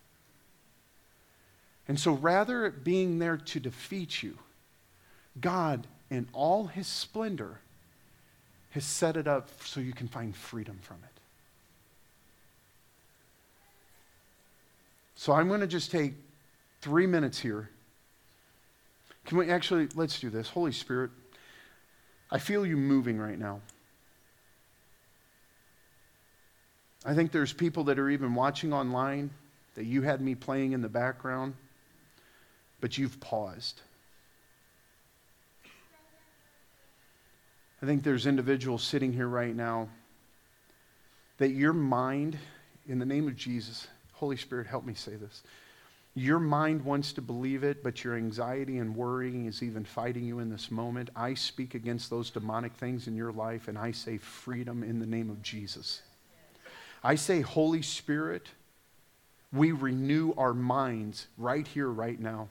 And 1.87 1.99
so 1.99 2.13
rather 2.13 2.65
it 2.65 2.83
being 2.83 3.19
there 3.19 3.37
to 3.37 3.59
defeat 3.59 4.23
you, 4.23 4.37
God, 5.39 5.87
in 6.09 6.27
all 6.33 6.67
His 6.67 6.87
splendor, 6.87 7.59
has 8.71 8.85
set 8.85 9.17
it 9.17 9.27
up 9.27 9.49
so 9.65 9.79
you 9.79 9.93
can 9.93 10.07
find 10.07 10.35
freedom 10.35 10.79
from 10.81 10.97
it. 11.03 11.21
So 15.15 15.33
I'm 15.33 15.47
going 15.47 15.59
to 15.59 15.67
just 15.67 15.91
take 15.91 16.13
three 16.81 17.05
minutes 17.05 17.39
here. 17.39 17.69
Can 19.25 19.37
we 19.37 19.49
actually, 19.49 19.87
let's 19.93 20.19
do 20.19 20.29
this. 20.29 20.49
Holy 20.49 20.71
Spirit, 20.71 21.11
I 22.31 22.39
feel 22.39 22.65
you 22.65 22.75
moving 22.77 23.19
right 23.19 23.37
now. 23.37 23.61
I 27.05 27.13
think 27.13 27.31
there's 27.31 27.53
people 27.53 27.83
that 27.85 27.99
are 27.99 28.09
even 28.09 28.35
watching 28.35 28.73
online 28.73 29.31
that 29.75 29.85
you 29.85 30.01
had 30.01 30.21
me 30.21 30.35
playing 30.35 30.73
in 30.73 30.81
the 30.81 30.89
background, 30.89 31.53
but 32.81 32.97
you've 32.97 33.19
paused. 33.19 33.81
I 37.81 37.85
think 37.85 38.03
there's 38.03 38.27
individuals 38.27 38.83
sitting 38.83 39.13
here 39.13 39.27
right 39.27 39.55
now 39.55 39.89
that 41.37 41.49
your 41.49 41.73
mind, 41.73 42.37
in 42.87 42.99
the 42.99 43.05
name 43.05 43.27
of 43.27 43.35
Jesus, 43.35 43.87
Holy 44.13 44.37
Spirit, 44.37 44.67
help 44.67 44.85
me 44.85 44.93
say 44.93 45.15
this. 45.15 45.41
Your 46.13 46.39
mind 46.39 46.83
wants 46.83 47.13
to 47.13 47.21
believe 47.21 47.63
it, 47.63 47.83
but 47.83 48.03
your 48.03 48.15
anxiety 48.15 48.77
and 48.77 48.95
worrying 48.95 49.45
is 49.45 49.63
even 49.63 49.85
fighting 49.85 50.25
you 50.25 50.39
in 50.39 50.49
this 50.49 50.69
moment. 50.69 51.09
I 51.15 51.33
speak 51.33 51.73
against 51.73 52.09
those 52.09 52.29
demonic 52.29 52.73
things 52.73 53.07
in 53.07 53.15
your 53.15 53.31
life, 53.31 53.67
and 53.67 53.77
I 53.77 53.91
say 53.91 54.17
freedom 54.17 54.83
in 54.83 54.99
the 54.99 55.05
name 55.05 55.29
of 55.29 55.41
Jesus. 55.41 56.01
I 57.03 57.15
say, 57.15 57.41
Holy 57.41 57.81
Spirit, 57.81 58.49
we 59.51 59.71
renew 59.71 60.33
our 60.37 60.53
minds 60.53 61.27
right 61.37 61.65
here, 61.65 61.87
right 61.87 62.19
now. 62.19 62.49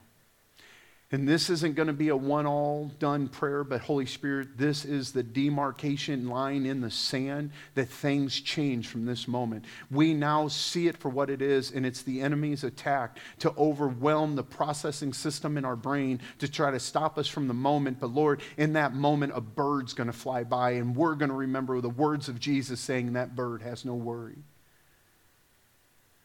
And 1.12 1.28
this 1.28 1.50
isn't 1.50 1.74
going 1.74 1.88
to 1.88 1.92
be 1.92 2.10
a 2.10 2.16
one 2.16 2.46
all 2.46 2.92
done 3.00 3.26
prayer, 3.26 3.64
but 3.64 3.80
Holy 3.80 4.06
Spirit, 4.06 4.56
this 4.56 4.84
is 4.84 5.10
the 5.10 5.24
demarcation 5.24 6.28
line 6.28 6.66
in 6.66 6.80
the 6.80 6.90
sand 6.90 7.50
that 7.74 7.88
things 7.88 8.40
change 8.40 8.86
from 8.86 9.06
this 9.06 9.26
moment. 9.26 9.64
We 9.90 10.14
now 10.14 10.46
see 10.46 10.86
it 10.86 10.96
for 10.96 11.08
what 11.08 11.28
it 11.28 11.42
is, 11.42 11.72
and 11.72 11.84
it's 11.84 12.02
the 12.02 12.20
enemy's 12.20 12.62
attack 12.62 13.18
to 13.40 13.52
overwhelm 13.58 14.36
the 14.36 14.44
processing 14.44 15.12
system 15.12 15.58
in 15.58 15.64
our 15.64 15.74
brain 15.74 16.20
to 16.38 16.48
try 16.48 16.70
to 16.70 16.78
stop 16.78 17.18
us 17.18 17.26
from 17.26 17.48
the 17.48 17.54
moment. 17.54 17.98
But 17.98 18.14
Lord, 18.14 18.40
in 18.56 18.74
that 18.74 18.94
moment, 18.94 19.32
a 19.34 19.40
bird's 19.40 19.94
going 19.94 20.06
to 20.06 20.12
fly 20.12 20.44
by, 20.44 20.72
and 20.72 20.94
we're 20.94 21.16
going 21.16 21.30
to 21.30 21.34
remember 21.34 21.80
the 21.80 21.90
words 21.90 22.28
of 22.28 22.38
Jesus 22.38 22.78
saying 22.78 23.14
that 23.14 23.34
bird 23.34 23.62
has 23.62 23.84
no 23.84 23.94
worry. 23.94 24.44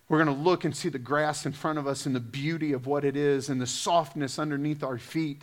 We're 0.07 0.23
going 0.23 0.35
to 0.35 0.43
look 0.43 0.65
and 0.65 0.75
see 0.75 0.89
the 0.89 0.99
grass 0.99 1.45
in 1.45 1.51
front 1.51 1.79
of 1.79 1.87
us 1.87 2.05
and 2.05 2.15
the 2.15 2.19
beauty 2.19 2.73
of 2.73 2.85
what 2.85 3.03
it 3.03 3.15
is 3.15 3.49
and 3.49 3.59
the 3.59 3.67
softness 3.67 4.37
underneath 4.37 4.83
our 4.83 4.97
feet. 4.97 5.41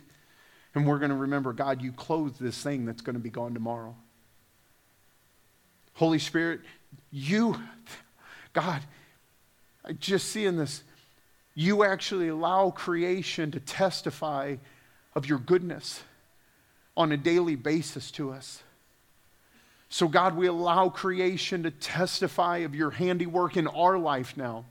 And 0.73 0.87
we're 0.87 0.99
going 0.99 1.11
to 1.11 1.17
remember, 1.17 1.53
God, 1.53 1.81
you 1.81 1.91
clothed 1.91 2.39
this 2.39 2.61
thing 2.61 2.85
that's 2.85 3.01
going 3.01 3.15
to 3.15 3.21
be 3.21 3.29
gone 3.29 3.53
tomorrow. 3.53 3.95
Holy 5.95 6.17
Spirit, 6.19 6.61
you, 7.11 7.59
God, 8.53 8.81
I 9.85 9.93
just 9.93 10.29
see 10.29 10.45
in 10.45 10.57
this, 10.57 10.83
you 11.53 11.83
actually 11.83 12.29
allow 12.29 12.71
creation 12.71 13.51
to 13.51 13.59
testify 13.59 14.55
of 15.13 15.27
your 15.27 15.39
goodness 15.39 16.01
on 16.95 17.11
a 17.11 17.17
daily 17.17 17.55
basis 17.55 18.09
to 18.11 18.31
us. 18.31 18.63
So, 19.93 20.07
God, 20.07 20.35
we 20.35 20.47
allow 20.47 20.89
creation 20.89 21.61
to 21.61 21.69
testify 21.69 22.57
of 22.65 22.73
your 22.73 22.89
handiwork 22.89 23.57
in 23.57 23.67
our 23.67 23.99
life 23.99 24.35
now. 24.35 24.65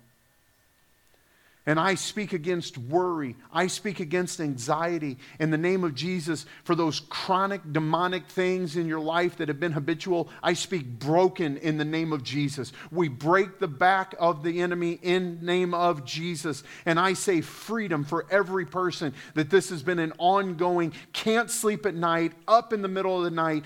And 1.65 1.79
I 1.79 1.95
speak 1.95 2.33
against 2.33 2.77
worry. 2.77 3.37
I 3.53 3.69
speak 3.69 4.01
against 4.01 4.41
anxiety 4.41 5.19
in 5.39 5.53
the 5.53 5.59
name 5.59 5.85
of 5.85 5.95
Jesus 5.95 6.45
for 6.65 6.75
those 6.75 6.99
chronic 7.09 7.61
demonic 7.73 8.27
things 8.27 8.77
in 8.77 8.89
your 8.89 8.99
life 8.99 9.37
that 9.37 9.47
have 9.47 9.61
been 9.61 9.71
habitual. 9.71 10.29
I 10.43 10.55
speak 10.55 10.99
broken 10.99 11.59
in 11.59 11.79
the 11.79 11.85
name 11.85 12.13
of 12.13 12.25
Jesus. 12.25 12.73
We 12.91 13.07
break 13.07 13.61
the 13.61 13.69
back 13.69 14.17
of 14.19 14.43
the 14.43 14.61
enemy 14.61 14.99
in 15.03 15.39
name 15.45 15.73
of 15.73 16.05
Jesus. 16.05 16.65
And 16.85 16.99
I 16.99 17.13
say 17.13 17.41
freedom 17.41 18.03
for 18.03 18.27
every 18.29 18.67
person 18.67 19.15
that 19.35 19.49
this 19.49 19.71
has 19.71 19.85
been 19.85 20.01
an 20.01 20.15
ongoing, 20.19 20.93
can't 21.13 21.49
sleep 21.49 21.87
at 21.87 21.95
night, 21.95 22.33
up 22.49 22.73
in 22.73 22.83
the 22.83 22.89
middle 22.89 23.19
of 23.19 23.23
the 23.23 23.31
night, 23.31 23.65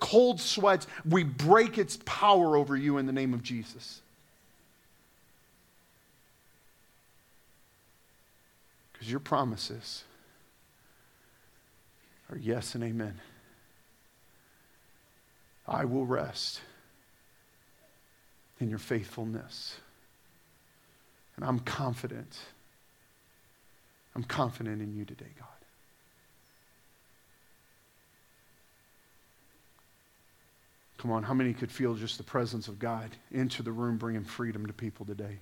cold 0.00 0.40
sweats. 0.40 0.88
We 1.08 1.22
break 1.22 1.78
its 1.78 1.96
power 2.04 2.56
over 2.56 2.76
you 2.76 2.98
in 2.98 3.06
the 3.06 3.12
name 3.12 3.34
of 3.34 3.44
Jesus. 3.44 4.02
Because 9.00 9.10
your 9.10 9.20
promises 9.20 10.04
are 12.30 12.36
yes 12.36 12.74
and 12.74 12.84
amen. 12.84 13.18
I 15.66 15.86
will 15.86 16.04
rest 16.04 16.60
in 18.60 18.68
your 18.68 18.78
faithfulness. 18.78 19.78
And 21.36 21.46
I'm 21.46 21.60
confident. 21.60 22.36
I'm 24.14 24.22
confident 24.22 24.82
in 24.82 24.94
you 24.94 25.06
today, 25.06 25.32
God. 25.38 25.48
Come 30.98 31.10
on, 31.10 31.22
how 31.22 31.32
many 31.32 31.54
could 31.54 31.72
feel 31.72 31.94
just 31.94 32.18
the 32.18 32.22
presence 32.22 32.68
of 32.68 32.78
God 32.78 33.08
into 33.32 33.62
the 33.62 33.72
room 33.72 33.96
bringing 33.96 34.24
freedom 34.24 34.66
to 34.66 34.74
people 34.74 35.06
today? 35.06 35.38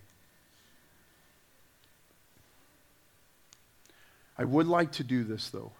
I 4.38 4.44
would 4.44 4.66
like 4.66 4.92
to 4.92 5.04
do 5.04 5.24
this, 5.24 5.50
though. 5.50 5.72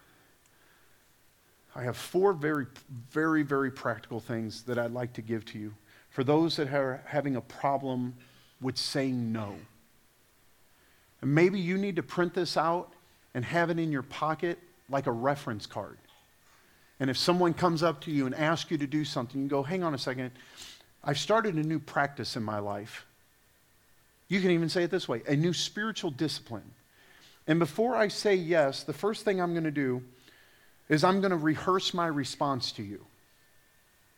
I 1.77 1.85
have 1.85 1.97
four 1.97 2.33
very, 2.33 2.67
very, 3.11 3.43
very 3.43 3.71
practical 3.71 4.19
things 4.19 4.63
that 4.65 4.79
I'd 4.79 4.91
like 4.91 5.13
to 5.15 5.23
give 5.23 5.45
to 5.47 5.59
you 5.59 5.75
for 6.11 6.25
those 6.25 6.57
that 6.57 6.73
are 6.75 7.03
having 7.07 7.37
a 7.37 7.41
problem 7.41 8.15
with 8.61 8.77
saying 8.77 9.33
no. 9.33 9.55
And 11.21 11.35
maybe 11.35 11.61
you 11.61 11.79
need 11.79 11.97
to 11.97 12.03
print 12.03 12.35
this 12.35 12.57
out 12.57 12.93
and 13.35 13.45
have 13.45 13.71
it 13.71 13.79
in 13.79 13.93
your 13.93 14.03
pocket 14.03 14.59
like 14.91 15.07
a 15.07 15.13
reference 15.13 15.67
card. 15.67 15.99
And 16.99 17.11
if 17.11 17.17
someone 17.17 17.55
comes 17.55 17.83
up 17.83 18.01
to 18.03 18.11
you 18.11 18.27
and 18.27 18.35
asks 18.35 18.71
you 18.71 18.79
to 18.79 18.87
do 18.87 19.05
something, 19.05 19.43
you 19.43 19.49
go, 19.49 19.63
hang 19.63 19.85
on 19.85 19.95
a 19.95 19.99
second, 19.99 20.33
I've 21.05 21.19
started 21.19 21.55
a 21.55 21.63
new 21.63 21.79
practice 21.79 22.37
in 22.37 22.43
my 22.43 22.59
life. 22.59 23.07
You 24.27 24.41
can 24.41 24.51
even 24.51 24.69
say 24.69 24.83
it 24.83 24.91
this 24.91 25.09
way 25.09 25.23
a 25.29 25.37
new 25.37 25.53
spiritual 25.53 26.11
discipline. 26.11 26.73
And 27.49 27.59
before 27.59 27.97
I 27.97 28.09
say 28.09 28.35
yes, 28.35 28.85
the 28.85 28.93
first 28.93 29.25
thing 29.25 29.41
I'm 29.41 29.55
going 29.55 29.65
to 29.65 29.71
do 29.71 30.03
is 30.89 31.03
I'm 31.03 31.21
going 31.21 31.31
to 31.31 31.37
rehearse 31.37 31.95
my 31.95 32.07
response 32.07 32.73
to 32.73 32.83
you, 32.83 33.05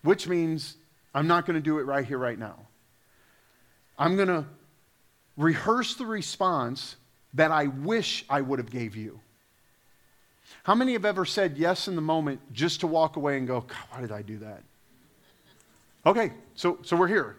which 0.02 0.26
means 0.28 0.76
I'm 1.14 1.28
not 1.28 1.46
going 1.46 1.54
to 1.54 1.60
do 1.60 1.78
it 1.78 1.84
right 1.84 2.04
here, 2.04 2.18
right 2.18 2.38
now. 2.38 2.56
I'm 3.96 4.16
going 4.16 4.28
to 4.28 4.44
rehearse 5.36 5.94
the 5.94 6.06
response 6.06 6.96
that 7.34 7.52
I 7.52 7.68
wish 7.68 8.24
I 8.28 8.40
would 8.40 8.58
have 8.58 8.70
gave 8.70 8.96
you. 8.96 9.20
How 10.64 10.74
many 10.74 10.94
have 10.94 11.04
ever 11.04 11.24
said 11.24 11.56
yes 11.56 11.86
in 11.86 11.94
the 11.94 12.02
moment 12.02 12.40
just 12.52 12.80
to 12.80 12.88
walk 12.88 13.16
away 13.16 13.38
and 13.38 13.46
go, 13.46 13.60
God, 13.60 13.78
why 13.90 14.00
did 14.00 14.10
I 14.10 14.22
do 14.22 14.38
that? 14.38 14.62
Okay, 16.04 16.32
so, 16.56 16.78
so 16.82 16.96
we're 16.96 17.06
here. 17.06 17.36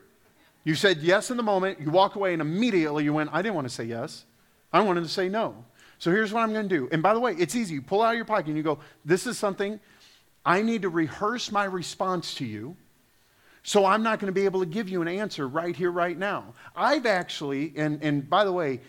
You 0.63 0.75
said 0.75 0.99
yes 0.99 1.31
in 1.31 1.37
the 1.37 1.43
moment, 1.43 1.81
you 1.81 1.89
walk 1.89 2.15
away, 2.15 2.31
and 2.31 2.41
immediately 2.41 3.03
you 3.03 3.13
went, 3.13 3.31
I 3.33 3.41
didn't 3.41 3.55
want 3.55 3.67
to 3.67 3.73
say 3.73 3.83
yes. 3.83 4.23
I 4.71 4.79
wanted 4.81 5.03
to 5.03 5.09
say 5.09 5.27
no. 5.27 5.65
So 6.01 6.09
here's 6.09 6.33
what 6.33 6.41
I'm 6.41 6.51
going 6.51 6.67
to 6.67 6.75
do. 6.75 6.89
And 6.91 7.03
by 7.03 7.13
the 7.13 7.19
way, 7.19 7.35
it's 7.37 7.55
easy. 7.55 7.75
You 7.75 7.83
pull 7.83 8.01
out 8.01 8.15
your 8.15 8.25
pocket 8.25 8.47
and 8.47 8.57
you 8.57 8.63
go, 8.63 8.79
This 9.05 9.27
is 9.27 9.37
something 9.37 9.79
I 10.43 10.63
need 10.63 10.81
to 10.81 10.89
rehearse 10.89 11.51
my 11.51 11.65
response 11.65 12.33
to 12.35 12.45
you. 12.45 12.75
So 13.61 13.85
I'm 13.85 14.01
not 14.01 14.17
going 14.19 14.25
to 14.25 14.33
be 14.33 14.45
able 14.45 14.61
to 14.61 14.65
give 14.65 14.89
you 14.89 15.03
an 15.03 15.07
answer 15.07 15.47
right 15.47 15.75
here, 15.75 15.91
right 15.91 16.17
now. 16.17 16.55
I've 16.75 17.05
actually, 17.05 17.73
and, 17.75 18.01
and 18.01 18.27
by 18.27 18.45
the 18.45 18.51
way, 18.51 18.81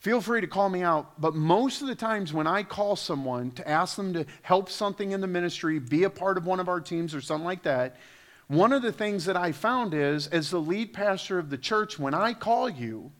feel 0.00 0.20
free 0.20 0.40
to 0.40 0.48
call 0.48 0.68
me 0.68 0.82
out, 0.82 1.20
but 1.20 1.36
most 1.36 1.82
of 1.82 1.86
the 1.86 1.94
times 1.94 2.32
when 2.32 2.48
I 2.48 2.64
call 2.64 2.96
someone 2.96 3.52
to 3.52 3.68
ask 3.68 3.94
them 3.94 4.12
to 4.14 4.26
help 4.42 4.68
something 4.68 5.12
in 5.12 5.20
the 5.20 5.28
ministry, 5.28 5.78
be 5.78 6.02
a 6.02 6.10
part 6.10 6.36
of 6.36 6.46
one 6.46 6.58
of 6.58 6.68
our 6.68 6.80
teams 6.80 7.14
or 7.14 7.20
something 7.20 7.46
like 7.46 7.62
that, 7.62 7.94
one 8.48 8.72
of 8.72 8.82
the 8.82 8.90
things 8.90 9.24
that 9.26 9.36
I 9.36 9.52
found 9.52 9.94
is, 9.94 10.26
as 10.26 10.50
the 10.50 10.60
lead 10.60 10.92
pastor 10.92 11.38
of 11.38 11.48
the 11.48 11.58
church, 11.58 11.96
when 11.96 12.12
I 12.12 12.34
call 12.34 12.68
you, 12.68 13.12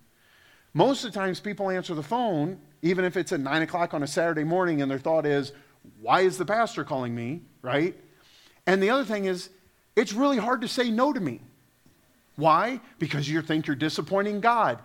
most 0.74 1.04
of 1.04 1.12
the 1.12 1.18
times 1.20 1.38
people 1.38 1.70
answer 1.70 1.94
the 1.94 2.02
phone, 2.02 2.58
even 2.82 3.04
if 3.04 3.16
it's 3.16 3.32
at 3.32 3.40
9 3.40 3.62
o'clock 3.62 3.94
on 3.94 4.02
a 4.02 4.06
Saturday 4.06 4.44
morning, 4.44 4.82
and 4.82 4.90
their 4.90 4.98
thought 4.98 5.26
is, 5.26 5.52
why 6.00 6.20
is 6.20 6.38
the 6.38 6.44
pastor 6.44 6.84
calling 6.84 7.14
me, 7.14 7.42
right? 7.62 7.94
And 8.66 8.82
the 8.82 8.90
other 8.90 9.04
thing 9.04 9.24
is, 9.24 9.50
it's 9.94 10.12
really 10.12 10.36
hard 10.36 10.60
to 10.60 10.68
say 10.68 10.90
no 10.90 11.12
to 11.12 11.20
me. 11.20 11.40
Why? 12.36 12.80
Because 12.98 13.28
you 13.28 13.40
think 13.42 13.66
you're 13.66 13.76
disappointing 13.76 14.40
God. 14.40 14.80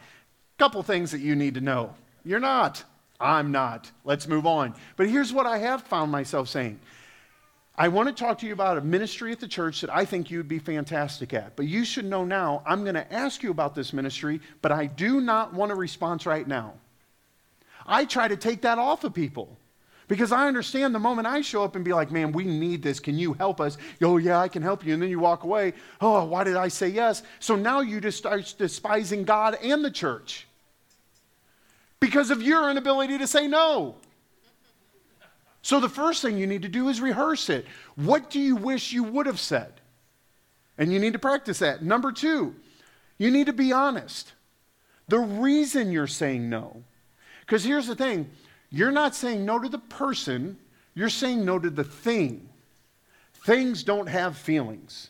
Couple 0.58 0.82
things 0.84 1.12
that 1.12 1.22
you 1.22 1.36
need 1.36 1.56
to 1.56 1.62
know. 1.62 1.96
You're 2.24 2.40
not. 2.40 2.84
I'm 3.20 3.52
not. 3.52 3.92
Let's 4.06 4.28
move 4.28 4.46
on. 4.46 4.74
But 4.96 5.10
here's 5.10 5.34
what 5.34 5.46
I 5.46 5.58
have 5.58 5.84
found 5.84 6.12
myself 6.12 6.48
saying. 6.48 6.80
I 7.76 7.88
want 7.88 8.10
to 8.10 8.14
talk 8.14 8.38
to 8.40 8.48
you 8.48 8.54
about 8.54 8.78
a 8.78 8.82
ministry 8.82 9.32
at 9.32 9.40
the 9.40 9.48
church 9.48 9.82
that 9.82 9.90
I 9.90 10.06
think 10.06 10.30
you'd 10.30 10.48
be 10.48 10.60
fantastic 10.60 11.34
at. 11.34 11.56
But 11.56 11.68
you 11.68 11.84
should 11.84 12.06
know 12.06 12.24
now, 12.24 12.62
I'm 12.66 12.84
going 12.84 12.96
to 12.96 13.14
ask 13.14 13.42
you 13.44 13.52
about 13.52 13.76
this 13.76 13.92
ministry, 13.92 14.40
but 14.62 14.72
I 14.72 14.86
do 14.86 15.20
not 15.22 15.54
want 15.54 15.72
a 15.72 15.76
response 15.76 16.26
right 16.26 16.48
now. 16.48 16.74
I 17.92 18.06
try 18.06 18.30
to 18.30 18.38
take 18.38 18.62
that 18.62 18.80
off 18.80 19.04
of 19.04 19.14
people. 19.14 19.58
Because 20.08 20.32
I 20.32 20.48
understand 20.48 20.94
the 20.94 21.00
moment 21.00 21.28
I 21.28 21.42
show 21.42 21.64
up 21.64 21.76
and 21.76 21.86
be 21.86 21.94
like, 21.94 22.12
man, 22.12 22.32
we 22.32 22.44
need 22.44 22.82
this. 22.82 23.00
Can 23.00 23.18
you 23.18 23.34
help 23.34 23.62
us? 23.62 23.78
Oh, 24.02 24.18
yeah, 24.18 24.40
I 24.40 24.48
can 24.48 24.62
help 24.62 24.86
you. 24.86 24.94
And 24.94 25.02
then 25.02 25.10
you 25.10 25.20
walk 25.20 25.44
away. 25.44 25.74
Oh, 26.02 26.26
why 26.26 26.44
did 26.44 26.58
I 26.58 26.68
say 26.68 26.90
yes? 26.90 27.24
So 27.40 27.56
now 27.56 27.80
you 27.80 28.02
just 28.02 28.18
start 28.18 28.54
despising 28.58 29.24
God 29.24 29.58
and 29.62 29.86
the 29.86 29.92
church 29.92 30.48
because 32.02 32.30
of 32.30 32.42
your 32.42 32.70
inability 32.70 33.20
to 33.20 33.28
say 33.28 33.48
no. 33.48 33.96
So 35.62 35.80
the 35.80 35.88
first 35.88 36.22
thing 36.22 36.38
you 36.38 36.48
need 36.48 36.64
to 36.64 36.68
do 36.68 36.90
is 36.90 37.00
rehearse 37.00 37.50
it. 37.50 37.66
What 37.96 38.30
do 38.30 38.40
you 38.40 38.56
wish 38.56 38.92
you 38.92 39.04
would 39.04 39.28
have 39.28 39.40
said? 39.40 39.74
And 40.78 40.92
you 40.92 41.00
need 41.00 41.14
to 41.14 41.20
practice 41.20 41.60
that. 41.60 41.84
Number 41.84 42.12
two, 42.12 42.56
you 43.18 43.32
need 43.32 43.46
to 43.46 43.54
be 43.54 43.72
honest. 43.72 44.34
The 45.08 45.20
reason 45.20 45.92
you're 45.92 46.08
saying 46.08 46.50
no. 46.50 46.84
Because 47.52 47.66
here's 47.66 47.88
the 47.88 47.96
thing 47.96 48.30
you're 48.70 48.94
not 48.94 49.14
saying 49.14 49.44
no 49.44 49.60
to 49.60 49.68
the 49.68 49.78
person, 49.78 50.58
you're 50.94 51.10
saying 51.10 51.44
no 51.44 51.60
to 51.60 51.70
the 51.70 51.84
thing. 51.84 52.48
Things 53.46 53.84
don't 53.84 54.08
have 54.08 54.38
feelings. 54.38 55.10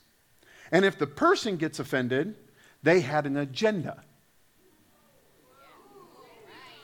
And 0.72 0.84
if 0.84 0.98
the 0.98 1.06
person 1.06 1.56
gets 1.56 1.78
offended, 1.78 2.34
they 2.82 3.00
had 3.00 3.28
an 3.28 3.38
agenda. 3.38 4.02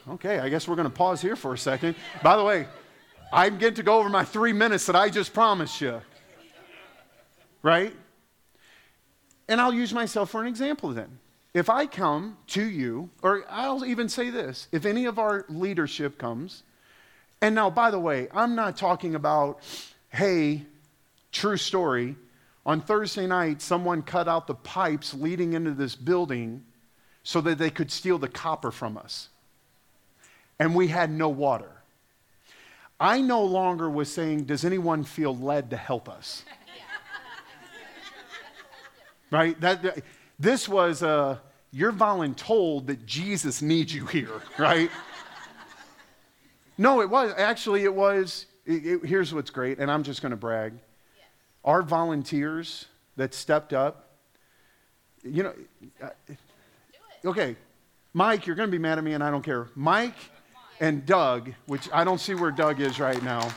Okay, 0.08 0.38
I 0.38 0.48
guess 0.50 0.68
we're 0.68 0.76
going 0.76 0.90
to 0.90 0.96
pause 0.96 1.22
here 1.22 1.36
for 1.36 1.56
a 1.56 1.58
second. 1.58 1.96
By 2.22 2.38
the 2.38 2.44
way, 2.44 2.68
I'm 3.34 3.58
getting 3.58 3.78
to 3.78 3.84
go 3.84 3.98
over 3.98 4.10
my 4.10 4.26
three 4.26 4.54
minutes 4.54 4.86
that 4.86 4.96
I 4.96 5.10
just 5.10 5.34
promised 5.34 5.82
you. 5.82 6.02
Right? 7.64 7.96
And 9.50 9.60
I'll 9.60 9.74
use 9.74 9.92
myself 9.92 10.30
for 10.30 10.40
an 10.40 10.48
example 10.48 10.92
then. 10.92 11.18
If 11.54 11.70
I 11.70 11.86
come 11.86 12.38
to 12.48 12.64
you, 12.64 13.10
or 13.22 13.44
I'll 13.50 13.86
even 13.86 14.10
say 14.10 14.30
this 14.30 14.68
if 14.72 14.86
any 14.86 15.06
of 15.06 15.18
our 15.18 15.46
leadership 15.50 16.18
comes 16.18 16.64
and 17.42 17.54
now, 17.54 17.70
by 17.70 17.92
the 17.92 18.00
way, 18.00 18.28
I'm 18.34 18.56
not 18.56 18.78
talking 18.78 19.16
about, 19.16 19.60
hey, 20.10 20.64
true 21.32 21.58
story. 21.58 22.16
On 22.66 22.82
Thursday 22.82 23.28
night, 23.28 23.62
someone 23.62 24.02
cut 24.02 24.28
out 24.28 24.48
the 24.48 24.56
pipes 24.56 25.14
leading 25.14 25.54
into 25.54 25.72
this 25.72 25.96
building 25.96 26.66
so 27.24 27.40
that 27.42 27.58
they 27.58 27.70
could 27.70 27.92
steal 27.92 28.18
the 28.18 28.28
copper 28.28 28.72
from 28.72 28.98
us. 28.98 29.30
And 30.60 30.74
we 30.74 30.88
had 30.88 31.12
no 31.12 31.30
water. 31.30 31.72
I 33.00 33.22
no 33.22 33.44
longer 33.44 33.90
was 33.90 34.12
saying, 34.12 34.46
Does 34.46 34.66
anyone 34.66 35.04
feel 35.04 35.38
led 35.38 35.70
to 35.70 35.78
help 35.78 36.10
us? 36.10 36.44
right? 39.32 39.60
That, 39.62 40.04
this 40.40 40.70
was, 40.70 41.02
uh, 41.02 41.38
you're 41.72 41.92
voluntold 41.92 42.88
that 42.88 43.06
Jesus 43.06 43.62
needs 43.62 43.94
you 43.94 44.06
here, 44.06 44.42
right? 44.58 44.90
No, 46.78 47.02
it 47.02 47.10
was. 47.10 47.34
Actually, 47.38 47.84
it 47.84 47.94
was. 47.94 48.46
It, 48.66 48.86
it, 48.86 49.06
here's 49.06 49.34
what's 49.34 49.50
great, 49.50 49.80
and 49.80 49.90
I'm 49.90 50.04
just 50.04 50.22
going 50.22 50.32
to 50.32 50.38
brag. 50.38 50.74
Yes. 50.74 51.26
Our 51.64 51.82
volunteers 51.82 52.86
that 53.16 53.34
stepped 53.34 53.74
up, 53.74 54.12
you 55.24 55.44
know, 55.44 55.54
uh, 56.02 56.10
okay, 57.26 57.56
Mike, 58.14 58.46
you're 58.46 58.56
going 58.56 58.68
to 58.68 58.72
be 58.72 58.78
mad 58.78 58.98
at 58.98 59.04
me, 59.04 59.14
and 59.14 59.24
I 59.24 59.32
don't 59.32 59.42
care. 59.42 59.70
Mike 59.74 60.16
and 60.80 61.06
Doug, 61.06 61.54
which 61.66 61.90
I 61.92 62.04
don't 62.04 62.20
see 62.20 62.36
where 62.36 62.52
Doug 62.52 62.80
is 62.80 63.00
right 63.00 63.22
now, 63.24 63.50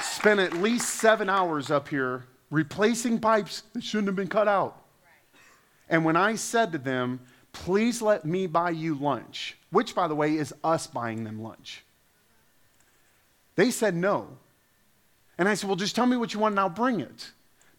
spent 0.00 0.40
at 0.40 0.54
least 0.54 0.88
seven 0.94 1.28
hours 1.28 1.70
up 1.70 1.88
here 1.88 2.24
replacing 2.50 3.20
pipes 3.20 3.62
that 3.72 3.82
shouldn't 3.82 4.08
have 4.08 4.16
been 4.16 4.28
cut 4.28 4.48
out. 4.48 4.82
And 5.88 6.04
when 6.04 6.16
I 6.16 6.34
said 6.34 6.72
to 6.72 6.78
them, 6.78 7.20
please 7.52 8.02
let 8.02 8.24
me 8.24 8.46
buy 8.46 8.70
you 8.70 8.94
lunch, 8.94 9.56
which, 9.70 9.94
by 9.94 10.08
the 10.08 10.14
way, 10.14 10.36
is 10.36 10.52
us 10.64 10.86
buying 10.86 11.24
them 11.24 11.42
lunch. 11.42 11.84
They 13.54 13.70
said 13.70 13.94
no. 13.94 14.28
And 15.38 15.48
I 15.48 15.54
said, 15.54 15.68
well, 15.68 15.76
just 15.76 15.94
tell 15.94 16.06
me 16.06 16.16
what 16.16 16.34
you 16.34 16.40
want 16.40 16.52
and 16.52 16.60
I'll 16.60 16.68
bring 16.68 17.00
it. 17.00 17.30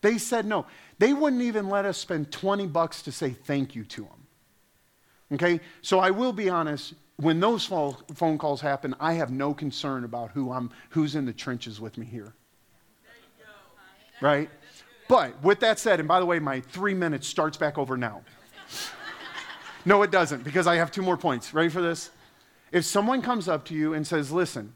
They 0.02 0.18
said 0.18 0.46
no. 0.46 0.66
They 1.00 1.14
wouldn't 1.14 1.42
even 1.42 1.70
let 1.70 1.86
us 1.86 1.98
spend 1.98 2.32
20 2.32 2.68
bucks 2.68 3.02
to 3.04 3.12
say 3.12 3.32
thank 3.32 3.76
you 3.76 3.84
to 3.86 4.02
them. 4.02 4.28
Okay? 5.34 5.60
So 5.82 6.00
I 6.00 6.12
will 6.12 6.34
be 6.34 6.50
honest, 6.50 6.94
when 7.18 7.40
those 7.40 7.66
phone 7.66 8.38
calls 8.38 8.62
happen, 8.62 8.96
I 9.00 9.14
have 9.14 9.32
no 9.32 9.54
concern 9.54 10.04
about 10.04 10.32
who 10.32 10.52
I'm, 10.52 10.70
who's 10.90 11.16
in 11.16 11.26
the 11.26 11.34
trenches 11.34 11.82
with 11.82 11.98
me 11.98 12.06
here. 12.06 12.34
Right? 14.22 14.50
But 15.08 15.42
with 15.42 15.60
that 15.62 15.80
said, 15.80 16.00
and 16.00 16.08
by 16.08 16.20
the 16.20 16.26
way, 16.26 16.40
my 16.40 16.60
three 16.60 16.94
minutes 16.94 17.28
starts 17.28 17.58
back 17.58 17.78
over 17.78 17.96
now. 17.98 18.24
No, 19.86 20.04
it 20.04 20.12
doesn't, 20.12 20.44
because 20.44 20.68
I 20.68 20.76
have 20.76 20.92
two 20.92 21.02
more 21.02 21.16
points. 21.16 21.54
Ready 21.54 21.70
for 21.70 21.82
this? 21.82 22.12
If 22.74 22.84
someone 22.84 23.22
comes 23.22 23.48
up 23.48 23.64
to 23.66 23.74
you 23.74 23.94
and 23.94 24.06
says, 24.06 24.32
Listen, 24.32 24.74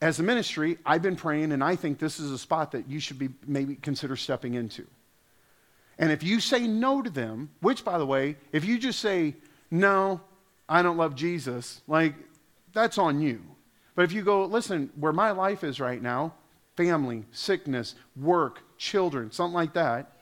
as 0.00 0.18
a 0.18 0.24
ministry, 0.24 0.78
I've 0.84 1.02
been 1.02 1.14
praying 1.14 1.52
and 1.52 1.62
I 1.62 1.76
think 1.76 1.98
this 1.98 2.18
is 2.18 2.32
a 2.32 2.38
spot 2.38 2.72
that 2.72 2.88
you 2.88 2.98
should 2.98 3.18
be 3.18 3.28
maybe 3.46 3.76
consider 3.76 4.16
stepping 4.16 4.54
into. 4.54 4.86
And 5.98 6.10
if 6.10 6.24
you 6.24 6.40
say 6.40 6.66
no 6.66 7.00
to 7.00 7.10
them, 7.10 7.50
which 7.60 7.84
by 7.84 7.96
the 7.96 8.06
way, 8.06 8.36
if 8.50 8.64
you 8.64 8.76
just 8.76 8.98
say, 8.98 9.36
No, 9.70 10.20
I 10.68 10.82
don't 10.82 10.96
love 10.96 11.14
Jesus, 11.14 11.82
like 11.86 12.14
that's 12.72 12.98
on 12.98 13.20
you. 13.20 13.40
But 13.94 14.02
if 14.02 14.12
you 14.12 14.22
go, 14.22 14.44
listen, 14.44 14.90
where 14.96 15.12
my 15.12 15.30
life 15.30 15.62
is 15.62 15.78
right 15.78 16.02
now, 16.02 16.34
family, 16.76 17.24
sickness, 17.30 17.94
work, 18.16 18.63
children, 18.78 19.30
something 19.30 19.54
like 19.54 19.74
that. 19.74 20.12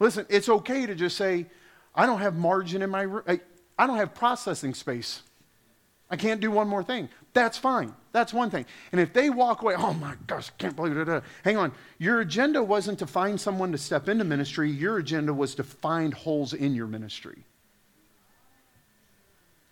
Listen, 0.00 0.26
it's 0.28 0.48
okay 0.48 0.86
to 0.86 0.94
just 0.94 1.16
say, 1.16 1.46
I 1.94 2.06
don't 2.06 2.20
have 2.20 2.36
margin 2.36 2.82
in 2.82 2.90
my, 2.90 3.06
I, 3.26 3.40
I 3.78 3.86
don't 3.86 3.96
have 3.96 4.14
processing 4.14 4.74
space. 4.74 5.22
I 6.10 6.16
can't 6.16 6.40
do 6.40 6.50
one 6.50 6.68
more 6.68 6.82
thing. 6.82 7.08
That's 7.34 7.58
fine. 7.58 7.94
That's 8.12 8.32
one 8.32 8.50
thing. 8.50 8.64
And 8.92 9.00
if 9.00 9.12
they 9.12 9.30
walk 9.30 9.62
away, 9.62 9.74
oh 9.76 9.92
my 9.92 10.14
gosh, 10.26 10.48
I 10.48 10.52
can't 10.62 10.74
believe 10.74 10.96
it. 10.96 11.22
Hang 11.44 11.56
on. 11.56 11.72
Your 11.98 12.20
agenda 12.20 12.62
wasn't 12.62 12.98
to 13.00 13.06
find 13.06 13.38
someone 13.40 13.72
to 13.72 13.78
step 13.78 14.08
into 14.08 14.24
ministry, 14.24 14.70
your 14.70 14.98
agenda 14.98 15.34
was 15.34 15.54
to 15.56 15.62
find 15.62 16.14
holes 16.14 16.54
in 16.54 16.74
your 16.74 16.86
ministry. 16.86 17.44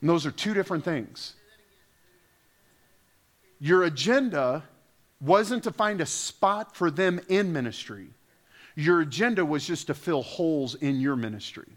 And 0.00 0.10
those 0.10 0.26
are 0.26 0.30
two 0.30 0.52
different 0.52 0.84
things. 0.84 1.34
Your 3.58 3.84
agenda 3.84 4.62
wasn't 5.20 5.64
to 5.64 5.72
find 5.72 6.00
a 6.00 6.06
spot 6.06 6.76
for 6.76 6.90
them 6.90 7.20
in 7.28 7.52
ministry. 7.52 8.08
Your 8.74 9.00
agenda 9.00 9.44
was 9.44 9.66
just 9.66 9.86
to 9.86 9.94
fill 9.94 10.22
holes 10.22 10.74
in 10.74 11.00
your 11.00 11.16
ministry. 11.16 11.68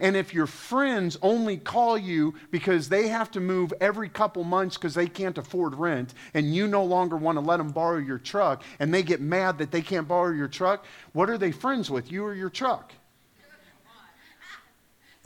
And 0.00 0.16
if 0.16 0.32
your 0.32 0.46
friends 0.46 1.18
only 1.20 1.58
call 1.58 1.98
you 1.98 2.34
because 2.50 2.88
they 2.88 3.08
have 3.08 3.30
to 3.32 3.40
move 3.40 3.72
every 3.82 4.08
couple 4.08 4.42
months 4.44 4.78
because 4.78 4.94
they 4.94 5.06
can't 5.06 5.36
afford 5.36 5.74
rent, 5.74 6.14
and 6.32 6.54
you 6.54 6.66
no 6.66 6.82
longer 6.84 7.18
want 7.18 7.36
to 7.36 7.40
let 7.40 7.58
them 7.58 7.68
borrow 7.68 7.98
your 7.98 8.18
truck, 8.18 8.62
and 8.78 8.92
they 8.92 9.02
get 9.02 9.20
mad 9.20 9.58
that 9.58 9.70
they 9.70 9.82
can't 9.82 10.08
borrow 10.08 10.32
your 10.32 10.48
truck, 10.48 10.86
what 11.12 11.28
are 11.28 11.36
they 11.36 11.52
friends 11.52 11.90
with, 11.90 12.10
you 12.10 12.24
or 12.24 12.34
your 12.34 12.48
truck? 12.48 12.94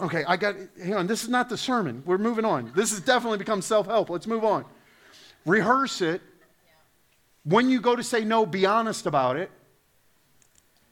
Okay, 0.01 0.25
I 0.27 0.37
got, 0.37 0.57
hang 0.83 0.95
on, 0.95 1.07
this 1.07 1.23
is 1.23 1.29
not 1.29 1.49
the 1.49 1.57
sermon. 1.57 2.03
We're 2.05 2.19
moving 2.19 2.45
on. 2.45 2.73
This 2.75 2.91
has 2.91 3.01
definitely 3.01 3.39
become 3.39 3.63
self 3.63 3.87
help. 3.87 4.11
Let's 4.11 4.27
move 4.27 4.45
on. 4.45 4.65
Rehearse 5.47 6.01
it. 6.01 6.21
When 7.45 7.69
you 7.69 7.81
go 7.81 7.95
to 7.95 8.03
say 8.03 8.25
no, 8.25 8.47
be 8.47 8.67
honest 8.67 9.07
about 9.07 9.37
it. 9.37 9.51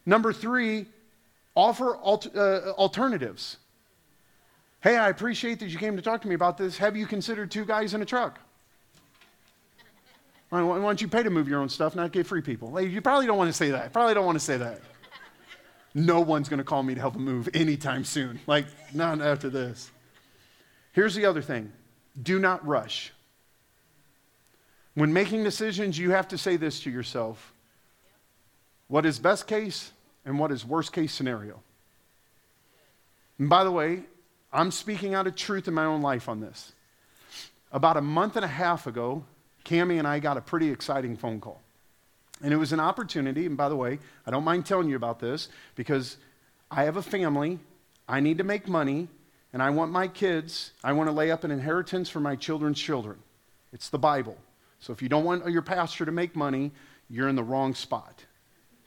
Number 0.05 0.32
three, 0.32 0.86
offer 1.55 1.96
uh, 1.96 2.72
alternatives. 2.72 3.57
Hey, 4.80 4.96
I 4.96 5.09
appreciate 5.09 5.61
that 5.61 5.68
you 5.68 5.78
came 5.78 5.96
to 5.96 6.03
talk 6.03 6.22
to 6.22 6.28
me 6.28 6.34
about 6.34 6.59
this. 6.59 6.76
Have 6.78 6.96
you 6.96 7.07
considered 7.07 7.50
two 7.50 7.64
guys 7.64 7.94
in 7.94 8.03
a 8.03 8.05
truck? 8.05 8.40
Why 10.50 10.61
don't 10.61 11.00
you 11.00 11.09
pay 11.09 11.22
to 11.22 11.30
move 11.30 11.48
your 11.48 11.61
own 11.61 11.70
stuff, 11.70 11.94
not 11.94 12.12
get 12.12 12.26
free 12.26 12.42
people? 12.42 12.78
you 12.78 13.00
probably 13.00 13.26
don't 13.26 13.38
want 13.38 13.48
to 13.48 13.55
say 13.55 13.70
that. 13.70 13.92
Probably 13.94 14.12
don't 14.12 14.26
want 14.26 14.36
to 14.36 14.44
say 14.44 14.59
that. 14.59 14.80
No 15.94 16.20
one's 16.20 16.50
going 16.50 16.59
to 16.59 16.64
call 16.64 16.82
me 16.82 16.94
to 16.94 17.00
help 17.00 17.14
them 17.14 17.24
move 17.24 17.48
anytime 17.55 18.05
soon. 18.05 18.38
Like, 18.46 18.66
not 18.92 19.22
after 19.22 19.48
this. 19.48 19.90
Here's 20.92 21.14
the 21.14 21.24
other 21.24 21.40
thing 21.40 21.72
do 22.22 22.38
not 22.38 22.66
rush. 22.66 23.12
When 24.95 25.12
making 25.12 25.45
decisions, 25.45 25.99
you 25.99 26.11
have 26.11 26.28
to 26.28 26.38
say 26.38 26.57
this 26.57 26.80
to 26.80 26.90
yourself 26.90 27.53
what 28.88 29.07
is 29.07 29.18
best 29.18 29.47
case 29.47 29.90
and 30.26 30.38
what 30.38 30.53
is 30.53 30.66
worst 30.66 30.93
case 30.93 31.14
scenario. 31.14 31.62
And 33.38 33.49
by 33.49 33.64
the 33.64 33.70
way, 33.70 34.03
I'm 34.53 34.70
speaking 34.70 35.14
out 35.14 35.26
of 35.26 35.34
truth 35.34 35.66
in 35.66 35.74
my 35.74 35.86
own 35.86 36.03
life 36.03 36.28
on 36.28 36.40
this. 36.40 36.72
About 37.72 37.97
a 37.97 38.03
month 38.03 38.36
and 38.36 38.45
a 38.45 38.49
half 38.49 38.86
ago, 38.86 39.24
Cami 39.64 39.99
and 39.99 40.07
I 40.07 40.18
got 40.18 40.36
a 40.36 40.43
pretty 40.43 40.70
exciting 40.70 41.16
phone 41.16 41.40
call. 41.40 41.62
And 42.43 42.53
it 42.53 42.57
was 42.57 42.72
an 42.72 42.80
opportunity, 42.80 43.47
and 43.47 43.57
by 43.57 43.68
the 43.68 43.76
way, 43.76 43.99
I 44.26 44.30
don't 44.30 44.45
mind 44.45 44.66
telling 44.66 44.90
you 44.90 44.97
about 44.97 45.20
this 45.20 45.49
because 45.74 46.18
I 46.70 46.84
have 46.84 46.97
a 46.97 47.03
family, 47.03 47.61
I 48.09 48.20
need 48.20 48.38
to 48.38 48.45
make 48.45 48.68
money, 48.68 49.09
and 49.53 49.62
I 49.62 49.70
want 49.70 49.90
my 49.93 50.09
kids, 50.09 50.72
I 50.84 50.93
want 50.93 51.09
to 51.09 51.12
lay 51.12 51.30
up 51.30 51.45
an 51.45 51.51
inheritance 51.51 52.11
for 52.11 52.20
my 52.20 52.36
children's 52.36 52.78
children. 52.78 53.18
It's 53.72 53.88
the 53.88 53.99
Bible. 53.99 54.36
So 54.82 54.92
if 54.92 55.00
you 55.00 55.08
don't 55.08 55.24
want 55.24 55.48
your 55.48 55.62
pastor 55.62 56.04
to 56.04 56.10
make 56.10 56.34
money, 56.34 56.72
you're 57.08 57.28
in 57.28 57.36
the 57.36 57.42
wrong 57.44 57.72
spot. 57.72 58.24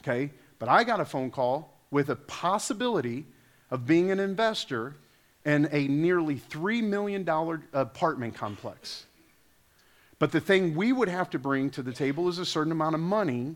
Okay? 0.01 0.29
But 0.59 0.67
I 0.67 0.83
got 0.83 0.99
a 0.99 1.05
phone 1.05 1.31
call 1.31 1.73
with 1.89 2.09
a 2.09 2.17
possibility 2.17 3.25
of 3.71 3.87
being 3.87 4.11
an 4.11 4.19
investor 4.19 4.97
in 5.45 5.69
a 5.71 5.87
nearly 5.87 6.35
$3 6.35 6.83
million 6.83 7.27
apartment 7.71 8.35
complex. 8.35 9.05
But 10.19 10.33
the 10.33 10.41
thing 10.41 10.75
we 10.75 10.91
would 10.91 11.07
have 11.07 11.29
to 11.29 11.39
bring 11.39 11.69
to 11.71 11.81
the 11.81 11.93
table 11.93 12.27
is 12.27 12.39
a 12.39 12.45
certain 12.45 12.73
amount 12.73 12.95
of 12.95 13.01
money, 13.01 13.55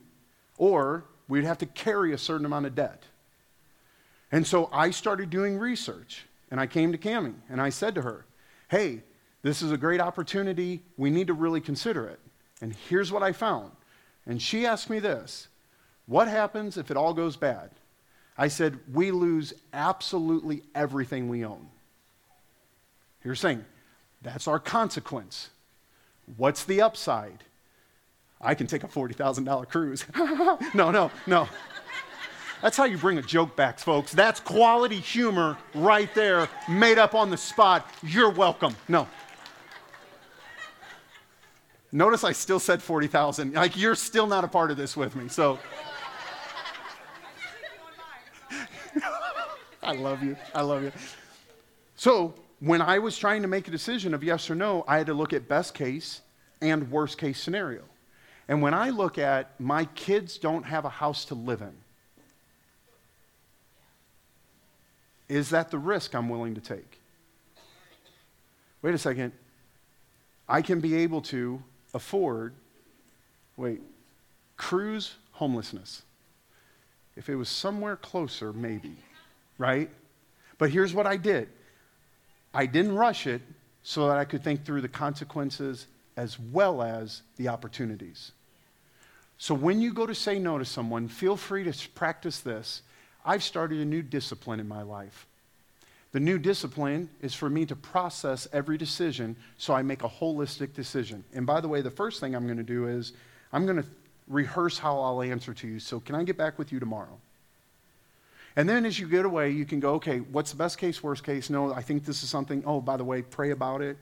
or 0.57 1.03
we'd 1.27 1.43
have 1.43 1.57
to 1.57 1.65
carry 1.65 2.13
a 2.13 2.17
certain 2.17 2.45
amount 2.45 2.65
of 2.65 2.73
debt. 2.73 3.03
And 4.31 4.47
so 4.47 4.69
I 4.71 4.91
started 4.91 5.29
doing 5.29 5.57
research, 5.57 6.25
and 6.51 6.57
I 6.57 6.67
came 6.67 6.93
to 6.93 6.97
Cami, 6.97 7.33
and 7.49 7.61
I 7.61 7.67
said 7.67 7.95
to 7.95 8.01
her, 8.03 8.25
Hey, 8.69 9.03
this 9.41 9.61
is 9.61 9.73
a 9.73 9.77
great 9.77 9.99
opportunity. 9.99 10.83
We 10.95 11.09
need 11.09 11.27
to 11.27 11.33
really 11.33 11.59
consider 11.59 12.07
it. 12.07 12.19
And 12.62 12.76
here's 12.89 13.12
what 13.12 13.24
I 13.24 13.32
found. 13.32 13.72
And 14.26 14.41
she 14.41 14.66
asked 14.66 14.89
me 14.89 14.99
this 14.99 15.47
What 16.05 16.28
happens 16.28 16.78
if 16.78 16.91
it 16.91 16.97
all 16.97 17.14
goes 17.14 17.36
bad? 17.36 17.72
I 18.38 18.47
said, 18.47 18.80
We 18.93 19.12
lose 19.12 19.53
absolutely 19.74 20.64
everything 20.76 21.30
we 21.30 21.45
own. 21.45 21.68
You're 23.24 23.36
saying, 23.36 23.66
That's 24.22 24.47
our 24.47 24.60
consequence. 24.60 25.49
What's 26.38 26.64
the 26.64 26.82
upside? 26.82 27.43
I 28.41 28.55
can 28.55 28.68
take 28.68 28.84
a 28.84 28.88
$40,000 28.88 29.68
cruise. 29.68 30.05
no, 30.74 30.91
no, 30.91 31.12
no. 31.28 31.49
That's 32.62 32.76
how 32.76 32.84
you 32.86 32.97
bring 32.97 33.18
a 33.18 33.22
joke 33.22 33.55
back, 33.55 33.80
folks. 33.80 34.12
That's 34.12 34.39
quality 34.39 34.99
humor 34.99 35.57
right 35.74 36.14
there, 36.14 36.49
made 36.68 36.97
up 36.97 37.16
on 37.16 37.30
the 37.30 37.38
spot. 37.38 37.89
You're 38.03 38.30
welcome. 38.30 38.76
No. 38.88 39.07
Notice 41.91 42.23
I 42.23 42.33
still 42.33 42.59
said 42.59 42.83
40,000. 42.83 43.53
Like, 43.53 43.75
you're 43.75 43.95
still 43.95 44.27
not 44.27 44.43
a 44.43 44.47
part 44.47 44.69
of 44.69 44.77
this 44.77 44.95
with 44.95 45.15
me. 45.15 45.27
So, 45.27 45.57
I 49.81 49.93
love 49.93 50.21
you. 50.23 50.37
I 50.53 50.61
love 50.61 50.83
you. 50.83 50.91
So, 51.95 52.35
when 52.59 52.81
I 52.81 52.99
was 52.99 53.17
trying 53.17 53.41
to 53.41 53.47
make 53.47 53.67
a 53.67 53.71
decision 53.71 54.13
of 54.13 54.23
yes 54.23 54.49
or 54.49 54.55
no, 54.55 54.83
I 54.87 54.97
had 54.97 55.07
to 55.07 55.13
look 55.13 55.33
at 55.33 55.47
best 55.47 55.73
case 55.73 56.21
and 56.61 56.91
worst 56.91 57.17
case 57.17 57.41
scenario. 57.41 57.83
And 58.47 58.61
when 58.61 58.73
I 58.73 58.89
look 58.89 59.17
at 59.17 59.59
my 59.59 59.85
kids 59.85 60.37
don't 60.37 60.63
have 60.63 60.85
a 60.85 60.89
house 60.89 61.25
to 61.25 61.35
live 61.35 61.61
in, 61.61 61.73
is 65.27 65.49
that 65.51 65.71
the 65.71 65.77
risk 65.77 66.13
I'm 66.13 66.29
willing 66.29 66.55
to 66.55 66.61
take? 66.61 66.99
Wait 68.81 68.93
a 68.93 68.97
second. 68.97 69.31
I 70.47 70.61
can 70.61 70.79
be 70.79 70.95
able 70.95 71.21
to 71.23 71.61
afford, 71.93 72.53
wait, 73.57 73.81
cruise 74.57 75.15
homelessness. 75.31 76.03
If 77.15 77.29
it 77.29 77.35
was 77.35 77.49
somewhere 77.49 77.95
closer, 77.95 78.53
maybe, 78.53 78.95
right? 79.57 79.89
But 80.57 80.69
here's 80.69 80.93
what 80.93 81.07
I 81.07 81.17
did 81.17 81.49
I 82.53 82.65
didn't 82.65 82.95
rush 82.95 83.27
it 83.27 83.41
so 83.83 84.07
that 84.07 84.17
I 84.17 84.25
could 84.25 84.43
think 84.43 84.65
through 84.65 84.81
the 84.81 84.89
consequences 84.89 85.87
as 86.17 86.37
well 86.37 86.81
as 86.81 87.21
the 87.37 87.47
opportunities. 87.47 88.33
So 89.37 89.55
when 89.55 89.79
you 89.79 89.93
go 89.93 90.05
to 90.05 90.13
say 90.13 90.37
no 90.37 90.57
to 90.57 90.65
someone, 90.65 91.07
feel 91.07 91.37
free 91.37 91.63
to 91.63 91.89
practice 91.91 92.41
this. 92.41 92.81
I've 93.25 93.43
started 93.43 93.79
a 93.79 93.85
new 93.85 94.01
discipline 94.01 94.59
in 94.59 94.67
my 94.67 94.81
life. 94.81 95.25
The 96.12 96.20
new 96.20 96.39
discipline 96.39 97.10
is 97.22 97.36
for 97.36 97.49
me 97.49 97.66
to 97.68 97.76
process 97.76 98.47
every 98.51 98.78
decision 98.78 99.36
so 99.57 99.74
I 99.76 99.84
make 99.84 100.03
a 100.03 100.10
holistic 100.10 100.74
decision. 100.74 101.24
And 101.34 101.45
by 101.45 101.62
the 101.62 101.68
way, 101.68 101.82
the 101.82 101.91
first 101.91 102.20
thing 102.20 102.36
I'm 102.36 102.45
going 102.45 102.57
to 102.57 102.64
do 102.64 102.88
is 102.88 103.14
I'm 103.53 103.66
going 103.66 103.78
to 103.78 103.86
rehearse 104.28 104.80
how 104.80 104.99
I'll 104.99 105.22
answer 105.22 105.53
to 105.53 105.68
you. 105.68 105.80
So, 105.80 105.99
can 105.99 106.16
I 106.16 106.24
get 106.24 106.38
back 106.38 106.57
with 106.57 106.72
you 106.72 106.80
tomorrow? 106.80 107.20
And 108.55 108.68
then 108.68 108.86
as 108.86 108.99
you 108.99 109.07
get 109.07 109.26
away, 109.26 109.51
you 109.51 109.66
can 109.66 109.80
go, 109.80 109.93
okay, 109.95 110.20
what's 110.20 110.51
the 110.51 110.57
best 110.57 110.78
case, 110.78 111.03
worst 111.03 111.24
case? 111.24 111.49
No, 111.49 111.74
I 111.74 111.82
think 111.82 112.05
this 112.05 112.24
is 112.24 112.30
something. 112.30 112.64
Oh, 112.66 112.82
by 112.82 112.97
the 112.97 113.03
way, 113.03 113.22
pray 113.22 113.51
about 113.51 113.82
it. 113.82 113.97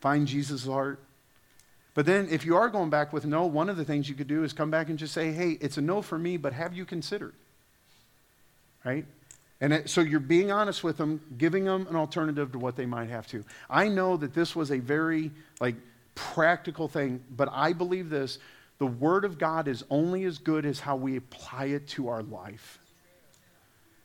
Find 0.00 0.26
Jesus' 0.26 0.66
heart. 0.66 0.98
But 1.94 2.06
then 2.06 2.28
if 2.30 2.46
you 2.46 2.56
are 2.56 2.68
going 2.68 2.90
back 2.90 3.12
with 3.12 3.26
no, 3.26 3.44
one 3.44 3.68
of 3.68 3.76
the 3.76 3.84
things 3.84 4.08
you 4.08 4.14
could 4.14 4.26
do 4.26 4.44
is 4.44 4.52
come 4.52 4.70
back 4.70 4.88
and 4.88 4.98
just 4.98 5.12
say, 5.12 5.30
hey, 5.30 5.58
it's 5.60 5.76
a 5.76 5.82
no 5.82 6.00
for 6.00 6.18
me, 6.18 6.38
but 6.38 6.54
have 6.54 6.72
you 6.72 6.86
considered? 6.86 7.34
Right? 8.84 9.04
And 9.62 9.72
it, 9.72 9.88
so 9.88 10.00
you're 10.00 10.18
being 10.18 10.50
honest 10.50 10.82
with 10.82 10.96
them, 10.96 11.20
giving 11.38 11.64
them 11.64 11.86
an 11.88 11.94
alternative 11.94 12.50
to 12.52 12.58
what 12.58 12.74
they 12.74 12.84
might 12.84 13.08
have 13.08 13.28
to. 13.28 13.44
I 13.70 13.86
know 13.86 14.16
that 14.16 14.34
this 14.34 14.56
was 14.56 14.72
a 14.72 14.80
very 14.80 15.30
like 15.60 15.76
practical 16.16 16.88
thing, 16.88 17.22
but 17.30 17.48
I 17.52 17.72
believe 17.72 18.10
this, 18.10 18.40
the 18.78 18.86
word 18.86 19.24
of 19.24 19.38
God 19.38 19.68
is 19.68 19.84
only 19.88 20.24
as 20.24 20.38
good 20.38 20.66
as 20.66 20.80
how 20.80 20.96
we 20.96 21.16
apply 21.16 21.66
it 21.66 21.86
to 21.90 22.08
our 22.08 22.24
life. 22.24 22.80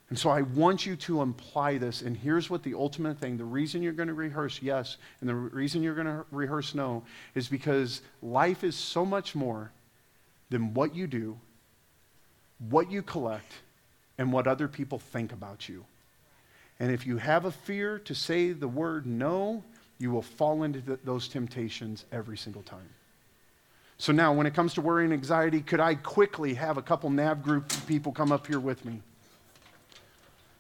And 0.10 0.18
so 0.18 0.30
I 0.30 0.44
want 0.44 0.86
you 0.86 0.96
to 0.96 1.24
imply 1.24 1.80
this. 1.80 2.04
And 2.04 2.16
here's 2.16 2.52
what 2.52 2.62
the 2.62 2.76
ultimate 2.76 3.18
thing 3.18 3.36
the 3.36 3.44
reason 3.44 3.82
you're 3.82 3.94
going 3.94 4.10
to 4.10 4.14
rehearse 4.14 4.62
yes, 4.62 4.98
and 5.22 5.30
the 5.30 5.34
reason 5.34 5.82
you're 5.82 5.96
going 5.96 6.06
to 6.06 6.24
rehearse 6.30 6.76
no, 6.76 7.02
is 7.34 7.48
because 7.48 8.04
life 8.22 8.64
is 8.64 8.76
so 8.76 9.04
much 9.04 9.34
more 9.34 9.72
than 10.52 10.76
what 10.76 10.96
you 10.96 11.08
do, 11.08 11.36
what 12.70 12.92
you 12.92 13.02
collect, 13.02 13.52
and 14.18 14.32
what 14.32 14.48
other 14.48 14.68
people 14.68 15.00
think 15.00 15.32
about 15.32 15.70
you. 15.70 15.86
And 16.80 16.92
if 16.92 17.08
you 17.08 17.18
have 17.18 17.46
a 17.46 17.52
fear 17.52 18.00
to 18.00 18.14
say 18.14 18.52
the 18.52 18.68
word 18.68 19.06
no, 19.06 19.64
you 20.00 20.12
will 20.12 20.22
fall 20.22 20.64
into 20.64 20.82
th- 20.82 21.00
those 21.04 21.28
temptations 21.28 22.06
every 22.12 22.38
single 22.38 22.62
time. 22.62 22.90
So 23.98 24.14
now, 24.14 24.32
when 24.32 24.46
it 24.46 24.54
comes 24.54 24.76
to 24.76 24.82
worry 24.82 25.06
and 25.06 25.14
anxiety, 25.14 25.60
could 25.62 25.80
I 25.80 25.96
quickly 25.96 26.54
have 26.54 26.78
a 26.78 26.84
couple 26.84 27.10
NAV 27.10 27.42
group 27.42 27.74
people 27.88 28.12
come 28.12 28.32
up 28.32 28.46
here 28.46 28.60
with 28.60 28.86
me? 28.86 29.02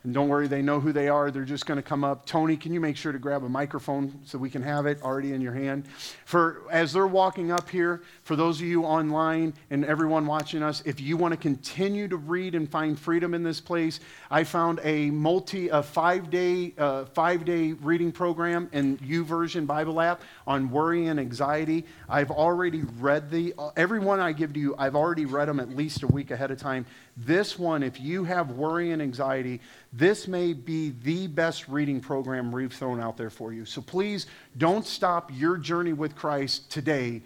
And 0.07 0.13
don't 0.13 0.29
worry, 0.29 0.47
they 0.47 0.61
know 0.61 0.79
who 0.79 0.93
they 0.93 1.09
are. 1.09 1.31
They're 1.31 1.43
just 1.43 1.65
going 1.65 1.75
to 1.75 1.83
come 1.83 2.05
up. 2.05 2.25
Tony, 2.25 2.55
can 2.55 2.71
you 2.71 2.79
make 2.79 2.95
sure 2.95 3.11
to 3.11 3.19
grab 3.19 3.43
a 3.43 3.49
microphone 3.49 4.21
so 4.23 4.37
we 4.37 4.49
can 4.49 4.61
have 4.61 4.85
it 4.85 5.03
already 5.03 5.33
in 5.33 5.41
your 5.41 5.51
hand? 5.51 5.85
For 6.23 6.61
as 6.71 6.93
they're 6.93 7.05
walking 7.05 7.51
up 7.51 7.69
here, 7.69 8.01
for 8.23 8.37
those 8.37 8.61
of 8.61 8.67
you 8.67 8.85
online 8.85 9.53
and 9.69 9.83
everyone 9.83 10.25
watching 10.25 10.63
us, 10.63 10.81
if 10.85 11.01
you 11.01 11.17
want 11.17 11.33
to 11.33 11.37
continue 11.37 12.07
to 12.07 12.15
read 12.15 12.55
and 12.55 12.71
find 12.71 12.97
freedom 12.97 13.33
in 13.33 13.43
this 13.43 13.59
place, 13.59 13.99
I 14.29 14.43
found 14.43 14.79
a 14.83 15.09
multi, 15.09 15.69
a 15.69 15.81
five 15.81 16.29
day, 16.29 16.73
uh, 16.77 17.05
five 17.05 17.45
day 17.45 17.73
reading 17.73 18.11
program 18.11 18.69
in 18.73 18.97
YouVersion 18.97 19.65
Bible 19.65 20.01
app 20.01 20.21
on 20.45 20.69
worry 20.69 21.07
and 21.07 21.19
anxiety. 21.19 21.85
I've 22.09 22.31
already 22.31 22.83
read 22.99 23.31
the 23.31 23.53
every 23.75 23.99
one 23.99 24.19
I 24.19 24.33
give 24.33 24.53
to 24.53 24.59
you. 24.59 24.75
I've 24.77 24.95
already 24.95 25.25
read 25.25 25.47
them 25.47 25.59
at 25.59 25.69
least 25.69 26.03
a 26.03 26.07
week 26.07 26.31
ahead 26.31 26.51
of 26.51 26.59
time. 26.59 26.85
This 27.15 27.57
one, 27.57 27.83
if 27.83 27.99
you 27.99 28.23
have 28.25 28.51
worry 28.51 28.91
and 28.91 29.01
anxiety, 29.01 29.61
this 29.93 30.27
may 30.27 30.53
be 30.53 30.93
the 31.03 31.27
best 31.27 31.67
reading 31.67 31.99
program 31.99 32.51
we've 32.51 32.73
thrown 32.73 32.99
out 32.99 33.17
there 33.17 33.29
for 33.29 33.53
you. 33.53 33.65
So 33.65 33.81
please 33.81 34.27
don't 34.57 34.85
stop 34.85 35.31
your 35.33 35.57
journey 35.57 35.93
with 35.93 36.15
Christ 36.15 36.69
today. 36.69 37.21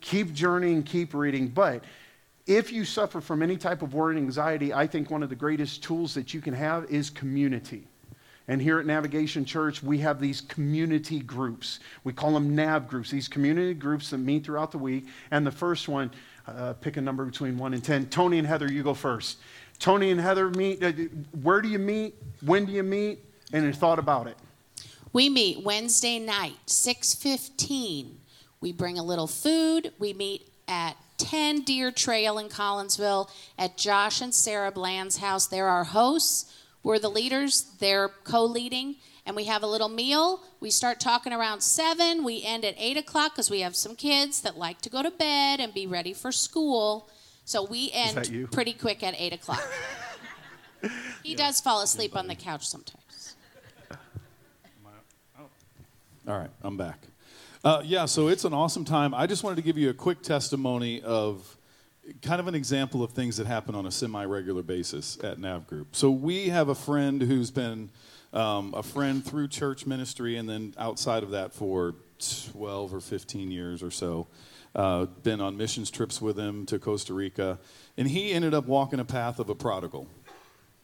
Keep 0.00 0.32
journeying, 0.32 0.82
keep 0.82 1.12
reading. 1.12 1.48
But 1.48 1.84
if 2.46 2.72
you 2.72 2.84
suffer 2.84 3.20
from 3.20 3.42
any 3.42 3.56
type 3.56 3.82
of 3.82 3.94
worry 3.94 4.16
and 4.16 4.24
anxiety, 4.24 4.72
I 4.72 4.86
think 4.86 5.10
one 5.10 5.22
of 5.22 5.28
the 5.28 5.36
greatest 5.36 5.82
tools 5.82 6.14
that 6.14 6.34
you 6.34 6.40
can 6.40 6.54
have 6.54 6.90
is 6.90 7.10
community. 7.10 7.86
And 8.48 8.60
here 8.60 8.80
at 8.80 8.86
Navigation 8.86 9.44
Church, 9.44 9.82
we 9.82 9.98
have 9.98 10.20
these 10.20 10.40
community 10.40 11.20
groups. 11.20 11.78
We 12.02 12.12
call 12.12 12.32
them 12.32 12.56
NAV 12.56 12.88
groups, 12.88 13.10
these 13.10 13.28
community 13.28 13.74
groups 13.74 14.10
that 14.10 14.18
meet 14.18 14.44
throughout 14.44 14.72
the 14.72 14.78
week. 14.78 15.06
And 15.30 15.46
the 15.46 15.52
first 15.52 15.88
one, 15.88 16.10
uh, 16.48 16.72
pick 16.72 16.96
a 16.96 17.00
number 17.00 17.24
between 17.24 17.56
1 17.56 17.74
and 17.74 17.84
10. 17.84 18.06
Tony 18.06 18.38
and 18.38 18.48
Heather, 18.48 18.70
you 18.70 18.82
go 18.82 18.94
first. 18.94 19.38
Tony 19.78 20.10
and 20.10 20.20
Heather 20.20 20.50
meet. 20.50 20.82
Uh, 20.82 20.92
where 21.42 21.60
do 21.60 21.68
you 21.68 21.78
meet? 21.78 22.16
When 22.44 22.64
do 22.64 22.72
you 22.72 22.82
meet? 22.82 23.24
And 23.52 23.62
your 23.64 23.72
thought 23.72 23.98
about 23.98 24.26
it. 24.26 24.36
We 25.12 25.28
meet 25.28 25.64
Wednesday 25.64 26.18
night, 26.18 26.56
6:15. 26.66 28.18
We 28.60 28.72
bring 28.72 28.98
a 28.98 29.02
little 29.02 29.26
food. 29.26 29.92
We 29.98 30.12
meet 30.12 30.48
at 30.68 30.96
10 31.20 31.62
Deer 31.62 31.90
Trail 31.90 32.38
in 32.38 32.48
Collinsville 32.48 33.30
at 33.58 33.76
Josh 33.76 34.20
and 34.20 34.34
Sarah 34.34 34.72
Bland's 34.72 35.18
house. 35.18 35.46
They're 35.46 35.68
our 35.68 35.84
hosts. 35.84 36.52
We're 36.82 36.98
the 36.98 37.10
leaders. 37.10 37.72
They're 37.78 38.08
co-leading 38.24 38.96
and 39.26 39.36
we 39.36 39.44
have 39.44 39.62
a 39.62 39.66
little 39.66 39.88
meal. 39.88 40.42
We 40.60 40.70
start 40.70 40.98
talking 40.98 41.32
around 41.32 41.60
seven. 41.60 42.24
We 42.24 42.42
end 42.42 42.64
at 42.64 42.74
eight 42.78 42.96
o'clock 42.96 43.32
because 43.32 43.50
we 43.50 43.60
have 43.60 43.76
some 43.76 43.94
kids 43.94 44.40
that 44.40 44.56
like 44.56 44.80
to 44.80 44.90
go 44.90 45.02
to 45.02 45.10
bed 45.10 45.60
and 45.60 45.74
be 45.74 45.86
ready 45.86 46.12
for 46.12 46.32
school. 46.32 47.08
So 47.44 47.64
we 47.64 47.90
end 47.92 48.50
pretty 48.50 48.72
quick 48.72 49.02
at 49.02 49.14
eight 49.18 49.32
o'clock. 49.32 49.62
he 51.22 51.32
yeah. 51.32 51.36
does 51.36 51.60
fall 51.60 51.82
asleep 51.82 52.16
on 52.16 52.26
the 52.26 52.34
couch 52.34 52.66
sometimes. 52.66 53.36
All 56.26 56.38
right, 56.38 56.50
I'm 56.62 56.76
back. 56.76 57.09
Uh, 57.62 57.82
yeah, 57.84 58.06
so 58.06 58.28
it's 58.28 58.44
an 58.44 58.54
awesome 58.54 58.86
time. 58.86 59.12
I 59.12 59.26
just 59.26 59.44
wanted 59.44 59.56
to 59.56 59.62
give 59.62 59.76
you 59.76 59.90
a 59.90 59.94
quick 59.94 60.22
testimony 60.22 61.02
of 61.02 61.58
kind 62.22 62.40
of 62.40 62.48
an 62.48 62.54
example 62.54 63.02
of 63.02 63.12
things 63.12 63.36
that 63.36 63.46
happen 63.46 63.74
on 63.74 63.84
a 63.84 63.90
semi 63.90 64.24
regular 64.24 64.62
basis 64.62 65.18
at 65.22 65.38
NAV 65.38 65.66
Group. 65.66 65.94
So 65.94 66.10
we 66.10 66.48
have 66.48 66.70
a 66.70 66.74
friend 66.74 67.20
who's 67.20 67.50
been 67.50 67.90
um, 68.32 68.72
a 68.74 68.82
friend 68.82 69.22
through 69.22 69.48
church 69.48 69.84
ministry, 69.84 70.38
and 70.38 70.48
then 70.48 70.72
outside 70.78 71.22
of 71.22 71.32
that 71.32 71.52
for 71.52 71.96
12 72.52 72.94
or 72.94 73.00
15 73.00 73.50
years 73.50 73.82
or 73.82 73.90
so. 73.90 74.26
Uh, 74.74 75.04
been 75.04 75.42
on 75.42 75.56
missions 75.56 75.90
trips 75.90 76.22
with 76.22 76.38
him 76.38 76.64
to 76.64 76.78
Costa 76.78 77.12
Rica, 77.12 77.58
and 77.98 78.08
he 78.08 78.32
ended 78.32 78.54
up 78.54 78.66
walking 78.66 79.00
a 79.00 79.04
path 79.04 79.38
of 79.38 79.50
a 79.50 79.54
prodigal. 79.54 80.06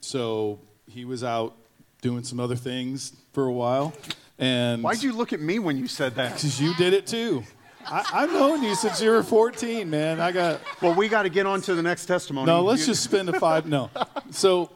So 0.01 0.59
he 0.87 1.07
was 1.07 1.24
out 1.24 1.57
doing 2.03 2.22
some 2.22 2.39
other 2.39 2.57
things 2.57 3.12
for 3.33 3.47
a 3.47 3.53
while. 3.53 3.95
And 4.39 4.82
why'd 4.82 5.03
you 5.03 5.12
look 5.12 5.32
at 5.32 5.41
me 5.41 5.59
when 5.59 5.76
you 5.76 5.89
said 5.89 6.14
that? 6.16 6.34
Because 6.34 6.61
you 6.61 6.74
did 6.74 6.93
it 6.93 7.07
too. 7.07 7.43
I, 7.89 8.03
have 8.03 8.32
known 8.32 8.62
you 8.62 8.74
since 8.74 9.01
you 9.01 9.11
were 9.11 9.22
14, 9.22 9.89
man. 9.89 10.20
I 10.20 10.32
got. 10.32 10.61
Well, 10.82 10.95
we 10.95 11.09
got 11.09 11.22
to 11.22 11.28
get 11.28 11.47
on 11.47 11.61
to 11.62 11.74
the 11.74 11.82
next 11.82 12.07
testimony. 12.07 12.47
No, 12.47 12.62
let's 12.62 12.84
just 12.84 13.05
spend 13.05 13.28
a 13.28 13.39
five. 13.39 13.66
No. 13.66 13.91
So 14.30 14.70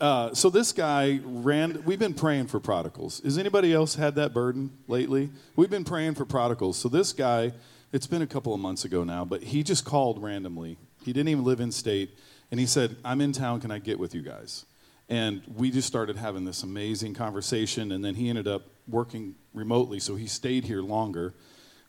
uh, 0.00 0.32
so 0.34 0.48
this 0.48 0.72
guy 0.72 1.20
ran. 1.22 1.82
We've 1.84 1.98
been 1.98 2.14
praying 2.14 2.46
for 2.46 2.58
prodigals. 2.58 3.20
Has 3.22 3.36
anybody 3.36 3.72
else 3.72 3.94
had 3.94 4.14
that 4.14 4.32
burden 4.32 4.70
lately? 4.88 5.30
We've 5.56 5.70
been 5.70 5.84
praying 5.84 6.14
for 6.14 6.24
prodigals. 6.24 6.78
So 6.78 6.88
this 6.88 7.12
guy, 7.12 7.52
it's 7.92 8.06
been 8.06 8.22
a 8.22 8.26
couple 8.26 8.54
of 8.54 8.60
months 8.60 8.86
ago 8.86 9.04
now, 9.04 9.26
but 9.26 9.42
he 9.42 9.62
just 9.62 9.84
called 9.84 10.22
randomly. 10.22 10.78
He 11.04 11.12
didn't 11.12 11.28
even 11.28 11.44
live 11.44 11.60
in 11.60 11.70
state, 11.70 12.16
and 12.50 12.58
he 12.58 12.64
said, 12.64 12.96
"I'm 13.04 13.20
in 13.20 13.32
town. 13.32 13.60
Can 13.60 13.70
I 13.70 13.78
get 13.78 13.98
with 13.98 14.14
you 14.14 14.22
guys?" 14.22 14.64
And 15.10 15.42
we 15.54 15.70
just 15.70 15.88
started 15.88 16.16
having 16.16 16.46
this 16.46 16.62
amazing 16.62 17.12
conversation, 17.12 17.92
and 17.92 18.02
then 18.02 18.14
he 18.14 18.30
ended 18.30 18.48
up 18.48 18.62
working 18.90 19.34
remotely, 19.54 20.00
so 20.00 20.16
he 20.16 20.26
stayed 20.26 20.64
here 20.64 20.82
longer. 20.82 21.34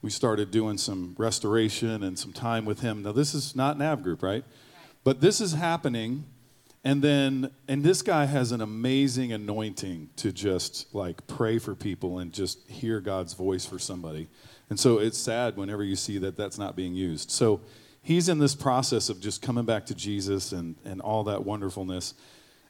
We 0.02 0.10
started 0.10 0.52
doing 0.52 0.78
some 0.78 1.16
restoration 1.18 2.04
and 2.04 2.18
some 2.18 2.34
time 2.34 2.66
with 2.66 2.80
him. 2.80 3.04
Now 3.04 3.12
this 3.12 3.34
is 3.34 3.56
not 3.56 3.78
Nav 3.78 4.02
Group, 4.02 4.24
right? 4.24 4.44
But 5.04 5.22
this 5.22 5.42
is 5.42 5.54
happening 5.54 6.26
and 6.84 7.02
then, 7.02 7.52
and 7.68 7.84
this 7.84 8.02
guy 8.02 8.26
has 8.26 8.52
an 8.52 8.62
amazing 8.62 9.32
anointing 9.32 10.10
to 10.18 10.32
just 10.32 10.94
like 10.96 11.28
pray 11.28 11.60
for 11.60 11.76
people 11.76 12.20
and 12.20 12.34
just 12.34 12.68
hear 12.68 13.00
God's 13.00 13.34
voice 13.34 13.66
for 13.66 13.78
somebody. 13.78 14.28
And 14.70 14.80
so 14.80 14.98
it's 14.98 15.18
sad 15.18 15.58
whenever 15.58 15.84
you 15.84 15.96
see 15.96 16.18
that 16.20 16.36
that's 16.36 16.58
not 16.58 16.76
being 16.76 16.96
used. 16.96 17.30
So 17.30 17.62
he's 18.02 18.30
in 18.30 18.40
this 18.40 18.56
process 18.56 19.10
of 19.10 19.20
just 19.20 19.44
coming 19.44 19.66
back 19.66 19.86
to 19.88 19.96
Jesus 19.96 20.54
and, 20.54 20.76
and 20.84 21.02
all 21.02 21.24
that 21.26 21.46
wonderfulness. 21.46 22.16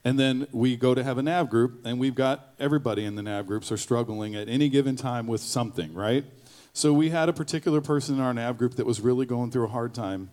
And 0.03 0.19
then 0.19 0.47
we 0.51 0.75
go 0.75 0.95
to 0.95 1.03
have 1.03 1.17
a 1.17 1.21
NAV 1.21 1.49
group, 1.49 1.85
and 1.85 1.99
we've 1.99 2.15
got 2.15 2.53
everybody 2.59 3.05
in 3.05 3.15
the 3.15 3.21
NAV 3.21 3.45
groups 3.45 3.71
are 3.71 3.77
struggling 3.77 4.35
at 4.35 4.49
any 4.49 4.67
given 4.67 4.95
time 4.95 5.27
with 5.27 5.41
something, 5.41 5.93
right? 5.93 6.25
So 6.73 6.91
we 6.93 7.09
had 7.09 7.29
a 7.29 7.33
particular 7.33 7.81
person 7.81 8.15
in 8.15 8.21
our 8.21 8.33
NAV 8.33 8.57
group 8.57 8.75
that 8.75 8.85
was 8.85 8.99
really 8.99 9.25
going 9.25 9.51
through 9.51 9.65
a 9.65 9.69
hard 9.69 9.93
time. 9.93 10.31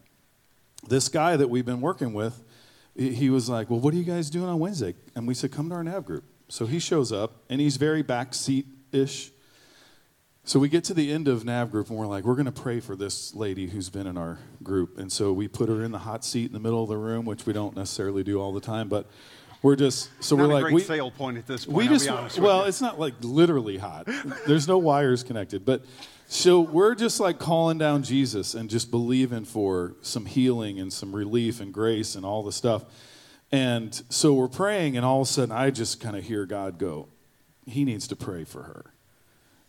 This 0.89 1.09
guy 1.09 1.37
that 1.37 1.51
we've 1.51 1.67
been 1.67 1.81
working 1.81 2.15
with, 2.15 2.43
he 2.95 3.29
was 3.29 3.49
like, 3.49 3.69
Well, 3.69 3.81
what 3.81 3.93
are 3.93 3.97
you 3.97 4.05
guys 4.05 4.31
doing 4.31 4.49
on 4.49 4.59
Wednesday? 4.59 4.95
And 5.15 5.27
we 5.27 5.35
said, 5.35 5.53
Come 5.53 5.69
to 5.69 5.75
our 5.75 5.85
nav 5.85 6.07
group. 6.07 6.25
So 6.49 6.67
he 6.67 6.79
shows 6.79 7.13
up, 7.13 7.43
and 7.51 7.61
he's 7.61 7.77
very 7.77 8.03
backseat 8.03 8.65
ish. 8.91 9.33
So 10.45 10.59
we 10.59 10.71
get 10.71 10.83
to 10.85 10.95
the 10.95 11.13
end 11.13 11.29
of 11.29 11.45
nav 11.45 11.71
group, 11.71 11.91
and 11.91 11.99
we're 11.99 12.07
like, 12.07 12.25
We're 12.25 12.35
going 12.35 12.47
to 12.47 12.53
pray 12.53 12.81
for 12.81 12.97
this 12.97 13.35
lady 13.35 13.69
who's 13.69 13.91
been 13.91 14.07
in 14.07 14.17
our 14.17 14.39
group. 14.63 14.97
And 14.97 15.13
so 15.13 15.33
we 15.33 15.47
put 15.47 15.69
her 15.69 15.85
in 15.85 15.91
the 15.91 15.99
hot 15.99 16.25
seat 16.25 16.47
in 16.47 16.53
the 16.53 16.61
middle 16.61 16.83
of 16.83 16.89
the 16.89 16.97
room, 16.97 17.27
which 17.27 17.45
we 17.45 17.53
don't 17.53 17.77
necessarily 17.77 18.23
do 18.23 18.41
all 18.41 18.53
the 18.53 18.61
time, 18.61 18.89
but 18.89 19.07
we're 19.63 19.77
just 19.77 20.11
so 20.23 20.37
not 20.37 20.49
we're 20.49 20.55
like 20.55 20.73
we 20.73 20.81
sale 20.81 21.11
point 21.11 21.37
at 21.37 21.47
this 21.47 21.65
point. 21.65 21.77
We 21.77 21.89
just 21.89 22.39
well, 22.39 22.65
it's 22.65 22.81
not 22.81 23.01
like 23.01 23.15
literally 23.21 23.79
hot. 23.79 24.09
There's 24.47 24.69
no 24.69 24.79
wires 24.79 25.23
connected, 25.23 25.65
but 25.65 25.85
so 26.27 26.61
we're 26.61 26.95
just 26.95 27.21
like 27.21 27.39
calling 27.39 27.79
down 27.79 28.03
Jesus 28.03 28.55
and 28.55 28.69
just 28.69 28.91
believing 28.91 29.45
for 29.45 29.95
some 30.03 30.27
healing 30.27 30.79
and 30.79 30.93
some 30.93 31.15
relief 31.15 31.61
and 31.61 31.73
grace 31.73 32.15
and 32.15 32.25
all 32.25 32.43
the 32.43 32.53
stuff. 32.53 32.85
And 33.51 34.01
so 34.11 34.35
we're 34.35 34.47
praying, 34.49 34.97
and 34.97 35.07
all 35.07 35.23
of 35.23 35.29
a 35.29 35.31
sudden 35.31 35.53
I 35.53 35.71
just 35.71 36.01
kind 36.01 36.17
of 36.17 36.25
hear 36.25 36.45
God 36.45 36.79
go, 36.79 37.09
He 37.67 37.85
needs 37.85 38.07
to 38.09 38.17
pray 38.17 38.45
for 38.45 38.65
her. 38.65 38.93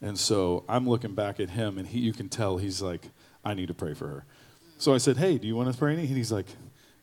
And 0.02 0.20
so 0.20 0.66
I'm 0.70 0.88
looking 0.88 1.16
back 1.16 1.40
at 1.40 1.52
him, 1.52 1.78
and 1.78 1.88
he, 1.88 2.00
you 2.00 2.14
can 2.14 2.30
tell 2.30 2.58
he's 2.58 2.82
like, 2.82 3.10
I 3.44 3.54
need 3.54 3.68
to 3.70 3.74
pray 3.74 3.94
for 3.94 4.08
her. 4.08 4.26
So 4.78 4.94
I 4.94 4.98
said, 4.98 5.18
Hey, 5.18 5.38
do 5.38 5.48
you 5.48 5.56
want 5.56 5.72
to 5.72 5.78
pray? 5.78 5.94
And 5.94 6.08
he's 6.08 6.32
like, 6.32 6.48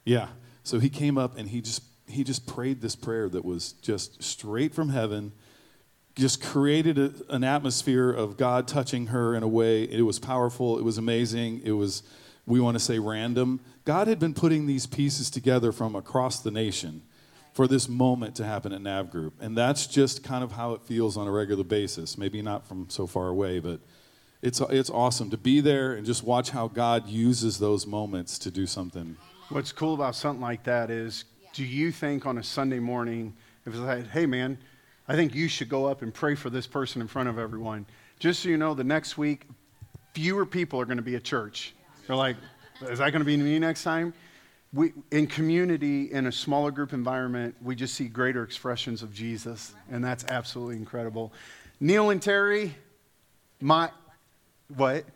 Yeah. 0.04 0.28
So 0.64 0.78
he 0.78 0.88
came 0.88 1.16
up 1.16 1.38
and 1.38 1.48
he 1.48 1.60
just 1.60 1.82
he 2.08 2.24
just 2.24 2.46
prayed 2.46 2.80
this 2.80 2.96
prayer 2.96 3.28
that 3.28 3.44
was 3.44 3.72
just 3.72 4.22
straight 4.22 4.74
from 4.74 4.90
heaven 4.90 5.32
just 6.16 6.42
created 6.42 6.98
a, 6.98 7.12
an 7.28 7.44
atmosphere 7.44 8.10
of 8.10 8.36
God 8.36 8.66
touching 8.66 9.08
her 9.08 9.34
in 9.34 9.42
a 9.42 9.48
way. 9.48 9.84
It 9.84 10.02
was 10.02 10.18
powerful. 10.18 10.78
It 10.78 10.84
was 10.84 10.98
amazing. 10.98 11.60
It 11.62 11.72
was, 11.72 12.02
we 12.46 12.58
want 12.58 12.74
to 12.74 12.80
say, 12.80 12.98
random. 12.98 13.60
God 13.84 14.08
had 14.08 14.18
been 14.18 14.34
putting 14.34 14.66
these 14.66 14.86
pieces 14.86 15.30
together 15.30 15.72
from 15.72 15.94
across 15.94 16.40
the 16.40 16.50
nation 16.50 17.02
for 17.52 17.68
this 17.68 17.88
moment 17.88 18.34
to 18.36 18.44
happen 18.44 18.72
at 18.72 18.80
Nav 18.80 19.10
Group. 19.10 19.34
And 19.40 19.56
that's 19.56 19.86
just 19.86 20.24
kind 20.24 20.42
of 20.42 20.52
how 20.52 20.72
it 20.72 20.82
feels 20.82 21.16
on 21.16 21.28
a 21.28 21.30
regular 21.30 21.64
basis. 21.64 22.18
Maybe 22.18 22.42
not 22.42 22.66
from 22.66 22.88
so 22.88 23.06
far 23.06 23.28
away, 23.28 23.60
but 23.60 23.80
it's, 24.42 24.60
it's 24.60 24.90
awesome 24.90 25.30
to 25.30 25.36
be 25.36 25.60
there 25.60 25.94
and 25.94 26.06
just 26.06 26.22
watch 26.22 26.50
how 26.50 26.68
God 26.68 27.08
uses 27.08 27.58
those 27.58 27.86
moments 27.86 28.38
to 28.40 28.50
do 28.50 28.66
something. 28.66 29.16
What's 29.50 29.72
cool 29.72 29.94
about 29.94 30.16
something 30.16 30.42
like 30.42 30.64
that 30.64 30.90
is 30.90 31.24
do 31.56 31.64
you 31.64 31.90
think 31.90 32.26
on 32.26 32.36
a 32.36 32.42
Sunday 32.42 32.78
morning, 32.78 33.34
if 33.64 33.72
it's 33.72 33.80
like, 33.80 34.06
hey 34.10 34.26
man, 34.26 34.58
I 35.08 35.14
think 35.14 35.34
you 35.34 35.48
should 35.48 35.70
go 35.70 35.86
up 35.86 36.02
and 36.02 36.12
pray 36.12 36.34
for 36.34 36.50
this 36.50 36.66
person 36.66 37.00
in 37.00 37.08
front 37.08 37.30
of 37.30 37.38
everyone. 37.38 37.86
Just 38.18 38.40
so 38.40 38.50
you 38.50 38.58
know, 38.58 38.74
the 38.74 38.84
next 38.84 39.16
week, 39.16 39.46
fewer 40.12 40.44
people 40.44 40.78
are 40.78 40.84
going 40.84 40.98
to 40.98 41.02
be 41.02 41.16
at 41.16 41.24
church. 41.24 41.74
They're 42.06 42.14
like, 42.14 42.36
is 42.82 42.98
that 42.98 43.10
going 43.10 43.20
to 43.20 43.24
be 43.24 43.38
me 43.38 43.58
next 43.58 43.84
time? 43.84 44.12
We, 44.74 44.92
in 45.10 45.26
community, 45.26 46.12
in 46.12 46.26
a 46.26 46.32
smaller 46.32 46.70
group 46.70 46.92
environment, 46.92 47.54
we 47.62 47.74
just 47.74 47.94
see 47.94 48.08
greater 48.08 48.42
expressions 48.42 49.02
of 49.02 49.14
Jesus, 49.14 49.74
and 49.90 50.04
that's 50.04 50.26
absolutely 50.28 50.76
incredible. 50.76 51.32
Neil 51.80 52.10
and 52.10 52.20
Terry, 52.20 52.74
my, 53.62 53.90
what? 54.76 55.06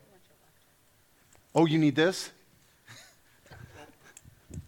Oh, 1.55 1.66
you 1.66 1.76
need 1.76 1.97
this? 1.97 2.30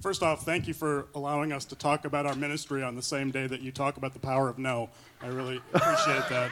First 0.00 0.22
off, 0.22 0.44
thank 0.44 0.66
you 0.66 0.74
for 0.74 1.06
allowing 1.14 1.52
us 1.52 1.64
to 1.66 1.76
talk 1.76 2.04
about 2.04 2.26
our 2.26 2.34
ministry 2.34 2.82
on 2.82 2.96
the 2.96 3.02
same 3.02 3.30
day 3.30 3.46
that 3.46 3.60
you 3.60 3.70
talk 3.72 3.96
about 3.96 4.12
the 4.12 4.18
power 4.18 4.48
of 4.48 4.58
no. 4.58 4.90
I 5.22 5.28
really 5.28 5.60
appreciate 5.72 6.28
that. 6.28 6.50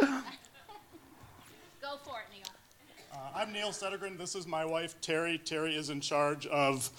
Awesome. 0.00 0.24
Go 1.80 1.96
for 2.04 2.20
it, 2.20 2.26
Neil. 2.32 2.46
Uh, 3.12 3.16
I'm 3.34 3.52
Neil 3.52 3.70
Settergren. 3.70 4.16
This 4.16 4.34
is 4.34 4.46
my 4.46 4.64
wife, 4.64 5.00
Terry. 5.00 5.38
Terry 5.38 5.74
is 5.74 5.90
in 5.90 6.00
charge 6.00 6.46
of 6.46 6.90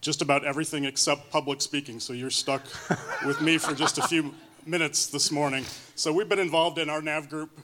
just 0.00 0.22
about 0.22 0.44
everything 0.44 0.84
except 0.84 1.30
public 1.30 1.60
speaking, 1.60 1.98
so 1.98 2.12
you're 2.12 2.30
stuck 2.30 2.62
with 3.24 3.40
me 3.40 3.58
for 3.58 3.74
just 3.74 3.98
a 3.98 4.02
few 4.02 4.34
minutes 4.66 5.06
this 5.06 5.30
morning. 5.30 5.64
So 5.94 6.12
we've 6.12 6.28
been 6.28 6.38
involved 6.38 6.78
in 6.78 6.90
our 6.90 7.00
NAV 7.02 7.28
group 7.28 7.60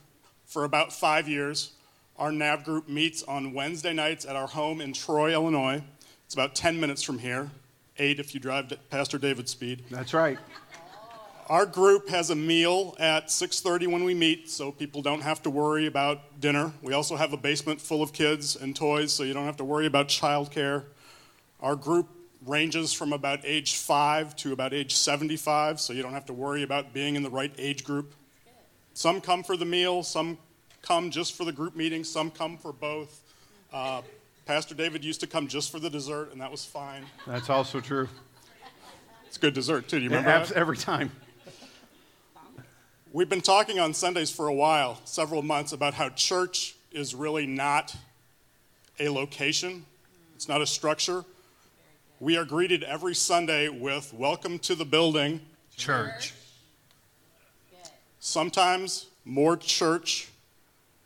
for 0.46 0.64
about 0.64 0.92
five 0.92 1.28
years. 1.28 1.72
Our 2.20 2.30
NAV 2.30 2.64
group 2.64 2.86
meets 2.86 3.22
on 3.22 3.54
Wednesday 3.54 3.94
nights 3.94 4.26
at 4.26 4.36
our 4.36 4.46
home 4.46 4.82
in 4.82 4.92
Troy, 4.92 5.32
Illinois. 5.32 5.82
It's 6.26 6.34
about 6.34 6.54
10 6.54 6.78
minutes 6.78 7.02
from 7.02 7.18
here, 7.18 7.50
eight 7.98 8.20
if 8.20 8.34
you 8.34 8.40
drive 8.40 8.70
at 8.72 8.90
Pastor 8.90 9.16
David 9.16 9.48
speed. 9.48 9.84
That's 9.90 10.12
right. 10.12 10.38
Our 11.48 11.64
group 11.64 12.10
has 12.10 12.28
a 12.28 12.36
meal 12.36 12.94
at 13.00 13.30
6:30 13.30 13.86
when 13.86 14.04
we 14.04 14.12
meet, 14.12 14.50
so 14.50 14.70
people 14.70 15.00
don't 15.00 15.22
have 15.22 15.42
to 15.44 15.50
worry 15.50 15.86
about 15.86 16.38
dinner. 16.40 16.74
We 16.82 16.92
also 16.92 17.16
have 17.16 17.32
a 17.32 17.38
basement 17.38 17.80
full 17.80 18.02
of 18.02 18.12
kids 18.12 18.54
and 18.54 18.76
toys, 18.76 19.14
so 19.14 19.22
you 19.22 19.32
don't 19.32 19.46
have 19.46 19.56
to 19.56 19.64
worry 19.64 19.86
about 19.86 20.08
childcare. 20.08 20.84
Our 21.60 21.74
group 21.74 22.06
ranges 22.44 22.92
from 22.92 23.14
about 23.14 23.40
age 23.44 23.76
5 23.76 24.36
to 24.36 24.52
about 24.52 24.74
age 24.74 24.94
75, 24.94 25.80
so 25.80 25.94
you 25.94 26.02
don't 26.02 26.12
have 26.12 26.26
to 26.26 26.34
worry 26.34 26.62
about 26.62 26.92
being 26.92 27.16
in 27.16 27.22
the 27.22 27.30
right 27.30 27.52
age 27.56 27.82
group. 27.82 28.14
Some 28.92 29.22
come 29.22 29.42
for 29.42 29.56
the 29.56 29.64
meal, 29.64 30.02
some 30.02 30.36
come 30.82 31.10
just 31.10 31.36
for 31.36 31.44
the 31.44 31.52
group 31.52 31.76
meeting, 31.76 32.04
some 32.04 32.30
come 32.30 32.56
for 32.56 32.72
both. 32.72 33.20
Uh, 33.72 34.02
Pastor 34.46 34.74
David 34.74 35.04
used 35.04 35.20
to 35.20 35.26
come 35.26 35.46
just 35.46 35.70
for 35.70 35.78
the 35.78 35.90
dessert, 35.90 36.32
and 36.32 36.40
that 36.40 36.50
was 36.50 36.64
fine. 36.64 37.04
That's 37.26 37.50
also 37.50 37.80
true. 37.80 38.08
It's 39.26 39.38
good 39.38 39.54
dessert 39.54 39.88
too. 39.88 39.98
Do 39.98 40.04
you 40.04 40.10
remember 40.10 40.30
that? 40.30 40.52
every 40.52 40.76
time. 40.76 41.12
We've 43.12 43.28
been 43.28 43.40
talking 43.40 43.78
on 43.78 43.94
Sundays 43.94 44.30
for 44.30 44.48
a 44.48 44.54
while, 44.54 45.00
several 45.04 45.42
months, 45.42 45.72
about 45.72 45.94
how 45.94 46.08
church 46.10 46.74
is 46.92 47.14
really 47.14 47.46
not 47.46 47.94
a 48.98 49.08
location, 49.08 49.84
it's 50.34 50.48
not 50.48 50.60
a 50.60 50.66
structure. 50.66 51.24
We 52.18 52.36
are 52.36 52.44
greeted 52.44 52.82
every 52.82 53.14
Sunday 53.14 53.68
with 53.68 54.12
welcome 54.12 54.58
to 54.60 54.74
the 54.74 54.84
building. 54.84 55.40
Church. 55.76 56.34
Sometimes 58.18 59.06
more 59.24 59.56
church 59.56 60.28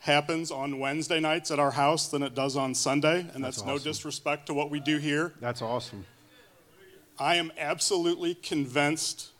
happens 0.04 0.50
on 0.50 0.78
Wednesday 0.78 1.18
nights 1.18 1.50
at 1.50 1.58
our 1.58 1.70
house 1.70 2.08
than 2.08 2.22
it 2.22 2.34
does 2.34 2.56
on 2.56 2.74
Sunday, 2.74 3.20
and 3.32 3.42
that's, 3.42 3.62
That's 3.62 3.64
no 3.64 3.78
disrespect 3.78 4.46
to 4.46 4.54
what 4.54 4.70
we 4.70 4.78
do 4.78 4.98
here. 4.98 5.32
That's 5.40 5.62
awesome. 5.62 6.04
I 7.18 7.36
am 7.36 7.50
absolutely 7.56 8.34
convinced 8.34 9.30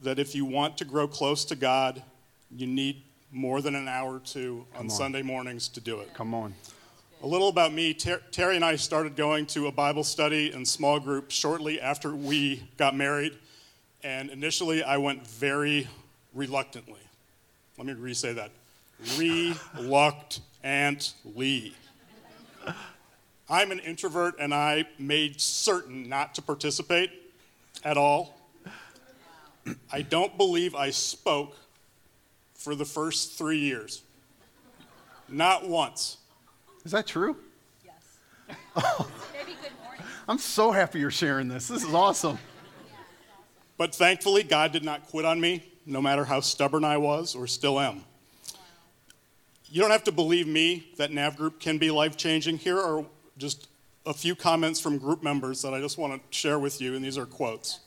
that 0.00 0.18
if 0.18 0.34
you 0.34 0.44
want 0.44 0.76
to 0.78 0.84
grow 0.84 1.06
close 1.06 1.44
to 1.46 1.54
God, 1.54 2.02
you 2.50 2.66
need 2.66 3.04
more 3.30 3.62
than 3.62 3.76
an 3.76 3.86
hour 3.86 4.16
or 4.16 4.18
two 4.18 4.66
on, 4.74 4.86
on. 4.86 4.90
Sunday 4.90 5.22
mornings 5.22 5.68
to 5.68 5.80
do 5.80 6.00
it. 6.00 6.12
Come 6.14 6.34
on. 6.34 6.54
A 7.22 7.26
little 7.26 7.48
about 7.48 7.72
me 7.72 7.94
Ter- 7.94 8.22
Terry 8.32 8.56
and 8.56 8.64
I 8.64 8.74
started 8.74 9.14
going 9.14 9.46
to 9.46 9.68
a 9.68 9.72
Bible 9.72 10.02
study 10.02 10.50
and 10.50 10.66
small 10.66 10.98
group 10.98 11.30
shortly 11.30 11.80
after 11.80 12.14
we 12.14 12.68
got 12.76 12.96
married, 12.96 13.38
and 14.02 14.30
initially 14.30 14.82
I 14.82 14.96
went 14.96 15.24
very 15.24 15.86
reluctantly. 16.34 17.00
Let 17.78 17.86
me 17.86 17.92
re 17.92 18.14
say 18.14 18.32
that 18.32 18.50
reluctantly. 19.18 21.74
I'm 23.48 23.70
an 23.70 23.78
introvert 23.78 24.34
and 24.40 24.52
I 24.52 24.86
made 24.98 25.40
certain 25.40 26.08
not 26.08 26.34
to 26.34 26.42
participate 26.42 27.12
at 27.84 27.96
all. 27.96 28.36
I 29.92 30.02
don't 30.02 30.36
believe 30.36 30.74
I 30.74 30.90
spoke 30.90 31.56
for 32.54 32.74
the 32.74 32.84
first 32.84 33.38
three 33.38 33.58
years. 33.58 34.02
Not 35.28 35.68
once. 35.68 36.18
Is 36.84 36.92
that 36.92 37.06
true? 37.06 37.36
Yes. 37.84 38.18
Maybe 39.32 39.56
good 39.62 39.72
morning. 39.82 40.02
I'm 40.28 40.38
so 40.38 40.72
happy 40.72 41.00
you're 41.00 41.10
sharing 41.10 41.48
this. 41.48 41.68
This 41.68 41.84
is 41.84 41.94
awesome. 41.94 42.38
But 43.76 43.94
thankfully, 43.94 44.42
God 44.42 44.72
did 44.72 44.84
not 44.84 45.06
quit 45.08 45.24
on 45.24 45.40
me, 45.40 45.64
no 45.84 46.00
matter 46.00 46.24
how 46.24 46.40
stubborn 46.40 46.84
I 46.84 46.96
was 46.96 47.34
or 47.34 47.46
still 47.46 47.78
am. 47.78 48.04
You 49.70 49.80
don't 49.80 49.90
have 49.90 50.04
to 50.04 50.12
believe 50.12 50.46
me 50.46 50.88
that 50.96 51.10
NAV 51.10 51.36
Group 51.36 51.60
can 51.60 51.78
be 51.78 51.90
life 51.90 52.16
changing. 52.16 52.58
Here 52.58 52.78
are 52.78 53.04
just 53.36 53.68
a 54.06 54.14
few 54.14 54.36
comments 54.36 54.80
from 54.80 54.98
group 54.98 55.22
members 55.22 55.62
that 55.62 55.74
I 55.74 55.80
just 55.80 55.98
want 55.98 56.14
to 56.14 56.36
share 56.36 56.58
with 56.58 56.80
you, 56.80 56.94
and 56.94 57.04
these 57.04 57.18
are 57.18 57.26
quotes. 57.26 57.80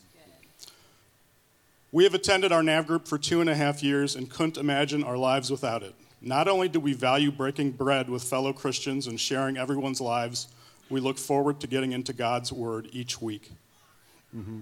We 1.91 2.03
have 2.03 2.13
attended 2.13 2.51
our 2.51 2.61
NAV 2.61 2.85
group 2.85 3.07
for 3.07 3.17
two 3.17 3.41
and 3.41 3.49
a 3.49 3.55
half 3.55 3.81
years 3.81 4.15
and 4.15 4.29
couldn't 4.29 4.57
imagine 4.57 5.03
our 5.03 5.17
lives 5.17 5.49
without 5.49 5.81
it. 5.81 5.95
Not 6.21 6.47
only 6.47 6.67
do 6.67 6.79
we 6.79 6.93
value 6.93 7.31
breaking 7.31 7.71
bread 7.71 8.09
with 8.09 8.23
fellow 8.23 8.53
Christians 8.53 9.07
and 9.07 9.19
sharing 9.19 9.57
everyone's 9.57 10.01
lives, 10.01 10.49
we 10.89 10.99
look 10.99 11.17
forward 11.17 11.59
to 11.61 11.67
getting 11.67 11.93
into 11.93 12.13
God's 12.13 12.51
Word 12.51 12.89
each 12.91 13.21
week. 13.21 13.51
Mm-hmm. 14.35 14.59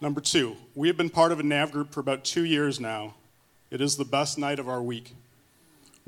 Number 0.00 0.20
two, 0.20 0.56
we 0.74 0.86
have 0.88 0.96
been 0.96 1.10
part 1.10 1.32
of 1.32 1.40
a 1.40 1.42
NAV 1.42 1.72
group 1.72 1.92
for 1.92 2.00
about 2.00 2.24
two 2.24 2.44
years 2.44 2.78
now. 2.78 3.14
It 3.70 3.80
is 3.80 3.96
the 3.96 4.04
best 4.04 4.38
night 4.38 4.58
of 4.58 4.68
our 4.68 4.80
week. 4.80 5.14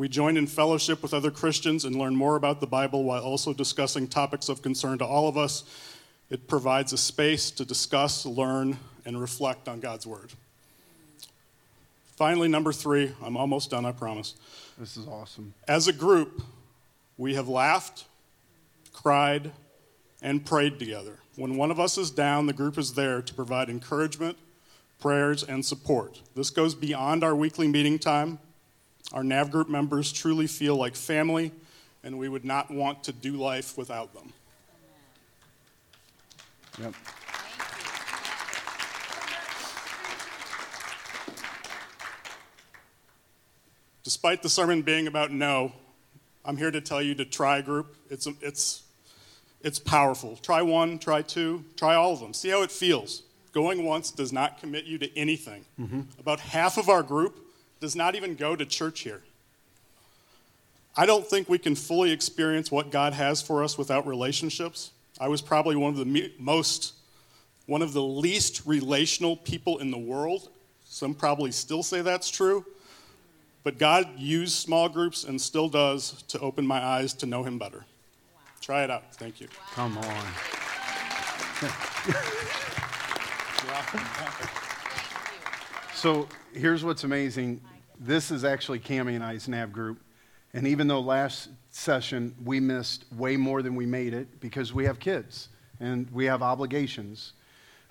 We 0.00 0.08
join 0.08 0.38
in 0.38 0.46
fellowship 0.46 1.02
with 1.02 1.12
other 1.12 1.30
Christians 1.30 1.84
and 1.84 1.94
learn 1.94 2.16
more 2.16 2.36
about 2.36 2.60
the 2.60 2.66
Bible 2.66 3.04
while 3.04 3.22
also 3.22 3.52
discussing 3.52 4.08
topics 4.08 4.48
of 4.48 4.62
concern 4.62 4.96
to 4.96 5.04
all 5.04 5.28
of 5.28 5.36
us. 5.36 5.62
It 6.30 6.48
provides 6.48 6.94
a 6.94 6.96
space 6.96 7.50
to 7.50 7.66
discuss, 7.66 8.24
learn, 8.24 8.78
and 9.04 9.20
reflect 9.20 9.68
on 9.68 9.78
God's 9.78 10.06
Word. 10.06 10.32
Finally, 12.16 12.48
number 12.48 12.72
three, 12.72 13.12
I'm 13.22 13.36
almost 13.36 13.68
done, 13.68 13.84
I 13.84 13.92
promise. 13.92 14.36
This 14.78 14.96
is 14.96 15.06
awesome. 15.06 15.52
As 15.68 15.86
a 15.86 15.92
group, 15.92 16.40
we 17.18 17.34
have 17.34 17.50
laughed, 17.50 18.06
cried, 18.94 19.50
and 20.22 20.46
prayed 20.46 20.78
together. 20.78 21.18
When 21.36 21.58
one 21.58 21.70
of 21.70 21.78
us 21.78 21.98
is 21.98 22.10
down, 22.10 22.46
the 22.46 22.54
group 22.54 22.78
is 22.78 22.94
there 22.94 23.20
to 23.20 23.34
provide 23.34 23.68
encouragement, 23.68 24.38
prayers, 24.98 25.42
and 25.42 25.62
support. 25.62 26.22
This 26.34 26.48
goes 26.48 26.74
beyond 26.74 27.22
our 27.22 27.36
weekly 27.36 27.68
meeting 27.68 27.98
time. 27.98 28.38
Our 29.12 29.24
NAV 29.24 29.50
group 29.50 29.68
members 29.68 30.12
truly 30.12 30.46
feel 30.46 30.76
like 30.76 30.94
family, 30.94 31.50
and 32.04 32.18
we 32.18 32.28
would 32.28 32.44
not 32.44 32.70
want 32.70 33.04
to 33.04 33.12
do 33.12 33.32
life 33.32 33.76
without 33.76 34.14
them. 34.14 34.32
Yep. 36.80 36.94
Despite 44.04 44.42
the 44.42 44.48
sermon 44.48 44.82
being 44.82 45.06
about 45.06 45.32
no, 45.32 45.72
I'm 46.44 46.56
here 46.56 46.70
to 46.70 46.80
tell 46.80 47.02
you 47.02 47.14
to 47.16 47.24
try 47.24 47.58
a 47.58 47.62
group. 47.62 47.96
It's, 48.08 48.26
it's, 48.40 48.84
it's 49.60 49.78
powerful. 49.78 50.36
Try 50.36 50.62
one, 50.62 50.98
try 50.98 51.22
two, 51.22 51.64
try 51.76 51.96
all 51.96 52.12
of 52.12 52.20
them. 52.20 52.32
See 52.32 52.48
how 52.48 52.62
it 52.62 52.70
feels. 52.70 53.22
Going 53.52 53.84
once 53.84 54.12
does 54.12 54.32
not 54.32 54.60
commit 54.60 54.84
you 54.84 54.98
to 54.98 55.18
anything. 55.18 55.64
Mm-hmm. 55.78 56.02
About 56.18 56.38
half 56.40 56.78
of 56.78 56.88
our 56.88 57.02
group 57.02 57.49
does 57.80 57.96
not 57.96 58.14
even 58.14 58.34
go 58.34 58.54
to 58.54 58.64
church 58.64 59.00
here. 59.00 59.22
I 60.96 61.06
don't 61.06 61.26
think 61.26 61.48
we 61.48 61.58
can 61.58 61.74
fully 61.74 62.12
experience 62.12 62.70
what 62.70 62.90
God 62.90 63.14
has 63.14 63.40
for 63.40 63.64
us 63.64 63.78
without 63.78 64.06
relationships. 64.06 64.90
I 65.18 65.28
was 65.28 65.40
probably 65.40 65.76
one 65.76 65.90
of 65.92 65.98
the 65.98 66.04
me- 66.04 66.34
most, 66.38 66.94
one 67.66 67.80
of 67.80 67.92
the 67.92 68.02
least 68.02 68.66
relational 68.66 69.36
people 69.36 69.78
in 69.78 69.90
the 69.90 69.98
world. 69.98 70.50
Some 70.84 71.14
probably 71.14 71.52
still 71.52 71.82
say 71.82 72.02
that's 72.02 72.28
true. 72.28 72.64
But 73.62 73.78
God 73.78 74.18
used 74.18 74.54
small 74.54 74.88
groups 74.88 75.24
and 75.24 75.40
still 75.40 75.68
does 75.68 76.22
to 76.28 76.40
open 76.40 76.66
my 76.66 76.82
eyes 76.82 77.14
to 77.14 77.26
know 77.26 77.44
Him 77.44 77.58
better. 77.58 77.84
Try 78.60 78.84
it 78.84 78.90
out. 78.90 79.14
Thank 79.14 79.40
you. 79.40 79.48
Come 79.74 79.96
on. 79.98 80.24
So 86.00 86.26
here's 86.54 86.82
what's 86.82 87.04
amazing. 87.04 87.60
This 87.98 88.30
is 88.30 88.42
actually 88.42 88.78
Cami 88.78 89.16
and 89.16 89.22
I's 89.22 89.48
NAV 89.48 89.70
group. 89.70 90.00
And 90.54 90.66
even 90.66 90.88
though 90.88 91.00
last 91.00 91.50
session 91.68 92.34
we 92.42 92.58
missed 92.58 93.04
way 93.12 93.36
more 93.36 93.60
than 93.60 93.74
we 93.74 93.84
made 93.84 94.14
it 94.14 94.40
because 94.40 94.72
we 94.72 94.86
have 94.86 94.98
kids 94.98 95.50
and 95.78 96.10
we 96.10 96.24
have 96.24 96.40
obligations. 96.40 97.34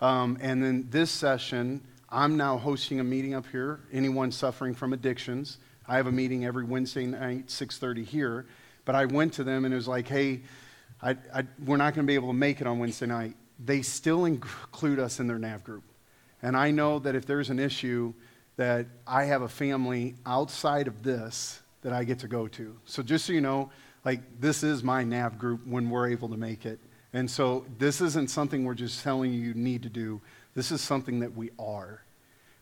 Um, 0.02 0.40
and 0.42 0.64
then 0.64 0.88
this 0.90 1.12
session, 1.12 1.82
I'm 2.10 2.36
now 2.36 2.58
hosting 2.58 3.00
a 3.00 3.04
meeting 3.04 3.36
up 3.36 3.46
here. 3.46 3.82
Anyone 3.94 4.32
suffering 4.32 4.74
from 4.74 4.92
addictions, 4.92 5.60
I 5.88 5.98
have 5.98 6.08
a 6.08 6.12
meeting 6.12 6.46
every 6.46 6.64
Wednesday 6.64 7.06
night, 7.06 7.50
6:30 7.50 8.04
here. 8.04 8.48
But 8.86 8.96
I 8.96 9.06
went 9.06 9.34
to 9.34 9.44
them 9.44 9.66
and 9.66 9.74
it 9.74 9.78
was 9.78 9.88
like, 9.88 10.08
hey, 10.08 10.42
I, 11.00 11.16
I, 11.32 11.44
we're 11.64 11.78
not 11.78 11.94
going 11.94 12.08
to 12.08 12.10
be 12.10 12.16
able 12.16 12.30
to 12.30 12.34
make 12.34 12.60
it 12.60 12.66
on 12.66 12.80
Wednesday 12.80 13.06
night. 13.06 13.36
They 13.64 13.84
still 13.84 14.26
include 14.26 14.98
us 14.98 15.20
in 15.20 15.28
their 15.28 15.38
NAV 15.38 15.64
group. 15.64 15.84
And 16.42 16.56
I 16.56 16.72
know 16.72 17.00
that 17.00 17.16
if 17.16 17.26
there's 17.26 17.50
an 17.50 17.60
issue, 17.60 18.14
that 18.56 18.88
I 19.08 19.24
have 19.24 19.42
a 19.42 19.48
family 19.50 20.16
outside 20.26 20.88
of 20.88 21.04
this 21.04 21.62
that 21.82 21.94
I 21.94 22.04
get 22.04 22.20
to 22.20 22.28
go 22.28 22.48
to. 22.50 22.76
So 22.86 23.02
just 23.02 23.26
so 23.26 23.32
you 23.32 23.42
know, 23.42 23.72
like 24.04 24.20
this 24.40 24.64
is 24.64 24.84
my 24.84 25.04
nav 25.04 25.38
group 25.40 25.66
when 25.66 25.90
we're 25.90 26.10
able 26.10 26.30
to 26.30 26.38
make 26.38 26.66
it. 26.66 26.80
And 27.14 27.30
so 27.30 27.66
this 27.78 28.02
isn't 28.02 28.30
something 28.30 28.66
we're 28.66 28.74
just 28.74 29.04
telling 29.04 29.32
you 29.32 29.40
you 29.40 29.54
need 29.54 29.84
to 29.84 29.90
do. 29.90 30.22
This 30.56 30.72
is 30.72 30.82
something 30.82 31.22
that 31.22 31.36
we 31.36 31.52
are. 31.58 32.02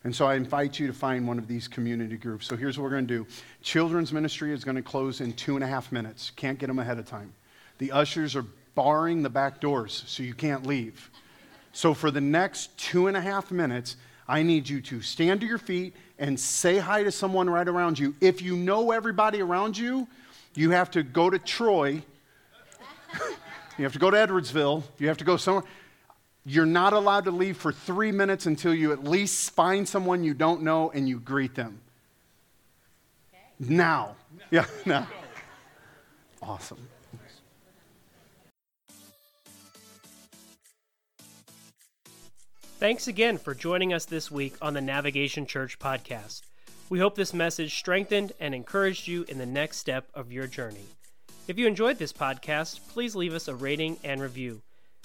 And 0.03 0.15
so 0.15 0.25
I 0.25 0.35
invite 0.35 0.79
you 0.79 0.87
to 0.87 0.93
find 0.93 1.27
one 1.27 1.37
of 1.39 1.47
these 1.47 1.67
community 1.67 2.15
groups. 2.15 2.45
So 2.45 2.55
here's 2.55 2.77
what 2.77 2.83
we're 2.83 2.91
going 2.91 3.07
to 3.07 3.25
do 3.25 3.27
Children's 3.61 4.13
ministry 4.13 4.53
is 4.53 4.63
going 4.63 4.77
to 4.77 4.83
close 4.83 5.19
in 5.19 5.33
two 5.33 5.55
and 5.55 5.63
a 5.63 5.67
half 5.67 5.91
minutes. 5.91 6.31
Can't 6.35 6.59
get 6.59 6.67
them 6.67 6.79
ahead 6.79 6.99
of 6.99 7.05
time. 7.05 7.33
The 7.79 7.91
ushers 7.91 8.35
are 8.35 8.45
barring 8.75 9.23
the 9.23 9.29
back 9.29 9.59
doors, 9.59 10.03
so 10.05 10.23
you 10.23 10.33
can't 10.33 10.65
leave. 10.65 11.09
So 11.77 11.93
for 11.93 12.09
the 12.09 12.19
next 12.19 12.75
two 12.75 13.05
and 13.05 13.15
a 13.15 13.21
half 13.21 13.51
minutes, 13.51 13.97
I 14.27 14.41
need 14.41 14.67
you 14.67 14.81
to 14.81 14.99
stand 15.03 15.41
to 15.41 15.45
your 15.45 15.59
feet 15.59 15.95
and 16.17 16.39
say 16.39 16.79
hi 16.79 17.03
to 17.03 17.11
someone 17.11 17.47
right 17.47 17.67
around 17.67 17.99
you. 17.99 18.15
If 18.19 18.41
you 18.41 18.57
know 18.57 18.89
everybody 18.89 19.43
around 19.43 19.77
you, 19.77 20.07
you 20.55 20.71
have 20.71 20.89
to 20.89 21.03
go 21.03 21.29
to 21.29 21.37
Troy. 21.37 22.01
you 23.77 23.83
have 23.83 23.93
to 23.93 23.99
go 23.99 24.09
to 24.09 24.17
Edwardsville. 24.17 24.81
You 24.97 25.07
have 25.07 25.17
to 25.17 25.23
go 25.23 25.37
somewhere. 25.37 25.65
You're 26.47 26.65
not 26.65 26.93
allowed 26.93 27.25
to 27.25 27.31
leave 27.31 27.57
for 27.57 27.71
three 27.71 28.11
minutes 28.11 28.47
until 28.47 28.73
you 28.73 28.91
at 28.91 29.03
least 29.03 29.51
find 29.51 29.87
someone 29.87 30.23
you 30.23 30.33
don't 30.33 30.63
know 30.63 30.89
and 30.89 31.07
you 31.07 31.19
greet 31.19 31.53
them. 31.53 31.79
Okay. 33.31 33.75
Now. 33.75 34.15
Yeah, 34.49 34.65
now. 34.85 35.07
Awesome. 36.41 36.79
Thanks 42.79 43.07
again 43.07 43.39
for 43.39 43.55
joining 43.55 43.91
us 43.91 44.05
this 44.05 44.29
week 44.29 44.53
on 44.61 44.75
the 44.75 44.81
Navigation 44.81 45.47
Church 45.47 45.79
podcast. 45.79 46.41
We 46.89 46.99
hope 46.99 47.15
this 47.15 47.33
message 47.33 47.75
strengthened 47.75 48.33
and 48.39 48.53
encouraged 48.53 49.07
you 49.07 49.25
in 49.27 49.39
the 49.39 49.47
next 49.47 49.77
step 49.77 50.07
of 50.13 50.31
your 50.31 50.45
journey. 50.45 50.85
If 51.47 51.57
you 51.57 51.65
enjoyed 51.65 51.97
this 51.97 52.13
podcast, 52.13 52.81
please 52.89 53.15
leave 53.15 53.33
us 53.33 53.47
a 53.47 53.55
rating 53.55 53.97
and 54.03 54.21
review. 54.21 54.61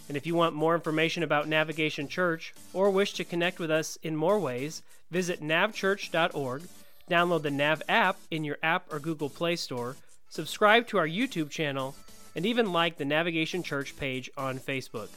And 0.07 0.19
if 0.19 0.27
you 0.27 0.35
want 0.35 0.55
more 0.55 0.75
information 0.75 1.23
about 1.23 1.49
Navigation 1.49 2.09
Church 2.09 2.53
or 2.75 2.91
wish 2.91 3.15
to 3.15 3.25
connect 3.25 3.59
with 3.59 3.71
us 3.71 3.97
in 4.03 4.17
more 4.17 4.39
ways, 4.39 4.83
visit 5.11 5.41
navchurch.org, 5.41 6.65
download 7.11 7.41
the 7.41 7.51
Nav 7.51 7.83
app 7.89 8.19
in 8.31 8.45
your 8.45 8.59
app 8.63 8.93
or 8.93 9.01
Google 9.01 9.31
Play 9.31 9.57
Store, 9.57 9.97
subscribe 10.29 10.89
to 10.89 10.99
our 10.99 11.09
YouTube 11.09 11.49
channel, 11.49 11.95
and 12.37 12.45
even 12.45 12.71
like 12.71 12.99
the 12.99 13.07
Navigation 13.07 13.63
Church 13.63 13.97
page 13.97 14.31
on 14.37 14.59
Facebook. 14.59 15.09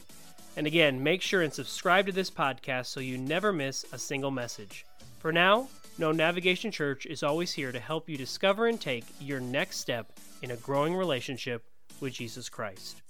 And 0.56 0.66
again, 0.66 1.02
make 1.02 1.22
sure 1.22 1.42
and 1.42 1.52
subscribe 1.52 2.06
to 2.06 2.12
this 2.12 2.30
podcast 2.30 2.86
so 2.86 3.00
you 3.00 3.18
never 3.18 3.52
miss 3.52 3.84
a 3.92 3.98
single 3.98 4.30
message. 4.30 4.86
For 5.18 5.32
now, 5.32 5.68
Know 5.98 6.12
Navigation 6.12 6.70
Church 6.70 7.06
is 7.06 7.22
always 7.22 7.52
here 7.52 7.72
to 7.72 7.80
help 7.80 8.08
you 8.08 8.16
discover 8.16 8.66
and 8.66 8.80
take 8.80 9.04
your 9.20 9.40
next 9.40 9.78
step 9.78 10.12
in 10.42 10.50
a 10.50 10.56
growing 10.56 10.94
relationship 10.94 11.64
with 12.00 12.12
Jesus 12.12 12.48
Christ. 12.48 13.02